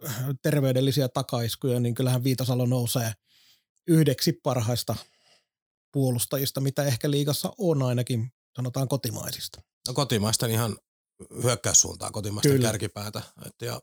äh, 0.07 0.25
terveydellisiä 0.43 1.09
takaiskuja, 1.09 1.81
niin 1.81 1.95
kyllähän 1.95 2.25
Viitasalo 2.25 2.67
nousee 2.67 3.13
yhdeksi 3.89 4.33
parhaista 4.33 4.97
puolustajista, 5.93 6.61
mitä 6.61 6.85
ehkä 6.85 7.11
liigassa 7.11 7.53
on 7.59 7.83
ainakin, 7.83 8.33
sanotaan 8.57 8.89
kotimaisista. 8.89 9.63
No 9.89 9.95
kotimaista 9.95 10.47
ihan 10.47 10.77
hyökkäyssuuntaan, 11.43 12.13
kotimaista 12.13 12.49
Kyllä. 12.49 12.69
kärkipäätä. 12.69 13.23
Et 13.47 13.55
ja, 13.63 13.81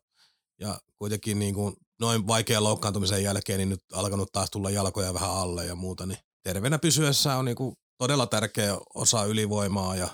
ja 0.59 0.81
kuitenkin 0.97 1.39
niin 1.39 1.53
kuin 1.55 1.75
noin 1.99 2.27
vaikean 2.27 2.63
loukkaantumisen 2.63 3.23
jälkeen 3.23 3.57
niin 3.57 3.69
nyt 3.69 3.83
alkanut 3.93 4.31
taas 4.31 4.51
tulla 4.51 4.69
jalkoja 4.69 5.13
vähän 5.13 5.29
alle 5.29 5.65
ja 5.65 5.75
muuta, 5.75 6.05
niin 6.05 6.19
terveenä 6.43 6.79
pysyessä 6.79 7.35
on 7.35 7.45
niin 7.45 7.55
kuin 7.55 7.75
todella 7.97 8.27
tärkeä 8.27 8.77
osa 8.95 9.25
ylivoimaa 9.25 9.95
ja 9.95 10.07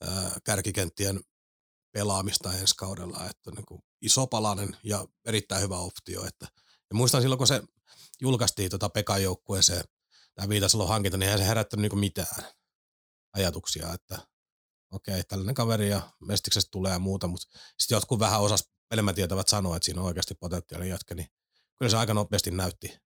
ää, 0.00 0.38
kärkikenttien 0.44 1.20
pelaamista 1.92 2.52
ensi 2.52 2.74
kaudella, 2.76 3.26
että 3.30 3.50
niin 3.50 3.66
kuin 3.66 3.82
iso 4.00 4.26
palanen 4.26 4.76
ja 4.84 5.06
erittäin 5.24 5.62
hyvä 5.62 5.78
optio. 5.78 6.24
Että, 6.26 6.46
ja 6.90 6.94
muistan 6.94 7.22
silloin, 7.22 7.38
kun 7.38 7.46
se 7.46 7.62
julkaistiin 8.20 8.70
tota 8.70 8.88
Pekan 8.88 9.22
joukkueeseen, 9.22 9.84
tämä 10.34 10.48
Viitasalon 10.48 10.88
hankinta, 10.88 11.18
niin 11.18 11.26
eihän 11.26 11.38
se 11.38 11.46
herättänyt 11.46 11.92
niin 11.92 12.00
mitään 12.00 12.44
ajatuksia, 13.32 13.92
että 13.92 14.18
okei, 14.90 15.14
okay, 15.14 15.24
tällainen 15.24 15.54
kaveri 15.54 15.90
ja 15.90 16.10
mestiksestä 16.20 16.68
tulee 16.70 16.92
ja 16.92 16.98
muuta, 16.98 17.26
mutta 17.26 17.58
sitten 17.78 17.96
jotkut 17.96 18.18
vähän 18.18 18.40
osas 18.40 18.68
enemmän 18.90 19.14
tietävät 19.14 19.48
sanoa, 19.48 19.76
että 19.76 19.84
siinä 19.84 20.00
on 20.00 20.06
oikeasti 20.06 20.34
potentiaali 20.34 20.88
jätkä, 20.88 21.14
niin 21.14 21.28
kyllä 21.78 21.90
se 21.90 21.96
aika 21.96 22.14
nopeasti 22.14 22.50
näytti, 22.50 22.98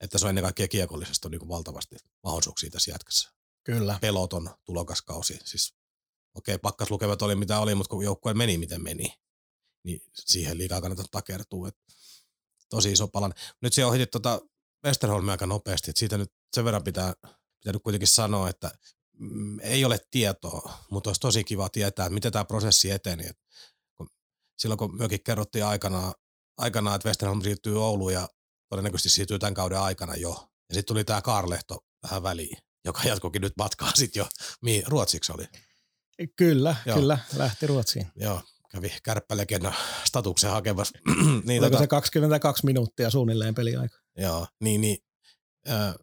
että 0.00 0.18
se 0.18 0.26
on 0.26 0.28
ennen 0.28 0.44
kaikkea 0.44 0.68
kiekollisesti 0.68 1.26
on 1.28 1.30
niin 1.30 1.38
kuin 1.38 1.48
valtavasti 1.48 1.96
mahdollisuuksia 2.24 2.70
tässä 2.70 2.90
jätkässä. 2.90 3.32
Kyllä. 3.64 3.98
Peloton 4.00 4.50
tulokaskausi, 4.64 5.38
siis 5.44 5.77
okei, 6.38 6.58
pakkaslukemat 6.58 7.22
oli 7.22 7.34
mitä 7.34 7.58
oli, 7.58 7.74
mutta 7.74 7.90
kun 7.90 8.04
joukkue 8.04 8.34
meni 8.34 8.58
miten 8.58 8.82
meni, 8.82 9.14
niin 9.84 10.00
siihen 10.14 10.58
liikaa 10.58 10.80
kannata 10.80 11.04
takertua. 11.10 11.68
Et 11.68 11.76
tosi 12.70 12.92
iso 12.92 13.08
palan. 13.08 13.34
Nyt 13.62 13.72
se 13.72 13.84
ohitit 13.84 14.10
tuota 14.10 14.40
Westerholmia 14.84 15.32
aika 15.32 15.46
nopeasti, 15.46 15.90
että 15.90 15.98
siitä 15.98 16.18
nyt 16.18 16.32
sen 16.54 16.64
verran 16.64 16.84
pitää, 16.84 17.14
pitää 17.58 17.72
nyt 17.72 17.82
kuitenkin 17.82 18.08
sanoa, 18.08 18.48
että 18.48 18.70
mm, 19.18 19.60
ei 19.60 19.84
ole 19.84 19.98
tietoa, 20.10 20.72
mutta 20.90 21.10
olisi 21.10 21.20
tosi 21.20 21.44
kiva 21.44 21.68
tietää, 21.68 22.08
miten 22.08 22.32
tämä 22.32 22.44
prosessi 22.44 22.90
eteni. 22.90 23.26
Et 23.26 23.38
kun, 23.96 24.08
silloin 24.58 24.78
kun 24.78 24.96
myökin 24.96 25.22
kerrottiin 25.22 25.64
aikanaan, 25.64 26.14
aikanaan, 26.56 26.96
että 26.96 27.08
Westerholm 27.08 27.42
siirtyy 27.42 27.84
Ouluun 27.84 28.12
ja 28.12 28.28
todennäköisesti 28.68 29.08
siirtyy 29.08 29.38
tämän 29.38 29.54
kauden 29.54 29.80
aikana 29.80 30.16
jo. 30.16 30.48
Ja 30.68 30.74
sitten 30.74 30.88
tuli 30.94 31.04
tämä 31.04 31.22
Karlehto 31.22 31.84
vähän 32.02 32.22
väliin, 32.22 32.58
joka 32.84 33.02
jatkokin 33.04 33.42
nyt 33.42 33.52
matkaa 33.56 33.92
sitten 33.94 34.20
jo, 34.20 34.26
mihin 34.62 34.82
Ruotsiksi 34.86 35.32
oli. 35.32 35.44
Kyllä, 36.36 36.76
Joo. 36.86 36.98
kyllä, 36.98 37.18
lähti 37.36 37.66
Ruotsiin. 37.66 38.06
Joo, 38.16 38.42
kävi 38.70 38.92
kärppälegendan 39.02 39.74
statuksen 40.04 40.50
hakemassa. 40.50 40.98
niin, 41.44 41.62
Oliko 41.62 41.70
tota, 41.70 41.78
se 41.78 41.86
22 41.86 42.66
minuuttia 42.66 43.10
suunnilleen 43.10 43.54
peliaika? 43.54 43.98
Joo, 44.16 44.46
niin, 44.60 44.80
niin 44.80 44.98
äh, 45.70 45.94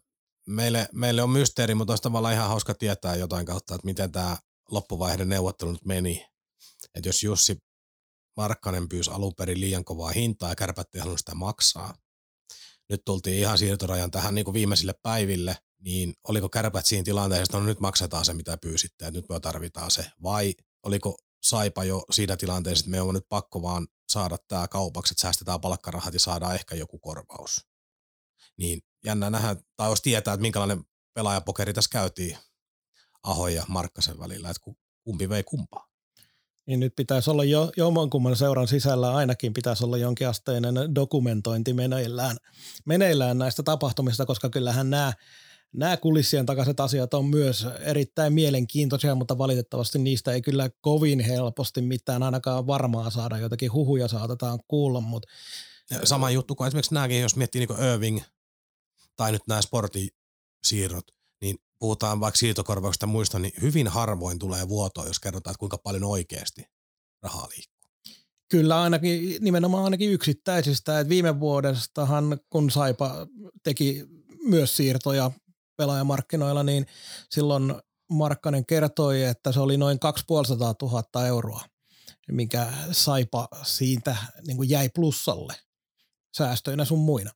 meille, 0.46 0.88
meille 0.92 1.22
on 1.22 1.30
mysteeri, 1.30 1.74
mutta 1.74 1.92
olisi 1.92 2.02
tavallaan 2.02 2.34
ihan 2.34 2.48
hauska 2.48 2.74
tietää 2.74 3.16
jotain 3.16 3.46
kautta, 3.46 3.74
että 3.74 3.86
miten 3.86 4.12
tämä 4.12 4.36
loppuvaiheen 4.70 5.28
neuvottelu 5.28 5.72
nyt 5.72 5.84
meni. 5.84 6.26
Että 6.94 7.08
jos 7.08 7.22
Jussi 7.22 7.58
Markkanen 8.36 8.88
pyysi 8.88 9.10
alun 9.10 9.34
perin 9.34 9.60
liian 9.60 9.84
kovaa 9.84 10.10
hintaa 10.10 10.48
ja 10.48 10.56
kärpät 10.56 10.94
ei 10.94 11.00
halunnut 11.00 11.18
sitä 11.18 11.34
maksaa. 11.34 11.94
Nyt 12.90 13.02
tultiin 13.04 13.38
ihan 13.38 13.58
siirtorajan 13.58 14.10
tähän 14.10 14.34
niin 14.34 14.44
kuin 14.44 14.54
viimeisille 14.54 14.94
päiville, 15.02 15.56
niin 15.86 16.14
oliko 16.28 16.48
kärpät 16.48 16.86
siinä 16.86 17.04
tilanteessa, 17.04 17.42
että 17.42 17.58
no 17.58 17.64
nyt 17.64 17.80
maksetaan 17.80 18.24
se, 18.24 18.34
mitä 18.34 18.58
pyysitte, 18.58 19.06
että 19.06 19.18
nyt 19.18 19.28
me 19.28 19.40
tarvitaan 19.40 19.90
se, 19.90 20.10
vai 20.22 20.54
oliko 20.82 21.16
Saipa 21.42 21.84
jo 21.84 22.04
siinä 22.10 22.36
tilanteessa, 22.36 22.82
että 22.82 22.90
me 22.90 23.00
on 23.00 23.14
nyt 23.14 23.28
pakko 23.28 23.62
vaan 23.62 23.86
saada 24.08 24.36
tämä 24.48 24.68
kaupaksi, 24.68 25.12
että 25.12 25.22
säästetään 25.22 25.60
palkkarahat 25.60 26.14
ja 26.14 26.20
saadaan 26.20 26.54
ehkä 26.54 26.74
joku 26.74 26.98
korvaus. 26.98 27.66
Niin 28.58 28.80
jännä 29.04 29.30
nähdä, 29.30 29.56
tai 29.76 29.90
jos 29.90 30.02
tietää, 30.02 30.34
että 30.34 30.42
minkälainen 30.42 30.84
pelaajapokeri 31.14 31.72
tässä 31.72 31.90
käytiin 31.92 32.38
Aho 33.22 33.48
ja 33.48 33.64
Markkasen 33.68 34.18
välillä, 34.18 34.50
että 34.50 34.70
kumpi 35.04 35.28
vei 35.28 35.42
kumpaa. 35.42 35.86
Niin 36.66 36.80
nyt 36.80 36.96
pitäisi 36.96 37.30
olla 37.30 37.44
jo 37.44 37.72
jommankumman 37.76 38.36
seuran 38.36 38.68
sisällä 38.68 39.14
ainakin 39.14 39.52
pitäisi 39.52 39.84
olla 39.84 39.96
jonkinasteinen 39.96 40.74
dokumentointi 40.94 41.72
meneillään, 41.72 42.36
meneillään 42.84 43.38
näistä 43.38 43.62
tapahtumista, 43.62 44.26
koska 44.26 44.50
kyllähän 44.50 44.90
nämä, 44.90 45.12
nämä 45.72 45.96
kulissien 45.96 46.46
takaiset 46.46 46.80
asiat 46.80 47.14
on 47.14 47.24
myös 47.24 47.66
erittäin 47.80 48.32
mielenkiintoisia, 48.32 49.14
mutta 49.14 49.38
valitettavasti 49.38 49.98
niistä 49.98 50.32
ei 50.32 50.42
kyllä 50.42 50.70
kovin 50.80 51.20
helposti 51.20 51.82
mitään 51.82 52.22
ainakaan 52.22 52.66
varmaa 52.66 53.10
saada. 53.10 53.38
Jotakin 53.38 53.72
huhuja 53.72 54.08
saatetaan 54.08 54.58
kuulla, 54.68 55.00
mutta 55.00 55.28
sama 56.04 56.30
juttu 56.30 56.54
kuin 56.54 56.68
esimerkiksi 56.68 56.94
nämäkin, 56.94 57.20
jos 57.20 57.36
miettii 57.36 57.66
niin 57.66 57.92
Irving 57.92 58.20
tai 59.16 59.32
nyt 59.32 59.42
nämä 59.48 59.62
sporttisiirrot, 59.62 61.04
niin 61.40 61.56
puhutaan 61.78 62.20
vaikka 62.20 62.38
siirtokorvauksista 62.38 63.04
ja 63.04 63.08
muista, 63.08 63.38
niin 63.38 63.52
hyvin 63.62 63.88
harvoin 63.88 64.38
tulee 64.38 64.68
vuotoa, 64.68 65.06
jos 65.06 65.20
kerrotaan, 65.20 65.52
että 65.52 65.58
kuinka 65.58 65.78
paljon 65.78 66.04
oikeasti 66.04 66.64
rahaa 67.22 67.48
liikkuu. 67.48 67.76
Kyllä 68.50 68.82
ainakin, 68.82 69.36
nimenomaan 69.40 69.84
ainakin 69.84 70.10
yksittäisistä. 70.10 71.00
Et 71.00 71.08
viime 71.08 71.40
vuodestahan, 71.40 72.40
kun 72.50 72.70
Saipa 72.70 73.26
teki 73.62 74.04
myös 74.44 74.76
siirtoja 74.76 75.30
pelaajamarkkinoilla, 75.76 76.62
niin 76.62 76.86
silloin 77.30 77.74
Markkanen 78.10 78.66
kertoi, 78.66 79.22
että 79.22 79.52
se 79.52 79.60
oli 79.60 79.76
noin 79.76 79.98
250 79.98 80.86
000 80.86 81.26
euroa, 81.26 81.60
mikä 82.32 82.72
Saipa 82.92 83.48
siitä 83.62 84.16
niin 84.46 84.56
kuin 84.56 84.70
jäi 84.70 84.88
plussalle 84.94 85.54
säästöinä 86.36 86.84
sun 86.84 86.98
muina. 86.98 87.30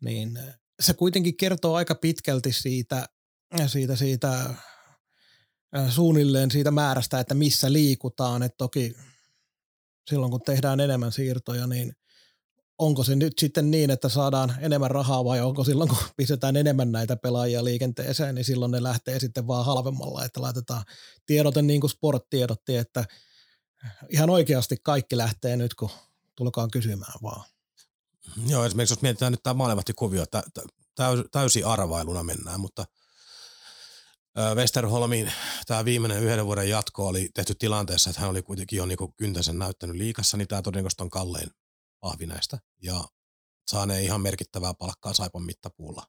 Niin 0.00 0.38
se 0.80 0.94
kuitenkin 0.94 1.36
kertoo 1.36 1.74
aika 1.74 1.94
pitkälti 1.94 2.52
siitä, 2.52 3.06
siitä, 3.66 3.96
siitä 3.96 4.40
äh, 5.76 5.92
suunnilleen 5.92 6.50
siitä 6.50 6.70
määrästä, 6.70 7.20
että 7.20 7.34
missä 7.34 7.72
liikutaan. 7.72 8.42
Et 8.42 8.54
toki 8.58 8.94
silloin 10.10 10.30
kun 10.30 10.40
tehdään 10.40 10.80
enemmän 10.80 11.12
siirtoja, 11.12 11.66
niin 11.66 11.92
onko 12.78 13.04
se 13.04 13.16
nyt 13.16 13.32
sitten 13.38 13.70
niin, 13.70 13.90
että 13.90 14.08
saadaan 14.08 14.54
enemmän 14.60 14.90
rahaa 14.90 15.24
vai 15.24 15.40
onko 15.40 15.64
silloin, 15.64 15.88
kun 15.88 15.98
pistetään 16.16 16.56
enemmän 16.56 16.92
näitä 16.92 17.16
pelaajia 17.16 17.64
liikenteeseen, 17.64 18.34
niin 18.34 18.44
silloin 18.44 18.70
ne 18.70 18.82
lähtee 18.82 19.20
sitten 19.20 19.46
vaan 19.46 19.64
halvemmalla, 19.64 20.24
että 20.24 20.42
laitetaan 20.42 20.84
tiedote 21.26 21.62
niin 21.62 21.80
kuin 21.80 21.90
Sport 21.90 22.30
tiedotti, 22.30 22.76
että 22.76 23.04
ihan 24.08 24.30
oikeasti 24.30 24.76
kaikki 24.82 25.16
lähtee 25.16 25.56
nyt, 25.56 25.74
kun 25.74 25.90
tulkaan 26.36 26.70
kysymään 26.70 27.18
vaan. 27.22 27.44
Joo, 28.46 28.64
esimerkiksi 28.64 28.92
jos 28.92 29.02
mietitään 29.02 29.32
nyt 29.32 29.42
tämä 29.42 29.54
maalevahtikuvio, 29.54 30.26
tä, 30.26 30.42
täys, 30.94 31.20
täysi 31.32 31.64
arvailuna 31.64 32.22
mennään, 32.22 32.60
mutta 32.60 32.84
Westerholmin 34.54 35.32
tämä 35.66 35.84
viimeinen 35.84 36.22
yhden 36.22 36.46
vuoden 36.46 36.68
jatko 36.68 37.06
oli 37.06 37.30
tehty 37.34 37.54
tilanteessa, 37.54 38.10
että 38.10 38.20
hän 38.20 38.30
oli 38.30 38.42
kuitenkin 38.42 38.76
jo 38.76 38.86
niinku 38.86 39.14
kyntäsen 39.16 39.58
näyttänyt 39.58 39.96
liikassa, 39.96 40.36
niin 40.36 40.48
tämä 40.48 40.62
todennäköisesti 40.62 41.02
on 41.02 41.10
kallein 41.10 41.50
pahvi 42.04 42.26
näistä 42.26 42.58
ja 42.82 43.04
saanee 43.66 44.02
ihan 44.02 44.20
merkittävää 44.20 44.74
palkkaa 44.74 45.14
Saipan 45.14 45.42
mittapuulla. 45.42 46.06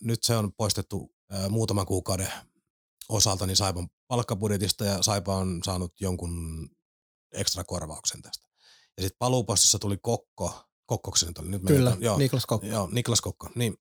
Nyt 0.00 0.22
se 0.22 0.36
on 0.36 0.52
poistettu 0.56 1.14
muutaman 1.48 1.86
kuukauden 1.86 2.32
osalta 3.08 3.46
niin 3.46 3.56
Saipan 3.56 3.88
palkkabudjetista 4.08 4.84
ja 4.84 5.02
Saipa 5.02 5.36
on 5.36 5.60
saanut 5.64 5.92
jonkun 6.00 6.32
ekstra 7.32 7.64
korvauksen 7.64 8.22
tästä. 8.22 8.48
Ja 8.96 9.02
sitten 9.02 9.18
paluupostissa 9.18 9.78
tuli 9.78 9.98
Kokko, 10.02 10.64
Kokko 10.86 11.16
se 11.16 11.26
nyt 11.26 11.38
oli. 11.38 11.48
Nyt 11.48 11.62
Kyllä, 11.66 11.90
ton- 11.90 12.04
joo, 12.04 12.18
Niklas 12.18 12.46
Kokko. 12.46 12.66
Joo, 12.66 12.88
Niklas 12.92 13.20
Kokko. 13.20 13.50
Niin, 13.54 13.76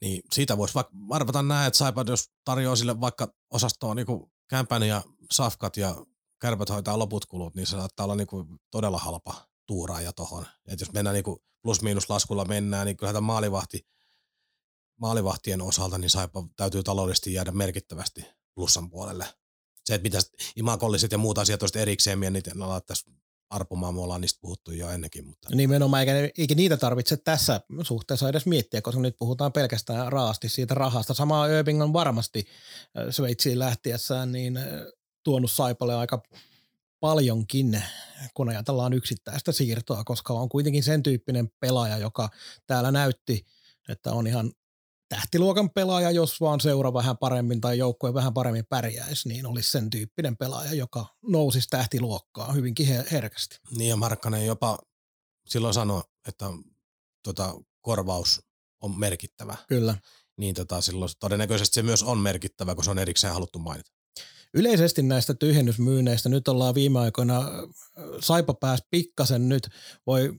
niin 0.00 0.22
siitä 0.32 0.56
voisi 0.56 0.74
vaikka 0.74 0.92
arvata 1.10 1.42
näin, 1.42 1.66
että 1.66 1.78
Saipa 1.78 2.04
jos 2.06 2.30
tarjoaa 2.44 2.76
sille 2.76 3.00
vaikka 3.00 3.34
osastoa 3.50 3.94
niin 3.94 4.06
kämpän 4.50 4.82
ja 4.82 5.02
safkat 5.32 5.76
ja 5.76 6.06
kärpät 6.40 6.68
hoitaa 6.68 6.98
loput 6.98 7.26
kulut, 7.26 7.54
niin 7.54 7.66
se 7.66 7.70
saattaa 7.70 8.04
olla 8.04 8.16
niin 8.16 8.26
kuin 8.26 8.46
todella 8.70 8.98
halpa 8.98 9.46
tuuraaja 9.66 10.12
tohon. 10.12 10.46
Et 10.66 10.80
jos 10.80 10.92
mennään 10.92 11.14
niin 11.14 11.36
plus-miinus 11.62 12.10
laskulla 12.10 12.44
mennään, 12.44 12.86
niin 12.86 12.96
kyllähän 12.96 13.14
tämä 13.14 13.26
maalivahti, 13.26 13.86
maalivahtien 15.00 15.62
osalta 15.62 15.98
niin 15.98 16.10
Saipa 16.10 16.48
täytyy 16.56 16.82
taloudellisesti 16.82 17.34
jäädä 17.34 17.52
merkittävästi 17.52 18.26
plussan 18.54 18.90
puolelle. 18.90 19.26
Se, 19.84 19.94
että 19.94 20.02
mitä 20.02 20.18
imakolliset 20.56 21.12
ja 21.12 21.18
muut 21.18 21.38
asiat 21.38 21.62
olisivat 21.62 21.82
erikseen, 21.82 22.20
niin 22.20 22.32
niitä 22.32 22.50
alettaisiin 22.60 23.16
arpumaan, 23.50 23.94
me 23.94 24.00
ollaan 24.00 24.20
niistä 24.20 24.40
puhuttu 24.40 24.72
jo 24.72 24.90
ennenkin. 24.90 25.26
Mutta 25.26 25.48
Nimenomaan, 25.54 26.00
eikä, 26.00 26.32
eikä 26.38 26.54
niitä 26.54 26.76
tarvitse 26.76 27.16
tässä 27.16 27.60
suhteessa 27.82 28.28
edes 28.28 28.46
miettiä, 28.46 28.82
koska 28.82 29.00
nyt 29.00 29.16
puhutaan 29.18 29.52
pelkästään 29.52 30.12
raasti 30.12 30.48
siitä 30.48 30.74
rahasta. 30.74 31.14
Samaa 31.14 31.46
Irving 31.46 31.82
on 31.82 31.92
varmasti 31.92 32.46
äh, 32.98 33.06
Sveitsiin 33.10 33.58
lähtiessään 33.58 34.32
niin 34.32 34.56
äh, 34.56 34.64
tuonut 35.24 35.50
Saipalle 35.50 35.94
aika 35.94 36.22
paljonkin, 37.00 37.82
kun 38.34 38.48
ajatellaan 38.48 38.92
yksittäistä 38.92 39.52
siirtoa, 39.52 40.04
koska 40.04 40.32
on 40.32 40.48
kuitenkin 40.48 40.82
sen 40.82 41.02
tyyppinen 41.02 41.50
pelaaja, 41.60 41.98
joka 41.98 42.28
täällä 42.66 42.90
näytti, 42.90 43.46
että 43.88 44.12
on 44.12 44.26
ihan 44.26 44.52
tähtiluokan 45.08 45.70
pelaaja, 45.70 46.10
jos 46.10 46.40
vaan 46.40 46.60
seura 46.60 46.92
vähän 46.92 47.18
paremmin 47.18 47.60
tai 47.60 47.78
joukkue 47.78 48.14
vähän 48.14 48.34
paremmin 48.34 48.66
pärjäisi, 48.68 49.28
niin 49.28 49.46
olisi 49.46 49.70
sen 49.70 49.90
tyyppinen 49.90 50.36
pelaaja, 50.36 50.74
joka 50.74 51.06
nousisi 51.22 51.68
tähtiluokkaa 51.70 52.52
hyvinkin 52.52 52.86
her- 52.86 53.08
herkästi. 53.10 53.58
Niin 53.76 53.88
ja 53.88 53.96
Markkanen 53.96 54.46
jopa 54.46 54.78
silloin 55.46 55.74
sanoi, 55.74 56.02
että 56.28 56.46
tota, 57.22 57.54
korvaus 57.80 58.42
on 58.82 58.98
merkittävä. 58.98 59.56
Kyllä. 59.68 59.98
Niin 60.36 60.54
tota, 60.54 60.80
silloin 60.80 61.10
todennäköisesti 61.20 61.74
se 61.74 61.82
myös 61.82 62.02
on 62.02 62.18
merkittävä, 62.18 62.74
kun 62.74 62.84
se 62.84 62.90
on 62.90 62.98
erikseen 62.98 63.32
haluttu 63.32 63.58
mainita. 63.58 63.95
Yleisesti 64.56 65.02
näistä 65.02 65.34
tyhjennysmyynneistä 65.34 66.28
nyt 66.28 66.48
ollaan 66.48 66.74
viime 66.74 66.98
aikoina, 66.98 67.38
äh, 67.38 67.44
Saipa 68.20 68.54
pääsi 68.54 68.82
pikkasen 68.90 69.48
nyt, 69.48 69.68
voi, 70.06 70.34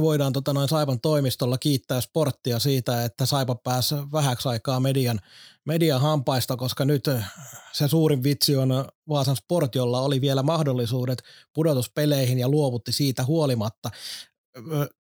voidaan 0.00 0.32
tota 0.32 0.52
noin 0.52 0.68
Saipan 0.68 1.00
toimistolla 1.00 1.58
kiittää 1.58 2.00
sporttia 2.00 2.58
siitä, 2.58 3.04
että 3.04 3.26
Saipa 3.26 3.54
pääsi 3.54 3.94
vähäksi 4.12 4.48
aikaa 4.48 4.80
median, 4.80 5.20
median 5.66 6.00
hampaista, 6.00 6.56
koska 6.56 6.84
nyt 6.84 7.08
äh, 7.08 7.34
se 7.72 7.88
suurin 7.88 8.22
vitsi 8.22 8.56
on 8.56 8.84
Vaasan 9.08 9.36
Sport, 9.36 9.74
jolla 9.74 10.00
oli 10.00 10.20
vielä 10.20 10.42
mahdollisuudet 10.42 11.22
pudotuspeleihin 11.54 12.38
ja 12.38 12.48
luovutti 12.48 12.92
siitä 12.92 13.24
huolimatta. 13.24 13.90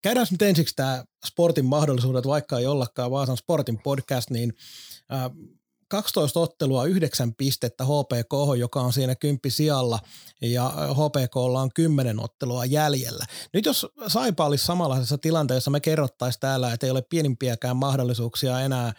Käydään 0.02 0.28
nyt 0.32 0.42
ensiksi 0.42 0.76
tämä 0.76 1.06
sportin 1.26 1.66
mahdollisuudet, 1.66 2.28
vaikka 2.28 2.60
ei 2.60 2.66
ollakaan 2.66 3.12
Vaasan 3.12 3.38
Sportin 3.38 3.80
podcast, 3.84 4.30
niin 4.30 4.54
äh, 5.14 5.32
12 5.88 6.40
ottelua, 6.40 6.86
9 6.86 7.36
pistettä 7.36 7.84
HPK, 7.84 8.60
joka 8.60 8.82
on 8.82 8.94
siinä 8.94 9.16
kymppi 9.16 9.50
sijalla, 9.50 10.00
ja 10.42 10.74
HPKlla 10.92 11.62
on 11.62 11.70
10 11.76 12.20
ottelua 12.20 12.66
jäljellä. 12.66 13.26
Nyt 13.54 13.66
jos 13.66 13.88
Saipa 14.08 14.46
olisi 14.46 14.66
samanlaisessa 14.66 15.18
tilanteessa, 15.18 15.72
me 15.72 15.80
kerrottaisiin 15.80 16.40
täällä, 16.40 16.74
että 16.74 16.86
ei 16.86 16.92
ole 16.92 17.02
pienimpiäkään 17.02 17.78
mahdollisuuksia 17.78 18.60
enää 18.60 18.94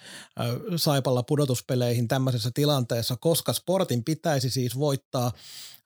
Saipalla 0.76 1.22
pudotuspeleihin 1.22 2.08
tämmöisessä 2.08 2.50
tilanteessa, 2.54 3.16
koska 3.16 3.52
Sportin 3.52 4.04
pitäisi 4.04 4.50
siis 4.50 4.78
voittaa 4.78 5.32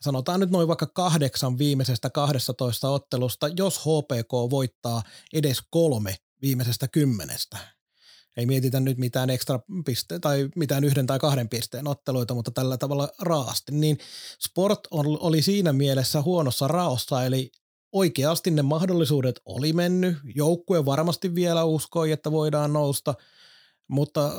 sanotaan 0.01 0.41
nyt 0.41 0.51
noin 0.51 0.69
vaikka 0.69 0.87
kahdeksan 0.87 1.59
viimeisestä 1.59 2.11
12 2.11 2.91
ottelusta, 2.91 3.49
jos 3.49 3.79
HPK 3.79 4.33
voittaa 4.51 5.03
edes 5.33 5.63
kolme 5.71 6.17
viimeisestä 6.43 6.89
kymmenestä 6.89 7.59
ei 8.37 8.47
mietitä 8.47 8.81
nyt 8.81 8.99
mitään 8.99 9.31
ekstra 9.31 9.61
piste 9.85 10.19
tai 10.19 10.49
mitään 10.57 10.85
yhden 10.85 11.07
tai 11.07 11.19
kahden 11.19 11.49
pisteen 11.49 11.89
otteluita, 11.89 12.35
mutta 12.35 12.51
tällä 12.51 12.77
tavalla 12.77 13.09
raasti, 13.21 13.73
niin 13.73 13.99
Sport 14.41 14.81
oli 14.91 15.43
siinä 15.43 15.73
mielessä 15.73 16.23
huonossa 16.23 16.69
raossa, 16.69 17.25
eli 17.25 17.51
oikeasti 17.93 18.51
ne 18.51 18.63
mahdollisuudet 18.63 19.41
oli 19.45 19.73
mennyt, 19.73 20.17
joukkue 20.35 20.85
varmasti 20.85 21.35
vielä 21.35 21.65
uskoi, 21.65 22.13
että 22.13 22.33
voidaan 22.33 22.73
nousta, 22.73 23.15
mutta 23.89 24.33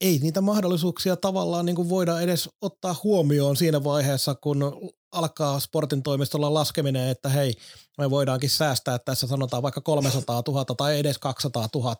ei 0.00 0.18
niitä 0.18 0.40
mahdollisuuksia 0.40 1.16
tavallaan 1.16 1.66
niin 1.66 1.76
kuin 1.76 1.88
voida 1.88 2.20
edes 2.20 2.48
ottaa 2.60 3.00
huomioon 3.04 3.56
siinä 3.56 3.84
vaiheessa, 3.84 4.34
kun 4.34 4.90
alkaa 5.12 5.60
sportin 5.60 6.02
toimistolla 6.02 6.54
laskeminen, 6.54 7.08
että 7.08 7.28
hei, 7.28 7.54
me 7.98 8.10
voidaankin 8.10 8.50
säästää 8.50 8.98
tässä 8.98 9.26
sanotaan 9.26 9.62
vaikka 9.62 9.80
300 9.80 10.42
000 10.48 10.64
tai 10.64 10.98
edes 10.98 11.18
200 11.18 11.68
000. 11.74 11.96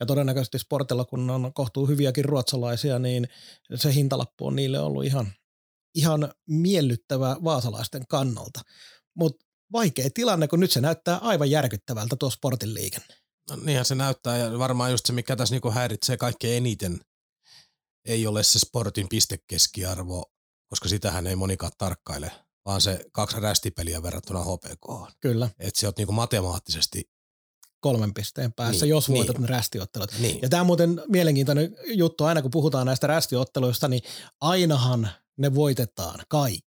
Ja 0.00 0.06
todennäköisesti 0.06 0.58
sportilla, 0.58 1.04
kun 1.04 1.30
on 1.30 1.54
kohtuu 1.54 1.86
hyviäkin 1.86 2.24
ruotsalaisia, 2.24 2.98
niin 2.98 3.28
se 3.74 3.94
hintalappu 3.94 4.46
on 4.46 4.56
niille 4.56 4.80
ollut 4.80 5.04
ihan, 5.04 5.32
ihan 5.94 6.32
miellyttävä 6.48 7.36
vaasalaisten 7.44 8.06
kannalta. 8.08 8.60
Mutta 9.14 9.46
vaikea 9.72 10.10
tilanne, 10.14 10.48
kun 10.48 10.60
nyt 10.60 10.70
se 10.70 10.80
näyttää 10.80 11.16
aivan 11.16 11.50
järkyttävältä 11.50 12.16
tuo 12.16 12.30
sportin 12.30 12.74
liikenne. 12.74 13.14
No, 13.50 13.56
niinhän 13.56 13.84
se 13.84 13.94
näyttää 13.94 14.38
ja 14.38 14.58
varmaan 14.58 14.90
just 14.90 15.06
se, 15.06 15.12
mikä 15.12 15.36
tässä 15.36 15.54
niinku 15.54 15.70
häiritsee 15.70 16.16
kaikkein 16.16 16.56
eniten, 16.56 17.00
ei 18.04 18.26
ole 18.26 18.42
se 18.42 18.58
sportin 18.58 19.08
pistekeskiarvo, 19.08 20.32
koska 20.66 20.88
sitähän 20.88 21.26
ei 21.26 21.36
monikaan 21.36 21.72
tarkkaile, 21.78 22.32
vaan 22.64 22.80
se 22.80 23.04
kaksi 23.12 23.40
rästipeliä 23.40 24.02
verrattuna 24.02 24.44
HPK. 24.44 25.12
Kyllä, 25.20 25.50
Että 25.58 25.80
sä 25.80 25.86
oot 25.88 25.98
niinku 25.98 26.12
matemaattisesti, 26.12 27.10
kolmen 27.80 28.14
pisteen 28.14 28.52
päässä, 28.52 28.84
Niin, 28.84 28.90
jos 28.90 29.08
niin. 29.08 29.16
voitat 29.18 29.38
ne 29.38 29.46
rästiottelut. 29.46 30.12
niin, 30.18 30.38
Ja 30.42 30.48
tämä 30.48 30.60
on 30.60 30.66
muuten 30.66 31.02
mielenkiintoinen 31.08 31.76
juttu, 31.86 32.24
aina 32.24 32.42
kun 32.42 32.50
puhutaan 32.50 32.86
näistä 32.86 33.06
rästiotteluista, 33.06 33.88
niin 33.88 34.02
ainahan 34.40 35.10
ne 35.38 35.54
voitetaan 35.54 36.20
kaikki. 36.28 36.68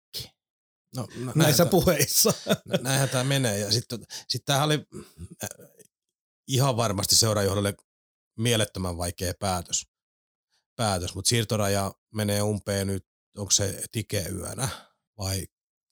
No, 0.97 1.03
no, 1.03 1.33
näissä 1.35 1.35
näinhän 1.35 1.69
puheissa. 1.69 2.33
Näinhän 2.81 3.09
tämä 3.09 3.25
menee. 3.25 3.59
Ja 3.59 3.73
sitten 3.73 4.05
sit 4.29 4.45
tämähän 4.45 4.67
oli 4.67 4.75
äh, 5.43 5.49
ihan 6.49 6.77
varmasti 6.77 7.17
seurajohdolle 7.17 7.75
mielettömän 8.39 8.97
vaikea 8.99 9.33
päätös. 9.41 9.87
Päätös. 10.77 11.15
Mutta 11.15 11.29
siirtoraja 11.29 11.93
menee 12.15 12.43
umpeen 12.43 12.87
nyt, 12.87 13.07
onko 13.37 13.51
se 13.51 13.83
tikeyönä 13.93 14.69
vai 15.19 15.47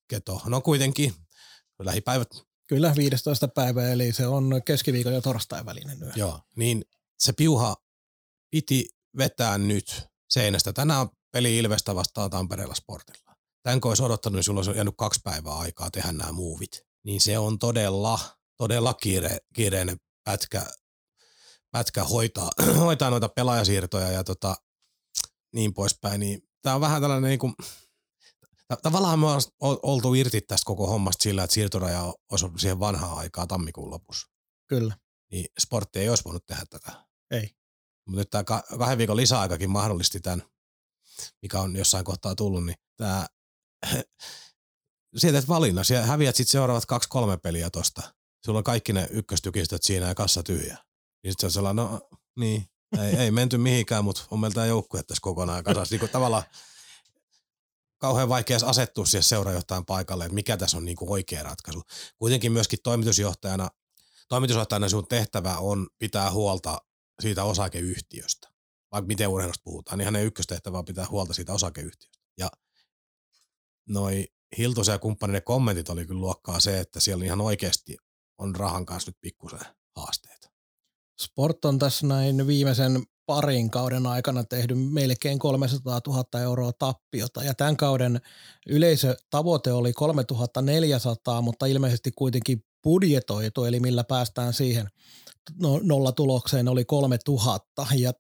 keto? 0.09 0.43
No 0.47 0.61
kuitenkin 0.61 1.15
lähipäivät 1.79 2.29
Kyllä 2.67 2.95
15 2.97 3.49
päivää, 3.49 3.93
eli 3.93 4.13
se 4.13 4.27
on 4.27 4.61
keskiviikon 4.65 5.13
ja 5.13 5.21
torstain 5.21 5.67
välinen 5.67 6.03
yö. 6.03 6.13
Joo, 6.17 6.41
niin 6.57 6.85
se 7.19 7.33
piuha 7.33 7.77
piti 8.51 8.89
vetää 9.19 9.59
nyt 9.59 10.07
seinästä. 10.31 10.73
Tänään 10.73 11.09
peli 11.33 11.59
Ilvestä 11.59 11.95
vastaan 11.95 12.31
Tampereella 12.31 12.75
Sportilla. 12.75 13.37
Tämän 13.63 13.81
kun 13.81 13.91
olisi 13.91 14.03
odottanut, 14.03 14.35
niin 14.35 14.45
sulla 14.45 14.59
olisi 14.59 14.71
jäänyt 14.71 14.95
kaksi 14.99 15.21
päivää 15.25 15.59
aikaa 15.59 15.91
tehdä 15.91 16.13
nämä 16.13 16.33
muuvit. 16.33 16.83
Niin 17.05 17.21
se 17.21 17.39
on 17.39 17.59
todella, 17.59 18.19
todella 18.57 18.95
kiire, 18.95 19.39
kiireinen 19.55 19.97
pätkä, 20.25 20.67
pätkä 21.71 22.05
hoitaa, 22.05 22.51
hoitaa 22.85 23.11
noita 23.11 23.29
pelaajasiirtoja 23.29 24.11
ja 24.11 24.25
tota, 24.25 24.57
niin 25.55 25.75
poispäin. 25.75 26.21
Niin 26.21 26.43
tämä 26.63 26.75
on 26.75 26.81
vähän 26.81 27.03
tällainen 27.03 27.29
niin 27.29 27.39
kuin, 27.39 27.55
ta- 28.69 28.79
tavallaan 28.83 29.19
me 29.19 29.27
ollaan 29.27 29.43
oltu 29.61 30.15
irti 30.15 30.41
tästä 30.41 30.67
koko 30.67 30.87
hommasta 30.87 31.23
sillä, 31.23 31.45
että 31.45 31.55
siirtoraja 31.55 32.15
olisi 32.31 32.45
ollut 32.45 32.61
siihen 32.61 32.81
vanhaan 32.81 33.19
aikaa 33.19 33.47
tammikuun 33.47 33.91
lopussa 33.91 34.29
Kyllä. 34.69 34.97
niin 35.31 35.47
sportti 35.61 35.99
ei 35.99 36.09
olisi 36.09 36.25
voinut 36.25 36.47
tehdä 36.47 36.65
tätä. 36.71 37.05
Ei. 37.31 37.51
Mutta 38.07 38.21
nyt 38.21 38.31
tämä 38.31 38.45
kahden 38.79 38.99
viikon 38.99 39.17
lisäaikakin 39.17 39.71
mahdollisti 39.71 40.21
tämän, 40.21 40.43
mikä 41.43 41.61
on 41.61 41.77
jossain 41.77 42.05
kohtaa 42.05 42.35
tullut, 42.35 42.67
niin 42.67 42.77
tämä, 42.97 43.27
sieltä 45.17 45.39
et 45.39 45.49
valinnan, 45.49 45.85
siellä 45.85 46.07
häviät 46.07 46.37
sitten 46.37 46.53
seuraavat 46.53 46.87
kaksi-kolme 46.87 47.37
peliä 47.37 47.71
tosta. 47.71 48.15
Sulla 48.47 48.59
on 48.59 48.65
kaikki 48.65 48.93
ne 48.93 49.09
ykköstykistöt 49.11 49.83
siinä 49.83 50.07
ja 50.07 50.15
kassa 50.15 50.43
tyhjä. 50.43 50.79
Niin 51.23 51.33
sitten 51.33 51.41
se 51.41 51.47
on 51.47 51.53
sellainen, 51.53 51.85
no 51.85 52.09
niin, 52.39 52.67
ei, 53.03 53.17
ei 53.17 53.31
menty 53.31 53.59
mihinkään, 53.59 54.05
mutta 54.05 54.23
on 54.31 54.41
meillä 54.41 54.55
tämä 54.55 54.67
joukkue 54.67 55.03
tässä 55.03 55.21
kokonaan 55.23 55.65
kasassa. 55.65 55.97
Niin 55.97 56.11
tavallaan 56.11 56.43
kauhean 57.99 58.29
vaikea 58.29 58.59
asettua 58.65 59.07
siihen 59.07 59.23
seurajohtajan 59.23 59.87
paikalle, 59.87 60.25
että 60.25 60.35
mikä 60.35 60.57
tässä 60.57 60.77
on 60.77 60.85
niin 60.85 60.97
kuin 60.97 61.11
oikea 61.11 61.43
ratkaisu. 61.43 61.83
Kuitenkin 62.19 62.53
myöskin 62.53 62.79
toimitusjohtajana 62.83 63.69
toimitusjohtajana 64.29 64.89
sun 64.89 65.07
tehtävä 65.07 65.57
on 65.59 65.87
pitää 65.99 66.31
huolta 66.31 66.83
siitä 67.23 67.45
osakeyhtiöstä. 67.45 68.49
Vaikka 68.93 69.07
miten 69.07 69.29
urheilusta 69.29 69.63
puhutaan, 69.65 69.99
niin 69.99 70.05
hänen 70.05 70.25
ykköstehtävä 70.25 70.79
on 70.79 70.85
pitää 70.85 71.07
huolta 71.11 71.33
siitä 71.33 71.53
osakeyhtiöstä. 71.53 72.19
Ja 72.39 72.51
noi 73.89 74.29
Hiltusen 74.59 74.93
ja 74.93 74.99
kumppaneiden 74.99 75.43
kommentit 75.45 75.89
oli 75.89 76.07
kyllä 76.07 76.21
luokkaa 76.21 76.61
se, 76.61 76.81
että 76.81 77.01
siellä 77.01 77.25
ihan 77.25 77.41
oikeasti 77.41 77.97
on 78.39 78.57
rahan 78.57 78.87
kanssa 78.87 79.09
nyt 79.09 79.19
pikkusen 79.21 79.61
haasteita. 79.97 80.34
Sport 81.21 81.65
on 81.65 81.79
tässä 81.79 82.07
näin 82.07 82.47
viimeisen 82.47 83.03
parin 83.27 83.71
kauden 83.71 84.07
aikana 84.07 84.45
tehnyt 84.45 84.93
melkein 84.93 85.39
300 85.39 86.01
000 86.07 86.41
euroa 86.41 86.73
tappiota. 86.73 87.45
Ja 87.45 87.55
tämän 87.55 87.77
kauden 87.77 88.21
yleisötavoite 88.67 89.73
oli 89.73 89.93
3400, 89.93 91.43
mutta 91.43 91.67
ilmeisesti 91.67 92.13
kuitenkin 92.13 92.65
budjetoitu, 92.85 93.65
eli 93.65 93.81
millä 93.81 94.05
päästään 94.05 94.53
siihen 94.53 94.89
no, 95.61 95.81
nollatulokseen 95.83 96.69
oli 96.69 96.85
3000 96.85 97.87
ja 97.97 98.13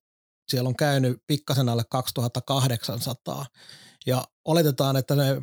siellä 0.48 0.68
on 0.68 0.76
käynyt 0.76 1.22
pikkasen 1.26 1.68
alle 1.68 1.84
2800 1.90 3.46
ja 4.06 4.24
oletetaan, 4.44 4.96
että 4.96 5.14
ne, 5.14 5.42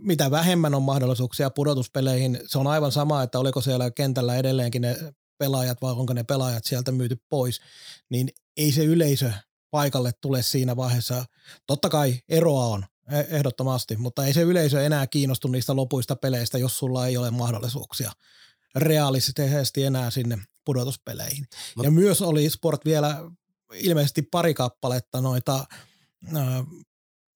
mitä 0.00 0.30
vähemmän 0.30 0.74
on 0.74 0.82
mahdollisuuksia 0.82 1.50
pudotuspeleihin, 1.50 2.40
se 2.46 2.58
on 2.58 2.66
aivan 2.66 2.92
sama, 2.92 3.22
että 3.22 3.38
oliko 3.38 3.60
siellä 3.60 3.90
kentällä 3.90 4.36
edelleenkin 4.36 4.82
ne 4.82 5.14
pelaajat 5.38 5.82
vai 5.82 5.92
onko 5.92 6.12
ne 6.12 6.24
pelaajat 6.24 6.64
sieltä 6.64 6.92
myyty 6.92 7.16
pois, 7.28 7.60
niin 8.08 8.28
ei 8.56 8.72
se 8.72 8.84
yleisö 8.84 9.32
paikalle 9.70 10.12
tule 10.20 10.42
siinä 10.42 10.76
vaiheessa. 10.76 11.24
Totta 11.66 11.88
kai 11.88 12.20
eroa 12.28 12.66
on 12.66 12.86
e- 13.12 13.36
ehdottomasti, 13.36 13.96
mutta 13.96 14.26
ei 14.26 14.32
se 14.32 14.42
yleisö 14.42 14.84
enää 14.86 15.06
kiinnostu 15.06 15.48
niistä 15.48 15.76
lopuista 15.76 16.16
peleistä, 16.16 16.58
jos 16.58 16.78
sulla 16.78 17.06
ei 17.06 17.16
ole 17.16 17.30
mahdollisuuksia 17.30 18.12
reaalisesti 18.76 19.84
enää 19.84 20.10
sinne 20.10 20.38
pudotuspeleihin. 20.64 21.46
Mut- 21.76 21.84
ja 21.84 21.90
myös 21.90 22.22
oli 22.22 22.50
Sport 22.50 22.84
vielä 22.84 23.30
ilmeisesti 23.74 24.22
pari 24.22 24.54
kappaletta 24.54 25.20
noita 25.20 25.66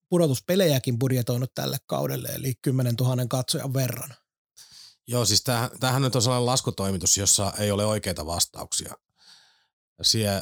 pudotuspelejäkin 0.09 0.99
budjetoinut 0.99 1.51
tälle 1.55 1.77
kaudelle, 1.85 2.29
eli 2.29 2.53
10 2.61 2.95
000 2.99 3.25
katsojan 3.29 3.73
verran. 3.73 4.09
Joo, 5.07 5.25
siis 5.25 5.43
tämähän, 5.43 5.69
tämähän 5.79 6.01
nyt 6.01 6.15
on 6.15 6.21
sellainen 6.21 6.45
laskutoimitus, 6.45 7.17
jossa 7.17 7.53
ei 7.59 7.71
ole 7.71 7.85
oikeita 7.85 8.25
vastauksia. 8.25 8.93
Sie 10.01 10.41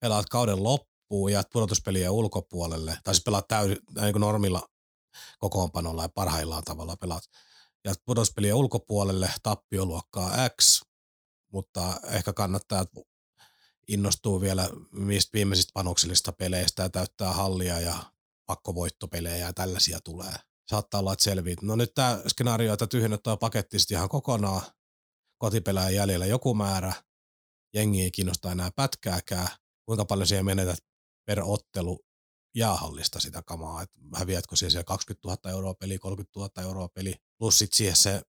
pelaat 0.00 0.26
kauden 0.28 0.62
loppuun 0.62 1.32
ja 1.32 1.42
pudotuspelien 1.52 2.10
ulkopuolelle, 2.10 2.98
tai 3.04 3.14
siis 3.14 3.24
pelaat 3.24 3.48
täysin 3.48 3.78
niin 4.00 4.12
kuin 4.12 4.20
normilla 4.20 4.68
kokoonpanolla 5.38 6.02
ja 6.02 6.08
parhaillaan 6.08 6.64
tavalla 6.64 6.96
pelaat. 6.96 7.24
Ja 7.84 7.94
pudotuspelien 8.04 8.54
ulkopuolelle 8.54 9.30
tappioluokkaa 9.42 10.48
X, 10.62 10.82
mutta 11.52 12.00
ehkä 12.04 12.32
kannattaa 12.32 12.84
innostuu 13.88 14.40
vielä 14.40 14.70
niistä 14.92 15.30
viimeisistä 15.32 15.70
panoksellisista 15.74 16.32
peleistä 16.32 16.82
ja 16.82 16.90
täyttää 16.90 17.32
hallia 17.32 17.80
ja 17.80 17.94
pakkovoittopelejä 18.46 19.36
ja 19.46 19.52
tällaisia 19.52 19.98
tulee. 20.04 20.34
Saattaa 20.70 21.00
olla, 21.00 21.12
että 21.12 21.24
selviit. 21.24 21.62
No 21.62 21.76
nyt 21.76 21.94
tämä 21.94 22.22
skenaario, 22.28 22.72
että 22.72 22.86
tyhjennät 22.86 23.22
tuo 23.22 23.36
paketti 23.36 23.78
sitten 23.78 23.96
ihan 23.96 24.08
kokonaan, 24.08 24.62
kotipelää 25.38 25.90
jäljellä 25.90 26.26
joku 26.26 26.54
määrä, 26.54 26.92
jengi 27.74 28.02
ei 28.02 28.10
kiinnosta 28.10 28.52
enää 28.52 28.70
pätkääkään, 28.76 29.48
kuinka 29.84 30.04
paljon 30.04 30.26
siihen 30.26 30.44
menetät 30.44 30.78
per 31.26 31.40
ottelu 31.44 32.04
jäähallista 32.54 33.20
sitä 33.20 33.42
kamaa, 33.46 33.82
että 33.82 33.98
häviätkö 34.14 34.56
siellä 34.56 34.84
20 34.84 35.28
000 35.28 35.50
euroa 35.50 35.74
peli, 35.74 35.98
30 35.98 36.40
000 36.40 36.62
euroa 36.62 36.88
peli, 36.88 37.14
plus 37.38 37.58
sitten 37.58 37.76
siihen 37.76 37.96
se 37.96 38.22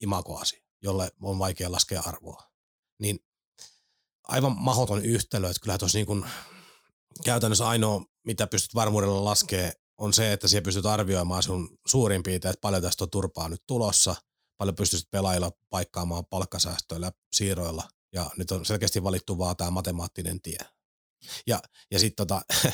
imagoasi, 0.00 0.62
jolle 0.82 1.10
on 1.22 1.38
vaikea 1.38 1.72
laskea 1.72 2.02
arvoa. 2.06 2.42
Niin 3.00 3.18
aivan 4.28 4.56
mahoton 4.58 5.04
yhtälö, 5.04 5.50
että 5.50 5.60
kyllä 5.60 5.78
tuossa 5.78 5.98
niin 5.98 6.06
kuin 6.06 6.24
käytännössä 7.24 7.68
ainoa, 7.68 8.04
mitä 8.26 8.46
pystyt 8.46 8.74
varmuudella 8.74 9.24
laskemaan, 9.24 9.72
on 9.98 10.12
se, 10.12 10.32
että 10.32 10.48
siellä 10.48 10.64
pystyt 10.64 10.86
arvioimaan 10.86 11.42
sun 11.42 11.78
suurin 11.86 12.22
piirtein, 12.22 12.50
että 12.50 12.60
paljon 12.60 12.82
tästä 12.82 13.04
on 13.04 13.10
turpaa 13.10 13.48
nyt 13.48 13.62
tulossa, 13.66 14.14
paljon 14.58 14.76
pystyt 14.76 15.10
pelaajilla 15.10 15.50
paikkaamaan 15.70 16.26
palkkasäästöillä, 16.26 17.12
siirroilla, 17.32 17.88
ja 18.12 18.30
nyt 18.36 18.50
on 18.50 18.64
selkeästi 18.64 19.02
valittu 19.02 19.38
vaan 19.38 19.56
tämä 19.56 19.70
matemaattinen 19.70 20.42
tie. 20.42 20.58
Ja, 21.46 21.60
ja 21.90 21.98
sitten 21.98 22.26
tota, 22.26 22.42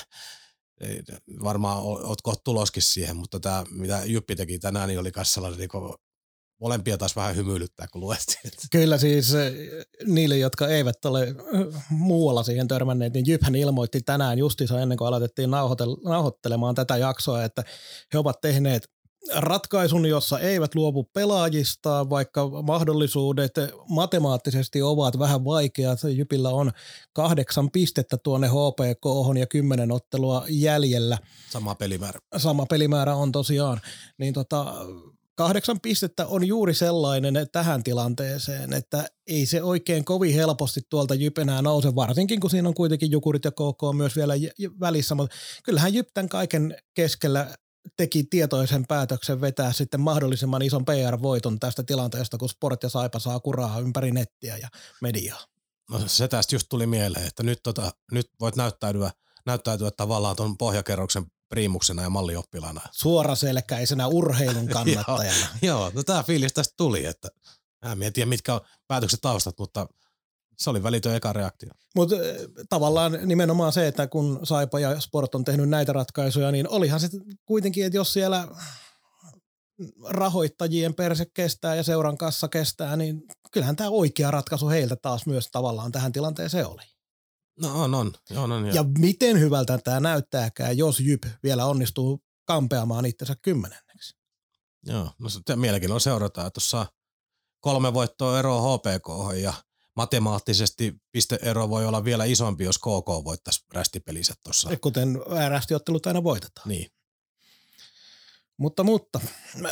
varmaan 1.44 1.78
oot 1.78 2.22
kohta 2.22 2.42
tuloskin 2.44 2.82
siihen, 2.82 3.16
mutta 3.16 3.40
tämä, 3.40 3.64
mitä 3.70 4.02
Jyppi 4.04 4.36
teki 4.36 4.58
tänään, 4.58 4.88
niin 4.88 5.00
oli 5.00 5.12
myös 5.16 5.32
sellainen, 5.32 5.58
niin 5.58 5.70
molempia 6.61 6.98
taas 6.98 7.16
vähän 7.16 7.36
hymyilyttää, 7.36 7.86
kun 7.92 8.00
luettiin. 8.00 8.52
Kyllä 8.70 8.98
siis 8.98 9.34
eh, 9.34 9.52
niille, 10.06 10.38
jotka 10.38 10.68
eivät 10.68 11.04
ole 11.04 11.22
eh, 11.22 11.34
muualla 11.90 12.42
siihen 12.42 12.68
törmänneet, 12.68 13.14
niin 13.14 13.26
Jyphän 13.26 13.54
ilmoitti 13.54 14.00
tänään 14.00 14.38
justiinsa 14.38 14.80
ennen 14.80 14.98
kuin 14.98 15.08
aloitettiin 15.08 15.50
nauhoitel- 15.50 16.08
nauhoittelemaan 16.08 16.74
tätä 16.74 16.96
jaksoa, 16.96 17.44
että 17.44 17.64
he 18.12 18.18
ovat 18.18 18.40
tehneet 18.40 18.90
ratkaisun, 19.34 20.06
jossa 20.06 20.38
eivät 20.38 20.74
luovu 20.74 21.04
pelaajista, 21.04 22.11
vaikka 22.11 22.48
mahdollisuudet 22.62 23.52
matemaattisesti 23.88 24.82
ovat 24.82 25.18
vähän 25.18 25.44
vaikeat. 25.44 25.98
Jypillä 26.16 26.48
on 26.48 26.70
kahdeksan 27.12 27.70
pistettä 27.70 28.16
tuonne 28.16 28.48
HPK 28.48 29.38
ja 29.38 29.46
kymmenen 29.46 29.92
ottelua 29.92 30.44
jäljellä. 30.48 31.18
Sama 31.50 31.74
pelimäärä. 31.74 32.20
Sama 32.36 32.66
pelimäärä 32.66 33.14
on 33.14 33.32
tosiaan. 33.32 33.80
Niin 34.18 34.34
tota, 34.34 34.74
kahdeksan 35.41 35.80
pistettä 35.80 36.26
on 36.26 36.47
juuri 36.47 36.74
sellainen 36.74 37.34
tähän 37.53 37.82
tilanteeseen, 37.82 38.72
että 38.72 39.09
ei 39.26 39.47
se 39.47 39.62
oikein 39.62 40.05
kovin 40.05 40.34
helposti 40.34 40.80
tuolta 40.91 41.14
Jyp 41.14 41.38
enää 41.38 41.62
nouse, 41.62 41.95
varsinkin 41.95 42.41
kun 42.41 42.51
siinä 42.51 42.68
on 42.68 42.74
kuitenkin 42.74 43.11
Jukurit 43.11 43.45
ja 43.45 43.51
KK 43.51 43.97
myös 43.97 44.16
vielä 44.16 44.34
välissä, 44.80 45.14
mutta 45.14 45.36
kyllähän 45.64 45.95
Jyp 45.95 46.09
tämän 46.14 46.28
kaiken 46.28 46.76
keskellä 46.95 47.55
teki 47.97 48.24
tietoisen 48.24 48.86
päätöksen 48.86 49.41
vetää 49.41 49.72
sitten 49.72 50.01
mahdollisimman 50.01 50.62
ison 50.62 50.84
PR-voiton 50.84 51.61
tästä 51.61 51.82
tilanteesta, 51.82 52.38
kun 52.38 52.49
Sport 52.49 52.82
ja 52.82 52.88
Saipa 52.88 53.18
saa 53.18 53.41
kuraa 53.41 53.80
ympäri 53.80 54.11
nettiä 54.11 54.57
ja 54.57 54.68
mediaa. 55.03 55.45
No 55.91 56.01
se 56.07 56.28
tästä 56.28 56.55
just 56.55 56.66
tuli 56.68 56.86
mieleen, 56.86 57.26
että 57.26 57.43
nyt, 57.43 57.61
tota, 57.62 57.91
nyt 58.12 58.26
voit 58.41 58.57
näyttäytyä, 58.57 59.11
näyttäytyä 59.47 59.91
tavallaan 59.91 60.36
tuon 60.36 60.59
pohjakerroksen 60.59 61.26
priimuksena 61.51 62.03
ja 62.03 62.11
mallioppilaana. 62.11 62.80
Suoraselkäisenä 62.92 64.07
urheilun 64.07 64.68
kannattajana. 64.76 65.46
Joo, 65.62 65.90
no 65.94 66.03
tämä 66.03 66.22
fiilis 66.22 66.53
tästä 66.53 66.74
tuli, 66.76 67.05
että 67.05 67.28
mä 67.96 68.05
en 68.05 68.12
tiedä 68.12 68.28
mitkä 68.28 68.55
on 68.55 68.61
päätökset 68.88 69.20
taustat, 69.20 69.59
mutta 69.59 69.86
se 70.59 70.70
oli 70.70 70.82
välitön 70.82 71.14
eka 71.14 71.32
reaktio. 71.32 71.70
Mutta 71.96 72.16
tavallaan 72.68 73.18
nimenomaan 73.24 73.72
se, 73.72 73.88
että 73.88 74.07
kun 74.07 74.40
Saipa 74.42 74.80
ja 74.80 75.01
Sport 75.01 75.34
on 75.34 75.44
tehnyt 75.44 75.68
näitä 75.68 75.92
ratkaisuja, 75.92 76.51
niin 76.51 76.68
olihan 76.68 77.01
se 77.01 77.09
kuitenkin, 77.44 77.86
että 77.86 77.96
jos 77.96 78.12
siellä 78.12 78.48
rahoittajien 80.09 80.94
perse 80.94 81.26
kestää 81.34 81.74
ja 81.74 81.82
seuran 81.82 82.18
kassa 82.18 82.48
kestää, 82.48 82.96
niin 82.96 83.22
kyllähän 83.53 83.76
tämä 83.76 83.90
oikea 83.90 84.30
ratkaisu 84.30 84.68
heiltä 84.68 84.96
taas 84.96 85.26
myös 85.26 85.48
tavallaan 85.53 85.92
tähän 85.92 86.12
tilanteeseen 86.12 86.66
oli. 86.66 86.82
No 87.62 87.82
on, 87.82 87.94
on. 87.94 88.12
on, 88.36 88.52
on 88.52 88.66
ja. 88.66 88.74
ja 88.74 88.84
miten 88.98 89.40
hyvältä 89.40 89.78
tämä 89.78 90.00
näyttääkään, 90.00 90.78
jos 90.78 91.00
Jyp 91.00 91.22
vielä 91.42 91.66
onnistuu 91.66 92.24
kampeamaan 92.44 93.06
itsensä 93.06 93.36
kymmenenneksi. 93.42 94.16
Joo, 94.86 95.11
no 95.18 95.28
se 95.28 95.56
mielenkiinnolla 95.56 96.00
seurataan, 96.00 96.46
että 96.46 96.61
tuossa 96.61 96.86
kolme 97.61 97.94
voittoa 97.94 98.38
eroa 98.38 98.76
HPK 98.76 99.38
ja 99.42 99.54
matemaattisesti 99.96 100.94
pisteero 101.12 101.68
voi 101.68 101.86
olla 101.86 102.04
vielä 102.04 102.24
isompi, 102.24 102.64
jos 102.64 102.78
KK 102.78 103.24
voittaisi 103.24 103.64
rästipeliset 103.74 104.36
tuossa. 104.44 104.76
Kuten 104.80 105.18
rästiottelut 105.48 106.06
aina 106.06 106.22
voitetaan. 106.22 106.68
Niin. 106.68 106.90
Mutta, 108.56 108.84
mutta 108.84 109.20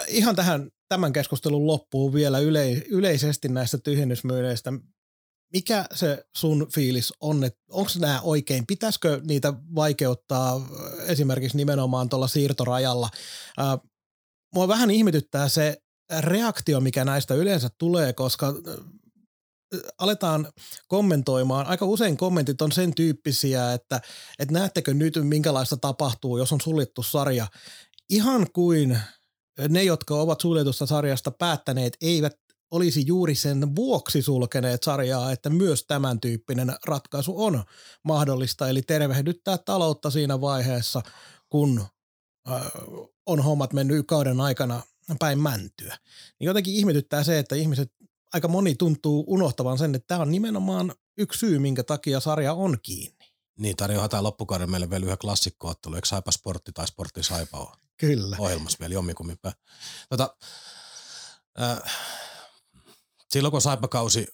ihan 0.09 0.36
tähän 0.36 0.70
tämän 0.89 1.12
keskustelun 1.12 1.66
loppuun 1.66 2.12
vielä 2.12 2.39
yle, 2.39 2.72
yleisesti 2.72 3.49
näistä 3.49 3.78
tyhjennysmyyneistä. 3.78 4.72
Mikä 5.53 5.84
se 5.94 6.24
sun 6.36 6.66
fiilis 6.74 7.12
on, 7.20 7.44
että 7.44 7.61
onko 7.70 7.90
nämä 7.99 8.20
oikein? 8.20 8.66
Pitäisikö 8.66 9.20
niitä 9.24 9.53
vaikeuttaa 9.74 10.68
esimerkiksi 11.07 11.57
nimenomaan 11.57 12.09
tuolla 12.09 12.28
siirtorajalla? 12.28 13.11
Ää, 13.59 13.78
mua 14.55 14.68
vähän 14.68 14.90
ihmetyttää 14.90 15.49
se 15.49 15.76
reaktio, 16.20 16.80
mikä 16.80 17.05
näistä 17.05 17.34
yleensä 17.34 17.68
tulee, 17.78 18.12
koska 18.12 18.55
aletaan 19.99 20.53
kommentoimaan, 20.88 21.66
aika 21.66 21.86
usein 21.86 22.16
kommentit 22.16 22.62
on 22.62 22.72
sen 22.72 22.94
tyyppisiä, 22.94 23.72
että, 23.72 24.01
että 24.38 24.55
näettekö 24.55 24.94
nyt 24.94 25.14
minkälaista 25.22 25.76
tapahtuu, 25.76 26.38
jos 26.38 26.53
on 26.53 26.61
suljettu 26.61 27.03
sarja. 27.03 27.46
Ihan 28.11 28.46
kuin 28.53 28.99
ne, 29.68 29.82
jotka 29.82 30.14
ovat 30.14 30.40
suljetusta 30.40 30.86
sarjasta 30.86 31.30
päättäneet, 31.30 31.96
eivät 32.01 32.32
olisi 32.71 33.07
juuri 33.07 33.35
sen 33.35 33.77
vuoksi 33.77 34.23
sulkeneet 34.23 34.83
sarjaa, 34.83 35.33
että 35.33 35.51
myös 35.51 35.85
tämän 35.85 36.21
tyyppinen 36.21 36.77
ratkaisu 36.87 37.45
on 37.45 37.64
mahdollista. 38.05 38.69
Eli 38.69 38.83
tervehdyttää 38.83 39.59
taloutta 39.59 40.11
siinä 40.11 40.41
vaiheessa, 40.41 41.03
kun 41.49 41.87
on 43.27 43.41
hommat 43.41 43.73
mennyt 43.73 44.07
kauden 44.07 44.41
aikana 44.41 44.83
päin 45.19 45.39
mäntyä. 45.39 45.99
Niin 46.39 46.47
jotenkin 46.47 46.75
ihmetyttää 46.75 47.25
se, 47.25 47.39
että 47.39 47.55
ihmiset, 47.55 47.93
aika 48.35 48.49
moni 48.49 48.75
tuntuu 48.75 49.25
unohtavan 49.27 49.79
sen, 49.79 49.95
että 49.95 50.07
tämä 50.07 50.23
on 50.23 50.31
nimenomaan 50.31 50.95
yksi 51.19 51.39
syy, 51.39 51.59
minkä 51.59 51.83
takia 51.83 52.21
sarja 52.21 52.53
on 52.53 52.79
kiinni. 52.83 53.29
Niin, 53.59 53.77
tarjoaa 53.77 54.09
tämä 54.09 54.23
loppukauden 54.23 54.71
meille 54.71 54.91
vielä 54.91 55.05
yhden 55.05 55.19
klassikkoottelu, 55.19 55.95
eikö 55.95 56.09
Saipa 56.09 56.33
Sportti 56.33 56.73
tai 56.73 56.87
Sportti 56.87 57.23
Saipa 57.23 57.59
ole? 57.59 57.77
Kyllä. 57.97 58.37
Ohjelmassa 58.39 58.79
vielä 58.81 58.95
jommikummin 58.95 59.39
Tota, 60.09 60.37
äh, 61.61 61.83
silloin 63.31 63.53
kun 63.53 63.62
Saipa-kausi 63.62 64.26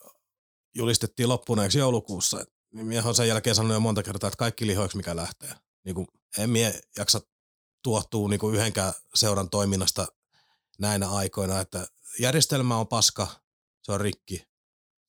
julistettiin 0.74 1.28
loppuneeksi 1.28 1.78
joulukuussa, 1.78 2.44
niin 2.74 2.86
minä 2.86 3.02
olen 3.02 3.14
sen 3.14 3.28
jälkeen 3.28 3.56
sanonut 3.56 3.74
jo 3.74 3.80
monta 3.80 4.02
kertaa, 4.02 4.28
että 4.28 4.38
kaikki 4.38 4.66
lihoiksi 4.66 4.96
mikä 4.96 5.16
lähtee. 5.16 5.54
Niin 5.84 5.94
kuin, 5.94 6.06
en 6.38 6.50
mie 6.50 6.80
jaksa 6.98 7.20
tuottuu 7.82 8.28
niin 8.28 8.40
kuin 8.40 8.54
yhdenkään 8.56 8.92
seuran 9.14 9.50
toiminnasta 9.50 10.06
näinä 10.78 11.10
aikoina, 11.10 11.60
että 11.60 11.86
järjestelmä 12.18 12.76
on 12.76 12.88
paska, 12.88 13.26
se 13.82 13.92
on 13.92 14.00
rikki, 14.00 14.42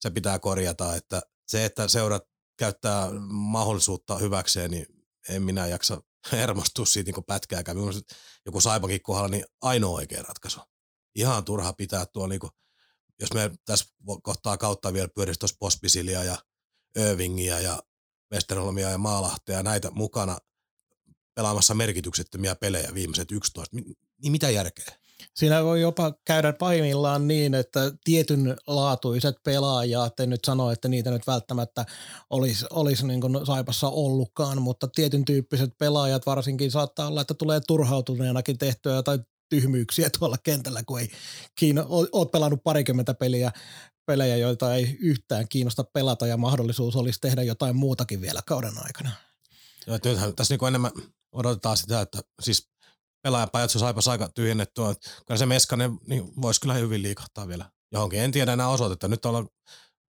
se 0.00 0.10
pitää 0.10 0.38
korjata, 0.38 0.96
että 0.96 1.22
se, 1.48 1.64
että 1.64 1.88
seurat 1.88 2.22
käyttää 2.56 3.10
mahdollisuutta 3.28 4.18
hyväkseen, 4.18 4.70
niin 4.70 4.86
en 5.28 5.42
minä 5.42 5.66
jaksa 5.66 6.02
hermostua 6.32 6.86
siitä 6.86 7.12
niin 7.12 7.24
pätkääkään. 7.24 7.76
Mielestäni 7.76 8.20
joku 8.46 8.60
Saipankin 8.60 9.02
kohdalla 9.02 9.28
niin 9.28 9.44
ainoa 9.62 9.94
oikea 9.94 10.22
ratkaisu. 10.22 10.60
Ihan 11.14 11.44
turha 11.44 11.72
pitää 11.72 12.06
tuo, 12.06 12.26
niin 12.26 12.40
kuin, 12.40 12.50
jos 13.20 13.32
me 13.34 13.50
tässä 13.64 13.84
kohtaa 14.22 14.56
kautta 14.56 14.92
vielä 14.92 15.08
pyörisi 15.14 15.38
tuossa 15.38 15.56
Pospisilia 15.60 16.24
ja 16.24 16.38
Irvingiä 16.98 17.60
ja 17.60 17.82
Westerholmia 18.32 18.90
ja 18.90 18.98
Maalahtea 18.98 19.56
ja 19.56 19.62
näitä 19.62 19.90
mukana 19.90 20.38
pelaamassa 21.34 21.74
merkityksettömiä 21.74 22.54
pelejä 22.54 22.94
viimeiset 22.94 23.32
11, 23.32 23.76
niin 23.76 24.32
mitä 24.32 24.50
järkeä? 24.50 24.86
Siinä 25.34 25.64
voi 25.64 25.80
jopa 25.80 26.12
käydä 26.24 26.52
pahimmillaan 26.52 27.28
niin, 27.28 27.54
että 27.54 27.92
tietyn 28.04 28.56
laatuiset 28.66 29.36
pelaajat, 29.44 30.20
en 30.20 30.30
nyt 30.30 30.44
sano, 30.44 30.70
että 30.70 30.88
niitä 30.88 31.10
nyt 31.10 31.26
välttämättä 31.26 31.86
olisi, 32.30 32.66
olisi 32.70 33.06
niin 33.06 33.20
kuin 33.20 33.46
Saipassa 33.46 33.88
ollutkaan, 33.88 34.62
mutta 34.62 34.88
tietyn 34.88 35.24
tyyppiset 35.24 35.78
pelaajat 35.78 36.26
varsinkin 36.26 36.70
saattaa 36.70 37.08
olla, 37.08 37.20
että 37.20 37.34
tulee 37.34 37.60
turhautuneenakin 37.66 38.58
tehtyä 38.58 39.02
tai 39.02 39.18
tyhmyyksiä 39.48 40.10
tuolla 40.18 40.36
kentällä, 40.42 40.82
kun 40.82 41.00
ei 41.00 41.10
kiinno, 41.54 41.86
oot 42.12 42.30
pelannut 42.30 42.64
parikymmentä 42.64 43.14
peliä, 43.14 43.52
pelejä, 44.06 44.36
joita 44.36 44.74
ei 44.74 44.96
yhtään 45.00 45.48
kiinnosta 45.48 45.84
pelata 45.84 46.26
ja 46.26 46.36
mahdollisuus 46.36 46.96
olisi 46.96 47.20
tehdä 47.20 47.42
jotain 47.42 47.76
muutakin 47.76 48.20
vielä 48.20 48.40
kauden 48.46 48.74
aikana. 48.78 49.10
Joo, 49.86 49.98
tässä 50.36 50.54
niin 50.54 50.68
enemmän 50.68 50.92
odotetaan 51.32 51.76
sitä, 51.76 52.00
että 52.00 52.18
siis 52.42 52.68
pelaajapajat 53.22 53.70
se 53.70 53.78
saipa 53.78 54.00
aika 54.10 54.28
tyhjennettyä. 54.28 54.94
Kyllä 55.26 55.38
se 55.38 55.46
Meskanen 55.46 55.98
niin 56.06 56.32
voisi 56.42 56.60
kyllä 56.60 56.74
hyvin 56.74 57.02
liikahtaa 57.02 57.48
vielä 57.48 57.70
johonkin. 57.92 58.20
En 58.20 58.32
tiedä 58.32 58.52
enää 58.52 58.68
osoitetta. 58.68 59.08
Nyt 59.08 59.26
ollaan 59.26 59.48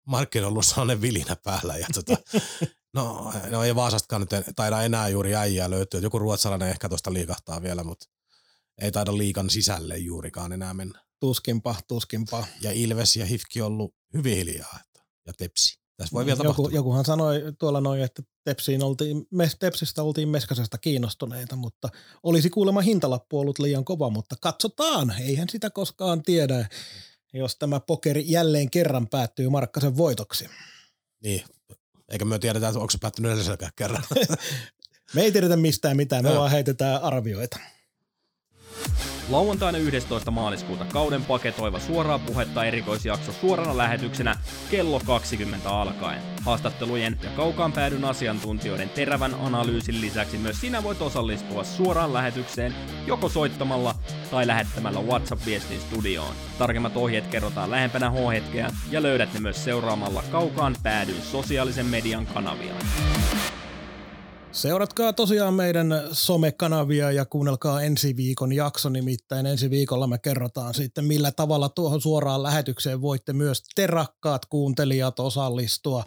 markkinoilla 0.06 0.52
ollut 0.52 0.66
sellainen 0.66 1.00
vilinä 1.00 1.36
päällä. 1.44 1.76
Ja 1.76 1.86
tota, 1.94 2.16
no, 2.96 3.32
no, 3.50 3.64
ei 3.64 3.74
Vaasastakaan 3.74 4.20
nyt 4.20 4.56
taida 4.56 4.82
enää 4.82 5.08
juuri 5.08 5.34
äijää 5.34 5.70
löytyä. 5.70 6.00
Joku 6.00 6.18
ruotsalainen 6.18 6.68
ehkä 6.68 6.88
tuosta 6.88 7.12
liikahtaa 7.12 7.62
vielä, 7.62 7.84
mutta 7.84 8.06
ei 8.80 8.92
taida 8.92 9.18
liikan 9.18 9.50
sisälle 9.50 9.98
juurikaan 9.98 10.52
enää 10.52 10.74
mennä. 10.74 11.00
Tuskinpa, 11.20 11.74
tuskinpa. 11.88 12.44
Ja 12.62 12.72
Ilves 12.72 13.16
ja 13.16 13.26
Hifki 13.26 13.62
on 13.62 13.66
ollut 13.66 13.94
hyvin 14.14 14.36
hiljaa. 14.36 14.78
Että, 14.80 15.04
ja 15.26 15.32
Tepsi. 15.32 15.80
Tässä 15.96 16.12
voi 16.12 16.26
vielä 16.26 16.36
Joku, 16.38 16.52
tapahtua. 16.52 16.76
Jokuhan 16.76 17.04
sanoi 17.04 17.42
tuolla 17.58 17.80
noin, 17.80 18.02
että 18.02 18.22
Tepsiin 18.44 18.82
oltiin, 18.82 19.26
Tepsistä 19.58 20.02
oltiin 20.02 20.28
Meskasesta 20.28 20.78
kiinnostuneita, 20.78 21.56
mutta 21.56 21.88
olisi 22.22 22.50
kuulemma 22.50 22.80
hintalappu 22.80 23.40
ollut 23.40 23.58
liian 23.58 23.84
kova, 23.84 24.10
mutta 24.10 24.36
katsotaan, 24.40 25.14
eihän 25.20 25.48
sitä 25.48 25.70
koskaan 25.70 26.22
tiedä, 26.22 26.68
jos 27.32 27.56
tämä 27.56 27.80
pokeri 27.80 28.24
jälleen 28.26 28.70
kerran 28.70 29.08
päättyy 29.08 29.48
Markkasen 29.48 29.96
voitoksi. 29.96 30.48
Niin, 31.22 31.44
eikä 32.08 32.24
me 32.24 32.38
tiedetä, 32.38 32.68
että 32.68 32.80
onko 32.80 32.90
se 32.90 32.98
päättynyt 32.98 33.28
edelliselläkään 33.28 33.72
kerran. 33.76 34.04
me 35.14 35.22
ei 35.22 35.32
tiedetä 35.32 35.56
mistään 35.56 35.96
mitään, 35.96 36.24
me 36.24 36.30
no. 36.30 36.36
vaan 36.36 36.50
heitetään 36.50 37.02
arvioita. 37.02 37.58
Lauantaina 39.30 39.78
11. 39.78 40.30
maaliskuuta 40.30 40.84
kauden 40.84 41.24
paketoiva 41.24 41.80
suoraa 41.80 42.18
puhetta 42.18 42.64
erikoisjakso 42.64 43.32
suorana 43.32 43.76
lähetyksenä 43.76 44.36
kello 44.70 45.00
20 45.06 45.70
alkaen. 45.70 46.22
Haastattelujen 46.44 47.18
ja 47.22 47.30
kaukaan 47.30 47.72
päädyn 47.72 48.04
asiantuntijoiden 48.04 48.88
terävän 48.88 49.34
analyysin 49.34 50.00
lisäksi 50.00 50.38
myös 50.38 50.60
sinä 50.60 50.82
voit 50.82 51.02
osallistua 51.02 51.64
suoraan 51.64 52.12
lähetykseen 52.12 52.74
joko 53.06 53.28
soittamalla 53.28 53.94
tai 54.30 54.46
lähettämällä 54.46 55.00
WhatsApp-viestin 55.00 55.80
studioon. 55.80 56.34
Tarkemmat 56.58 56.96
ohjeet 56.96 57.26
kerrotaan 57.26 57.70
lähempänä 57.70 58.10
H-hetkeä 58.10 58.70
ja 58.90 59.02
löydät 59.02 59.34
ne 59.34 59.40
myös 59.40 59.64
seuraamalla 59.64 60.22
kaukaan 60.30 60.76
päädyn 60.82 61.22
sosiaalisen 61.22 61.86
median 61.86 62.26
kanavia. 62.26 62.74
Seuratkaa 64.52 65.12
tosiaan 65.12 65.54
meidän 65.54 65.86
somekanavia 66.12 67.10
ja 67.12 67.24
kuunnelkaa 67.24 67.82
ensi 67.82 68.16
viikon 68.16 68.52
jakso, 68.52 68.88
nimittäin 68.88 69.46
ensi 69.46 69.70
viikolla 69.70 70.06
me 70.06 70.18
kerrotaan 70.18 70.74
sitten 70.74 71.04
millä 71.04 71.32
tavalla 71.32 71.68
tuohon 71.68 72.00
suoraan 72.00 72.42
lähetykseen 72.42 73.00
voitte 73.00 73.32
myös 73.32 73.62
te 73.74 73.86
rakkaat 73.86 74.46
kuuntelijat 74.46 75.20
osallistua. 75.20 76.04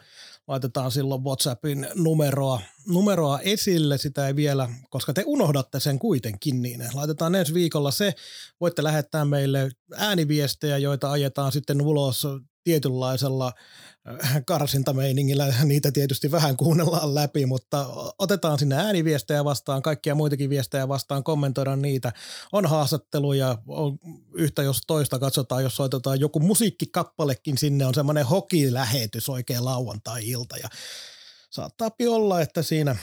Laitetaan 0.48 0.92
silloin 0.92 1.24
WhatsAppin 1.24 1.88
numeroa, 1.96 2.62
numeroa 2.88 3.40
esille, 3.40 3.98
sitä 3.98 4.28
ei 4.28 4.36
vielä, 4.36 4.70
koska 4.90 5.14
te 5.14 5.24
unohdatte 5.26 5.80
sen 5.80 6.00
kuitenkin, 6.00 6.62
niin 6.62 6.84
laitetaan 6.94 7.36
ensi 7.36 7.54
viikolla 7.54 7.92
se. 7.92 8.14
Voitte 8.62 8.84
lähettää 8.84 9.26
meille 9.26 9.72
ääniviestejä, 9.96 10.78
joita 10.78 11.12
ajetaan 11.12 11.52
sitten 11.52 11.82
ulos 11.82 12.28
tietynlaisella 12.64 13.54
karsintameiningillä 14.46 15.54
niitä 15.64 15.92
tietysti 15.92 16.32
vähän 16.32 16.58
kuunnellaan 16.58 17.16
läpi, 17.16 17.46
mutta 17.46 17.86
otetaan 18.20 18.60
sinne 18.60 18.76
ääniviestejä 18.76 19.46
vastaan, 19.46 19.82
kaikkia 19.82 20.16
muitakin 20.16 20.50
viestejä 20.50 20.88
vastaan, 20.88 21.24
kommentoidaan 21.24 21.82
niitä. 21.82 22.14
On 22.52 22.66
haastatteluja, 22.66 23.58
on 23.68 24.00
yhtä 24.34 24.64
jos 24.64 24.82
toista 24.88 25.20
katsotaan, 25.20 25.64
jos 25.64 25.76
soitetaan 25.76 26.20
joku 26.20 26.40
musiikkikappalekin 26.40 27.58
sinne, 27.58 27.86
on 27.86 27.94
semmoinen 27.94 28.26
hokilähetys 28.26 29.30
oikein 29.30 29.66
lauantai-ilta 29.66 30.58
ja 30.58 30.70
saattaa 31.50 31.92
olla, 32.10 32.42
että 32.42 32.62
siinä 32.62 32.96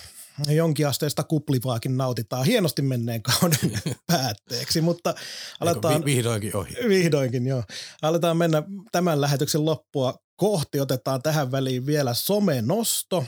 jonkinasteista 0.49 1.25
kuplivaakin 1.25 1.97
nautitaan 1.97 2.45
hienosti 2.45 2.83
menneen 2.83 3.23
kauden 3.23 3.83
päätteeksi, 4.07 4.81
mutta 4.81 5.15
aletaan... 5.61 6.05
vihdoinkin 6.05 6.57
ohi. 6.57 6.75
Vihdoinkin, 6.89 7.47
joo. 7.47 7.65
Aletaan 8.03 8.37
mennä 8.37 8.63
tämän 8.93 9.21
lähetyksen 9.21 9.65
loppua 9.65 10.15
kohti. 10.41 10.81
Otetaan 10.81 11.23
tähän 11.23 11.53
väliin 11.53 11.87
vielä 11.87 12.15
somenosto. 12.15 13.25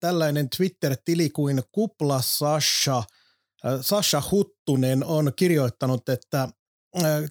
Tällainen 0.00 0.48
Twitter-tili 0.50 1.30
kuin 1.30 1.62
Kupla 1.72 2.20
Sasha 2.22 3.02
Sasha 3.80 4.22
Huttunen 4.30 5.04
on 5.04 5.32
kirjoittanut, 5.36 6.08
että 6.08 6.48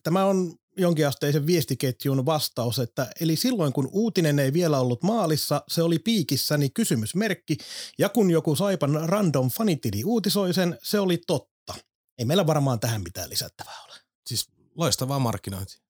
tämä 0.04 0.26
on 0.26 0.56
jonkinasteisen 0.78 1.48
viestiketjun 1.48 2.26
vastaus, 2.26 2.80
että 2.80 3.08
eli 3.22 3.36
silloin 3.36 3.74
kun 3.74 3.90
uutinen 3.92 4.40
ei 4.40 4.54
vielä 4.54 4.80
ollut 4.80 5.04
maalissa, 5.04 5.64
se 5.68 5.84
oli 5.84 6.00
piikissäni 6.00 6.70
kysymysmerkki, 6.70 7.58
ja 7.98 8.10
kun 8.10 8.32
joku 8.32 8.56
Saipan 8.56 9.10
random 9.10 9.50
fanitili 9.50 10.04
uutisoi 10.04 10.54
sen, 10.54 10.78
se 10.84 11.00
oli 11.00 11.18
totta. 11.28 11.74
Ei 12.18 12.26
meillä 12.26 12.48
varmaan 12.48 12.80
tähän 12.80 13.04
mitään 13.04 13.30
lisättävää 13.30 13.84
ole. 13.86 13.96
Siis 14.26 14.48
loistavaa 14.76 15.20
markkinointi. 15.20 15.89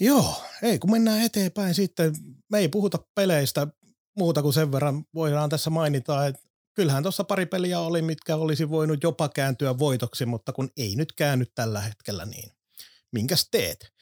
Joo, 0.00 0.42
ei 0.62 0.78
kun 0.78 0.90
mennään 0.90 1.22
eteenpäin 1.22 1.74
sitten. 1.74 2.14
Me 2.50 2.58
ei 2.58 2.68
puhuta 2.68 2.98
peleistä 3.14 3.66
muuta 4.18 4.42
kuin 4.42 4.54
sen 4.54 4.72
verran 4.72 5.04
voidaan 5.14 5.50
tässä 5.50 5.70
mainita, 5.70 6.26
että 6.26 6.42
kyllähän 6.74 7.02
tuossa 7.02 7.24
pari 7.24 7.46
peliä 7.46 7.80
oli, 7.80 8.02
mitkä 8.02 8.36
olisi 8.36 8.70
voinut 8.70 9.02
jopa 9.02 9.28
kääntyä 9.28 9.78
voitoksi, 9.78 10.26
mutta 10.26 10.52
kun 10.52 10.70
ei 10.76 10.96
nyt 10.96 11.12
käänny 11.12 11.46
tällä 11.54 11.80
hetkellä, 11.80 12.26
niin 12.26 12.52
minkäs 13.12 13.48
teet? 13.50 13.92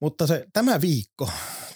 Mutta 0.00 0.26
se, 0.26 0.46
tämä 0.52 0.80
viikko 0.80 1.30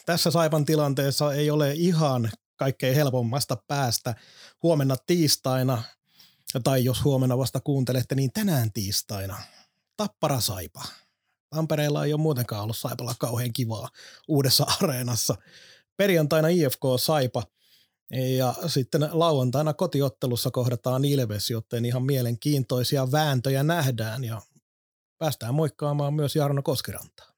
tässä 0.07 0.31
Saipan 0.31 0.65
tilanteessa 0.65 1.35
ei 1.35 1.51
ole 1.51 1.73
ihan 1.73 2.31
kaikkein 2.57 2.95
helpommasta 2.95 3.57
päästä. 3.67 4.15
Huomenna 4.63 4.97
tiistaina, 5.07 5.83
tai 6.65 6.85
jos 6.85 7.05
huomenna 7.05 7.39
vasta 7.39 7.61
kuuntelette, 7.61 8.15
niin 8.15 8.33
tänään 8.33 8.73
tiistaina. 8.73 9.43
Tappara 9.97 10.41
Saipa. 10.41 10.85
Tampereella 11.51 12.05
ei 12.05 12.13
ole 12.13 12.21
muutenkaan 12.21 12.63
ollut 12.63 12.77
Saipalla 12.77 13.15
kauhean 13.19 13.53
kivaa 13.53 13.89
uudessa 14.29 14.67
areenassa. 14.81 15.35
Perjantaina 15.97 16.49
IFK 16.49 16.83
Saipa– 16.99 17.43
ja 18.39 18.55
sitten 18.67 19.09
lauantaina 19.13 19.75
kotiottelussa 19.75 20.51
kohdataan 20.51 21.05
Ilves, 21.05 21.51
joten 21.51 21.85
ihan 21.85 22.03
mielenkiintoisia 22.03 23.13
vääntöjä 23.13 23.63
nähdään 23.63 24.25
ja 24.25 24.43
päästään 25.19 25.55
moikkaamaan 25.55 26.15
myös 26.15 26.37
Jarno 26.37 26.63
Koskirantaa. 26.63 27.33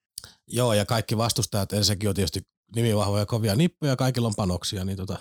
Joo, 0.47 0.73
ja 0.73 0.87
kaikki 0.87 1.17
vastustajat, 1.17 1.73
ensinnäkin 1.73 2.09
on 2.09 2.15
tietysti 2.15 2.41
nimivahvoja 2.77 3.27
kovia 3.27 3.57
nippuja, 3.57 3.97
kaikilla 3.97 4.29
on 4.29 4.35
panoksia, 4.35 4.85
niin 4.85 4.97
tota, 4.97 5.19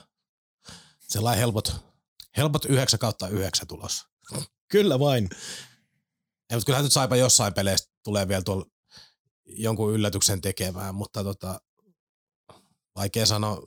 sellainen 1.00 1.40
helpot, 1.40 1.76
helpot 2.38 2.66
9 2.66 3.00
kautta 3.00 3.28
9 3.28 3.68
tulos. 3.68 4.06
Kyllä 4.68 5.00
vain. 5.00 5.30
Ja, 6.52 6.58
mutta 6.58 6.66
kyllähän 6.66 6.84
nyt 6.84 6.94
saipa 6.94 7.16
jossain 7.16 7.54
peleissä 7.54 7.92
tulee 8.04 8.28
vielä 8.28 8.42
tuolla 8.42 8.66
jonkun 9.58 9.94
yllätyksen 9.94 10.42
tekemään, 10.42 10.96
mutta 10.96 11.24
tota, 11.24 11.62
vaikea 12.96 13.26
sanoa, 13.26 13.64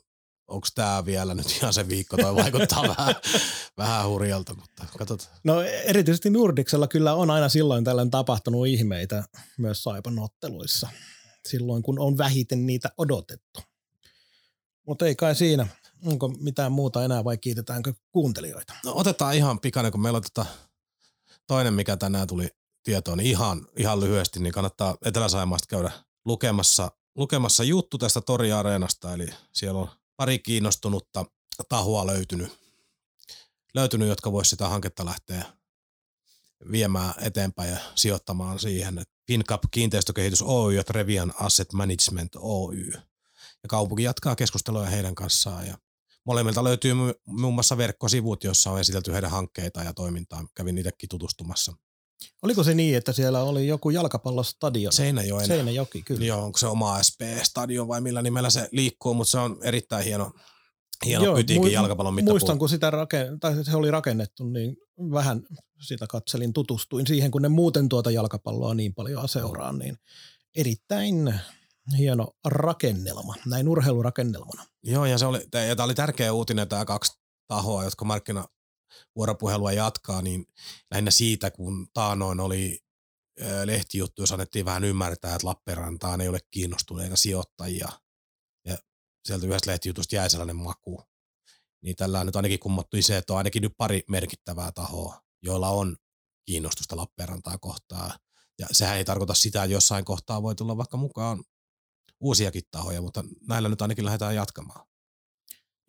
onko 0.47 0.67
tämä 0.75 1.05
vielä 1.05 1.33
nyt 1.33 1.57
ihan 1.57 1.73
se 1.73 1.87
viikko, 1.87 2.17
toi 2.17 2.35
vaikuttaa 2.35 2.83
vähän, 2.97 3.15
vähän 3.77 4.07
hurjalta, 4.07 4.53
mutta 4.53 4.85
katsotaan. 4.97 5.37
No 5.43 5.61
erityisesti 5.61 6.29
Nordiksella 6.29 6.87
kyllä 6.87 7.13
on 7.13 7.31
aina 7.31 7.49
silloin 7.49 7.83
tällöin 7.83 8.11
tapahtunut 8.11 8.67
ihmeitä 8.67 9.23
myös 9.57 9.83
Saipan 9.83 10.19
otteluissa, 10.19 10.89
silloin 11.47 11.83
kun 11.83 11.99
on 11.99 12.17
vähiten 12.17 12.65
niitä 12.65 12.89
odotettu. 12.97 13.59
Mutta 14.87 15.05
ei 15.05 15.15
kai 15.15 15.35
siinä. 15.35 15.67
Onko 16.05 16.27
mitään 16.27 16.71
muuta 16.71 17.05
enää 17.05 17.23
vai 17.23 17.37
kiitetäänkö 17.37 17.93
kuuntelijoita? 18.11 18.73
No 18.85 18.91
otetaan 18.95 19.35
ihan 19.35 19.59
pikainen, 19.59 19.91
kun 19.91 20.01
meillä 20.01 20.17
on 20.17 20.23
tota 20.33 20.45
toinen, 21.47 21.73
mikä 21.73 21.97
tänään 21.97 22.27
tuli 22.27 22.47
tietoon, 22.85 23.17
niin 23.17 23.29
ihan, 23.29 23.67
ihan 23.77 23.99
lyhyesti, 23.99 24.39
niin 24.39 24.53
kannattaa 24.53 24.97
Etelä-Saimaasta 25.05 25.67
käydä 25.67 25.91
lukemassa, 26.25 26.91
lukemassa 27.15 27.63
juttu 27.63 27.97
tästä 27.97 28.21
Tori-areenasta, 28.21 29.13
eli 29.13 29.27
siellä 29.53 29.79
on 29.79 29.89
pari 30.15 30.39
kiinnostunutta 30.39 31.25
tahoa 31.69 32.07
löytynyt, 32.07 32.51
löytynyt 33.73 34.07
jotka 34.07 34.31
voisi 34.31 34.49
sitä 34.49 34.67
hanketta 34.67 35.05
lähteä 35.05 35.45
viemään 36.71 37.13
eteenpäin 37.21 37.71
ja 37.71 37.77
sijoittamaan 37.95 38.59
siihen. 38.59 39.03
FinCap 39.27 39.63
Kiinteistökehitys 39.71 40.41
Oy 40.41 40.73
ja 40.73 40.83
Trevian 40.83 41.33
Asset 41.39 41.73
Management 41.73 42.31
Oy. 42.35 42.91
Ja 43.63 43.69
kaupunki 43.69 44.03
jatkaa 44.03 44.35
keskustelua 44.35 44.85
heidän 44.85 45.15
kanssaan 45.15 45.67
ja 45.67 45.77
molemmilta 46.25 46.63
löytyy 46.63 46.93
muun 47.25 47.53
muassa 47.53 47.77
verkkosivut, 47.77 48.43
joissa 48.43 48.71
on 48.71 48.79
esitelty 48.79 49.13
heidän 49.13 49.31
hankkeita 49.31 49.83
ja 49.83 49.93
toimintaa. 49.93 50.47
Kävin 50.55 50.75
niitäkin 50.75 51.09
tutustumassa. 51.09 51.75
Oliko 52.41 52.63
se 52.63 52.73
niin, 52.73 52.97
että 52.97 53.13
siellä 53.13 53.43
oli 53.43 53.67
joku 53.67 53.89
jalkapallostadion? 53.89 54.93
Seinäjoen. 54.93 55.47
Seinäjoki, 55.47 56.01
kyllä. 56.01 56.25
Joo, 56.25 56.43
onko 56.43 56.57
se 56.57 56.67
oma 56.67 57.03
SP-stadion 57.03 57.87
vai 57.87 58.01
millä 58.01 58.21
nimellä 58.21 58.49
se 58.49 58.69
liikkuu, 58.71 59.13
mutta 59.13 59.31
se 59.31 59.37
on 59.37 59.57
erittäin 59.63 60.05
hieno, 60.05 60.31
hieno 61.05 61.23
Joo, 61.23 61.35
pytiikin 61.35 61.67
mu- 61.67 61.73
jalkapallon 61.73 62.13
mittapuun. 62.13 62.33
Muistan, 62.33 62.59
kun 62.59 62.69
sitä 62.69 62.91
raken- 62.91 63.39
tai 63.39 63.63
se 63.63 63.75
oli 63.75 63.91
rakennettu, 63.91 64.45
niin 64.45 64.77
vähän 65.11 65.41
sitä 65.81 66.07
katselin, 66.07 66.53
tutustuin 66.53 67.07
siihen, 67.07 67.31
kun 67.31 67.41
ne 67.41 67.49
muuten 67.49 67.89
tuota 67.89 68.11
jalkapalloa 68.11 68.73
niin 68.73 68.93
paljon 68.93 69.29
seuraa, 69.29 69.73
niin 69.73 69.97
erittäin 70.55 71.39
hieno 71.97 72.31
rakennelma, 72.45 73.35
näin 73.45 73.67
urheilurakennelmana. 73.67 74.65
Joo, 74.83 75.05
ja, 75.05 75.17
se 75.17 75.25
oli, 75.25 75.39
ja 75.67 75.75
tämä 75.75 75.85
oli 75.85 75.95
tärkeä 75.95 76.33
uutinen, 76.33 76.67
tämä 76.67 76.85
kaksi 76.85 77.19
tahoa, 77.47 77.83
jotka 77.83 78.05
markkina, 78.05 78.45
vuoropuhelua 79.15 79.71
jatkaa, 79.71 80.21
niin 80.21 80.45
lähinnä 80.91 81.11
siitä, 81.11 81.51
kun 81.51 81.87
taanoin 81.93 82.39
oli 82.39 82.79
lehtijuttu, 83.65 84.21
jos 84.21 84.31
annettiin 84.31 84.65
vähän 84.65 84.83
ymmärtää, 84.83 85.35
että 85.35 85.47
Lappeenrantaan 85.47 86.21
ei 86.21 86.27
ole 86.27 86.39
kiinnostuneita 86.51 87.15
sijoittajia. 87.15 87.89
Ja 88.65 88.77
sieltä 89.25 89.47
yhdestä 89.47 89.71
lehtijutusta 89.71 90.15
jäi 90.15 90.29
sellainen 90.29 90.55
maku. 90.55 91.03
Niin 91.83 91.95
tällä 91.95 92.23
nyt 92.23 92.35
ainakin 92.35 92.59
kummattui 92.59 93.01
se, 93.01 93.17
että 93.17 93.33
on 93.33 93.37
ainakin 93.37 93.61
nyt 93.61 93.73
pari 93.77 94.03
merkittävää 94.09 94.71
tahoa, 94.71 95.21
joilla 95.41 95.69
on 95.69 95.97
kiinnostusta 96.45 96.97
Lappeenrantaa 96.97 97.57
kohtaa. 97.57 98.17
Ja 98.59 98.67
sehän 98.71 98.97
ei 98.97 99.05
tarkoita 99.05 99.33
sitä, 99.33 99.63
että 99.63 99.73
jossain 99.73 100.05
kohtaa 100.05 100.43
voi 100.43 100.55
tulla 100.55 100.77
vaikka 100.77 100.97
mukaan 100.97 101.43
uusiakin 102.19 102.63
tahoja, 102.71 103.01
mutta 103.01 103.23
näillä 103.47 103.69
nyt 103.69 103.81
ainakin 103.81 104.05
lähdetään 104.05 104.35
jatkamaan 104.35 104.87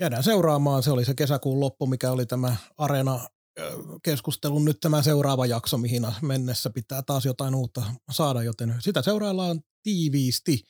jäädään 0.00 0.22
seuraamaan. 0.22 0.82
Se 0.82 0.90
oli 0.90 1.04
se 1.04 1.14
kesäkuun 1.14 1.60
loppu, 1.60 1.86
mikä 1.86 2.10
oli 2.10 2.26
tämä 2.26 2.56
Arena 2.78 3.28
keskustelun 4.02 4.64
nyt 4.64 4.80
tämä 4.80 5.02
seuraava 5.02 5.46
jakso, 5.46 5.78
mihin 5.78 6.06
mennessä 6.22 6.70
pitää 6.70 7.02
taas 7.02 7.24
jotain 7.24 7.54
uutta 7.54 7.82
saada, 8.10 8.42
joten 8.42 8.74
sitä 8.78 9.02
seuraillaan 9.02 9.60
tiiviisti. 9.82 10.62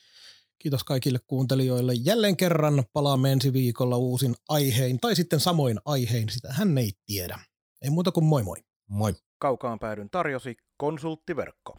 Kiitos 0.59 0.85
kaikille 0.85 1.19
kuuntelijoille. 1.27 1.95
Jälleen 1.95 2.37
kerran 2.37 2.85
palaamme 2.93 3.33
ensi 3.33 3.53
viikolla 3.53 3.97
uusin 3.97 4.35
aihein, 4.49 5.01
tai 5.01 5.17
sitten 5.17 5.41
samoin 5.41 5.79
aihein, 5.85 6.29
sitä 6.29 6.53
hän 6.53 6.79
ei 6.79 6.93
tiedä. 7.07 7.39
Ei 7.83 7.91
muuta 7.91 8.13
kuin 8.13 8.25
moi 8.25 8.43
moi. 8.43 8.57
Moi. 8.89 9.15
Kaukaan 9.39 9.79
päädyn 9.79 10.11
tarjosi 10.11 10.57
konsulttiverkko. 10.77 11.77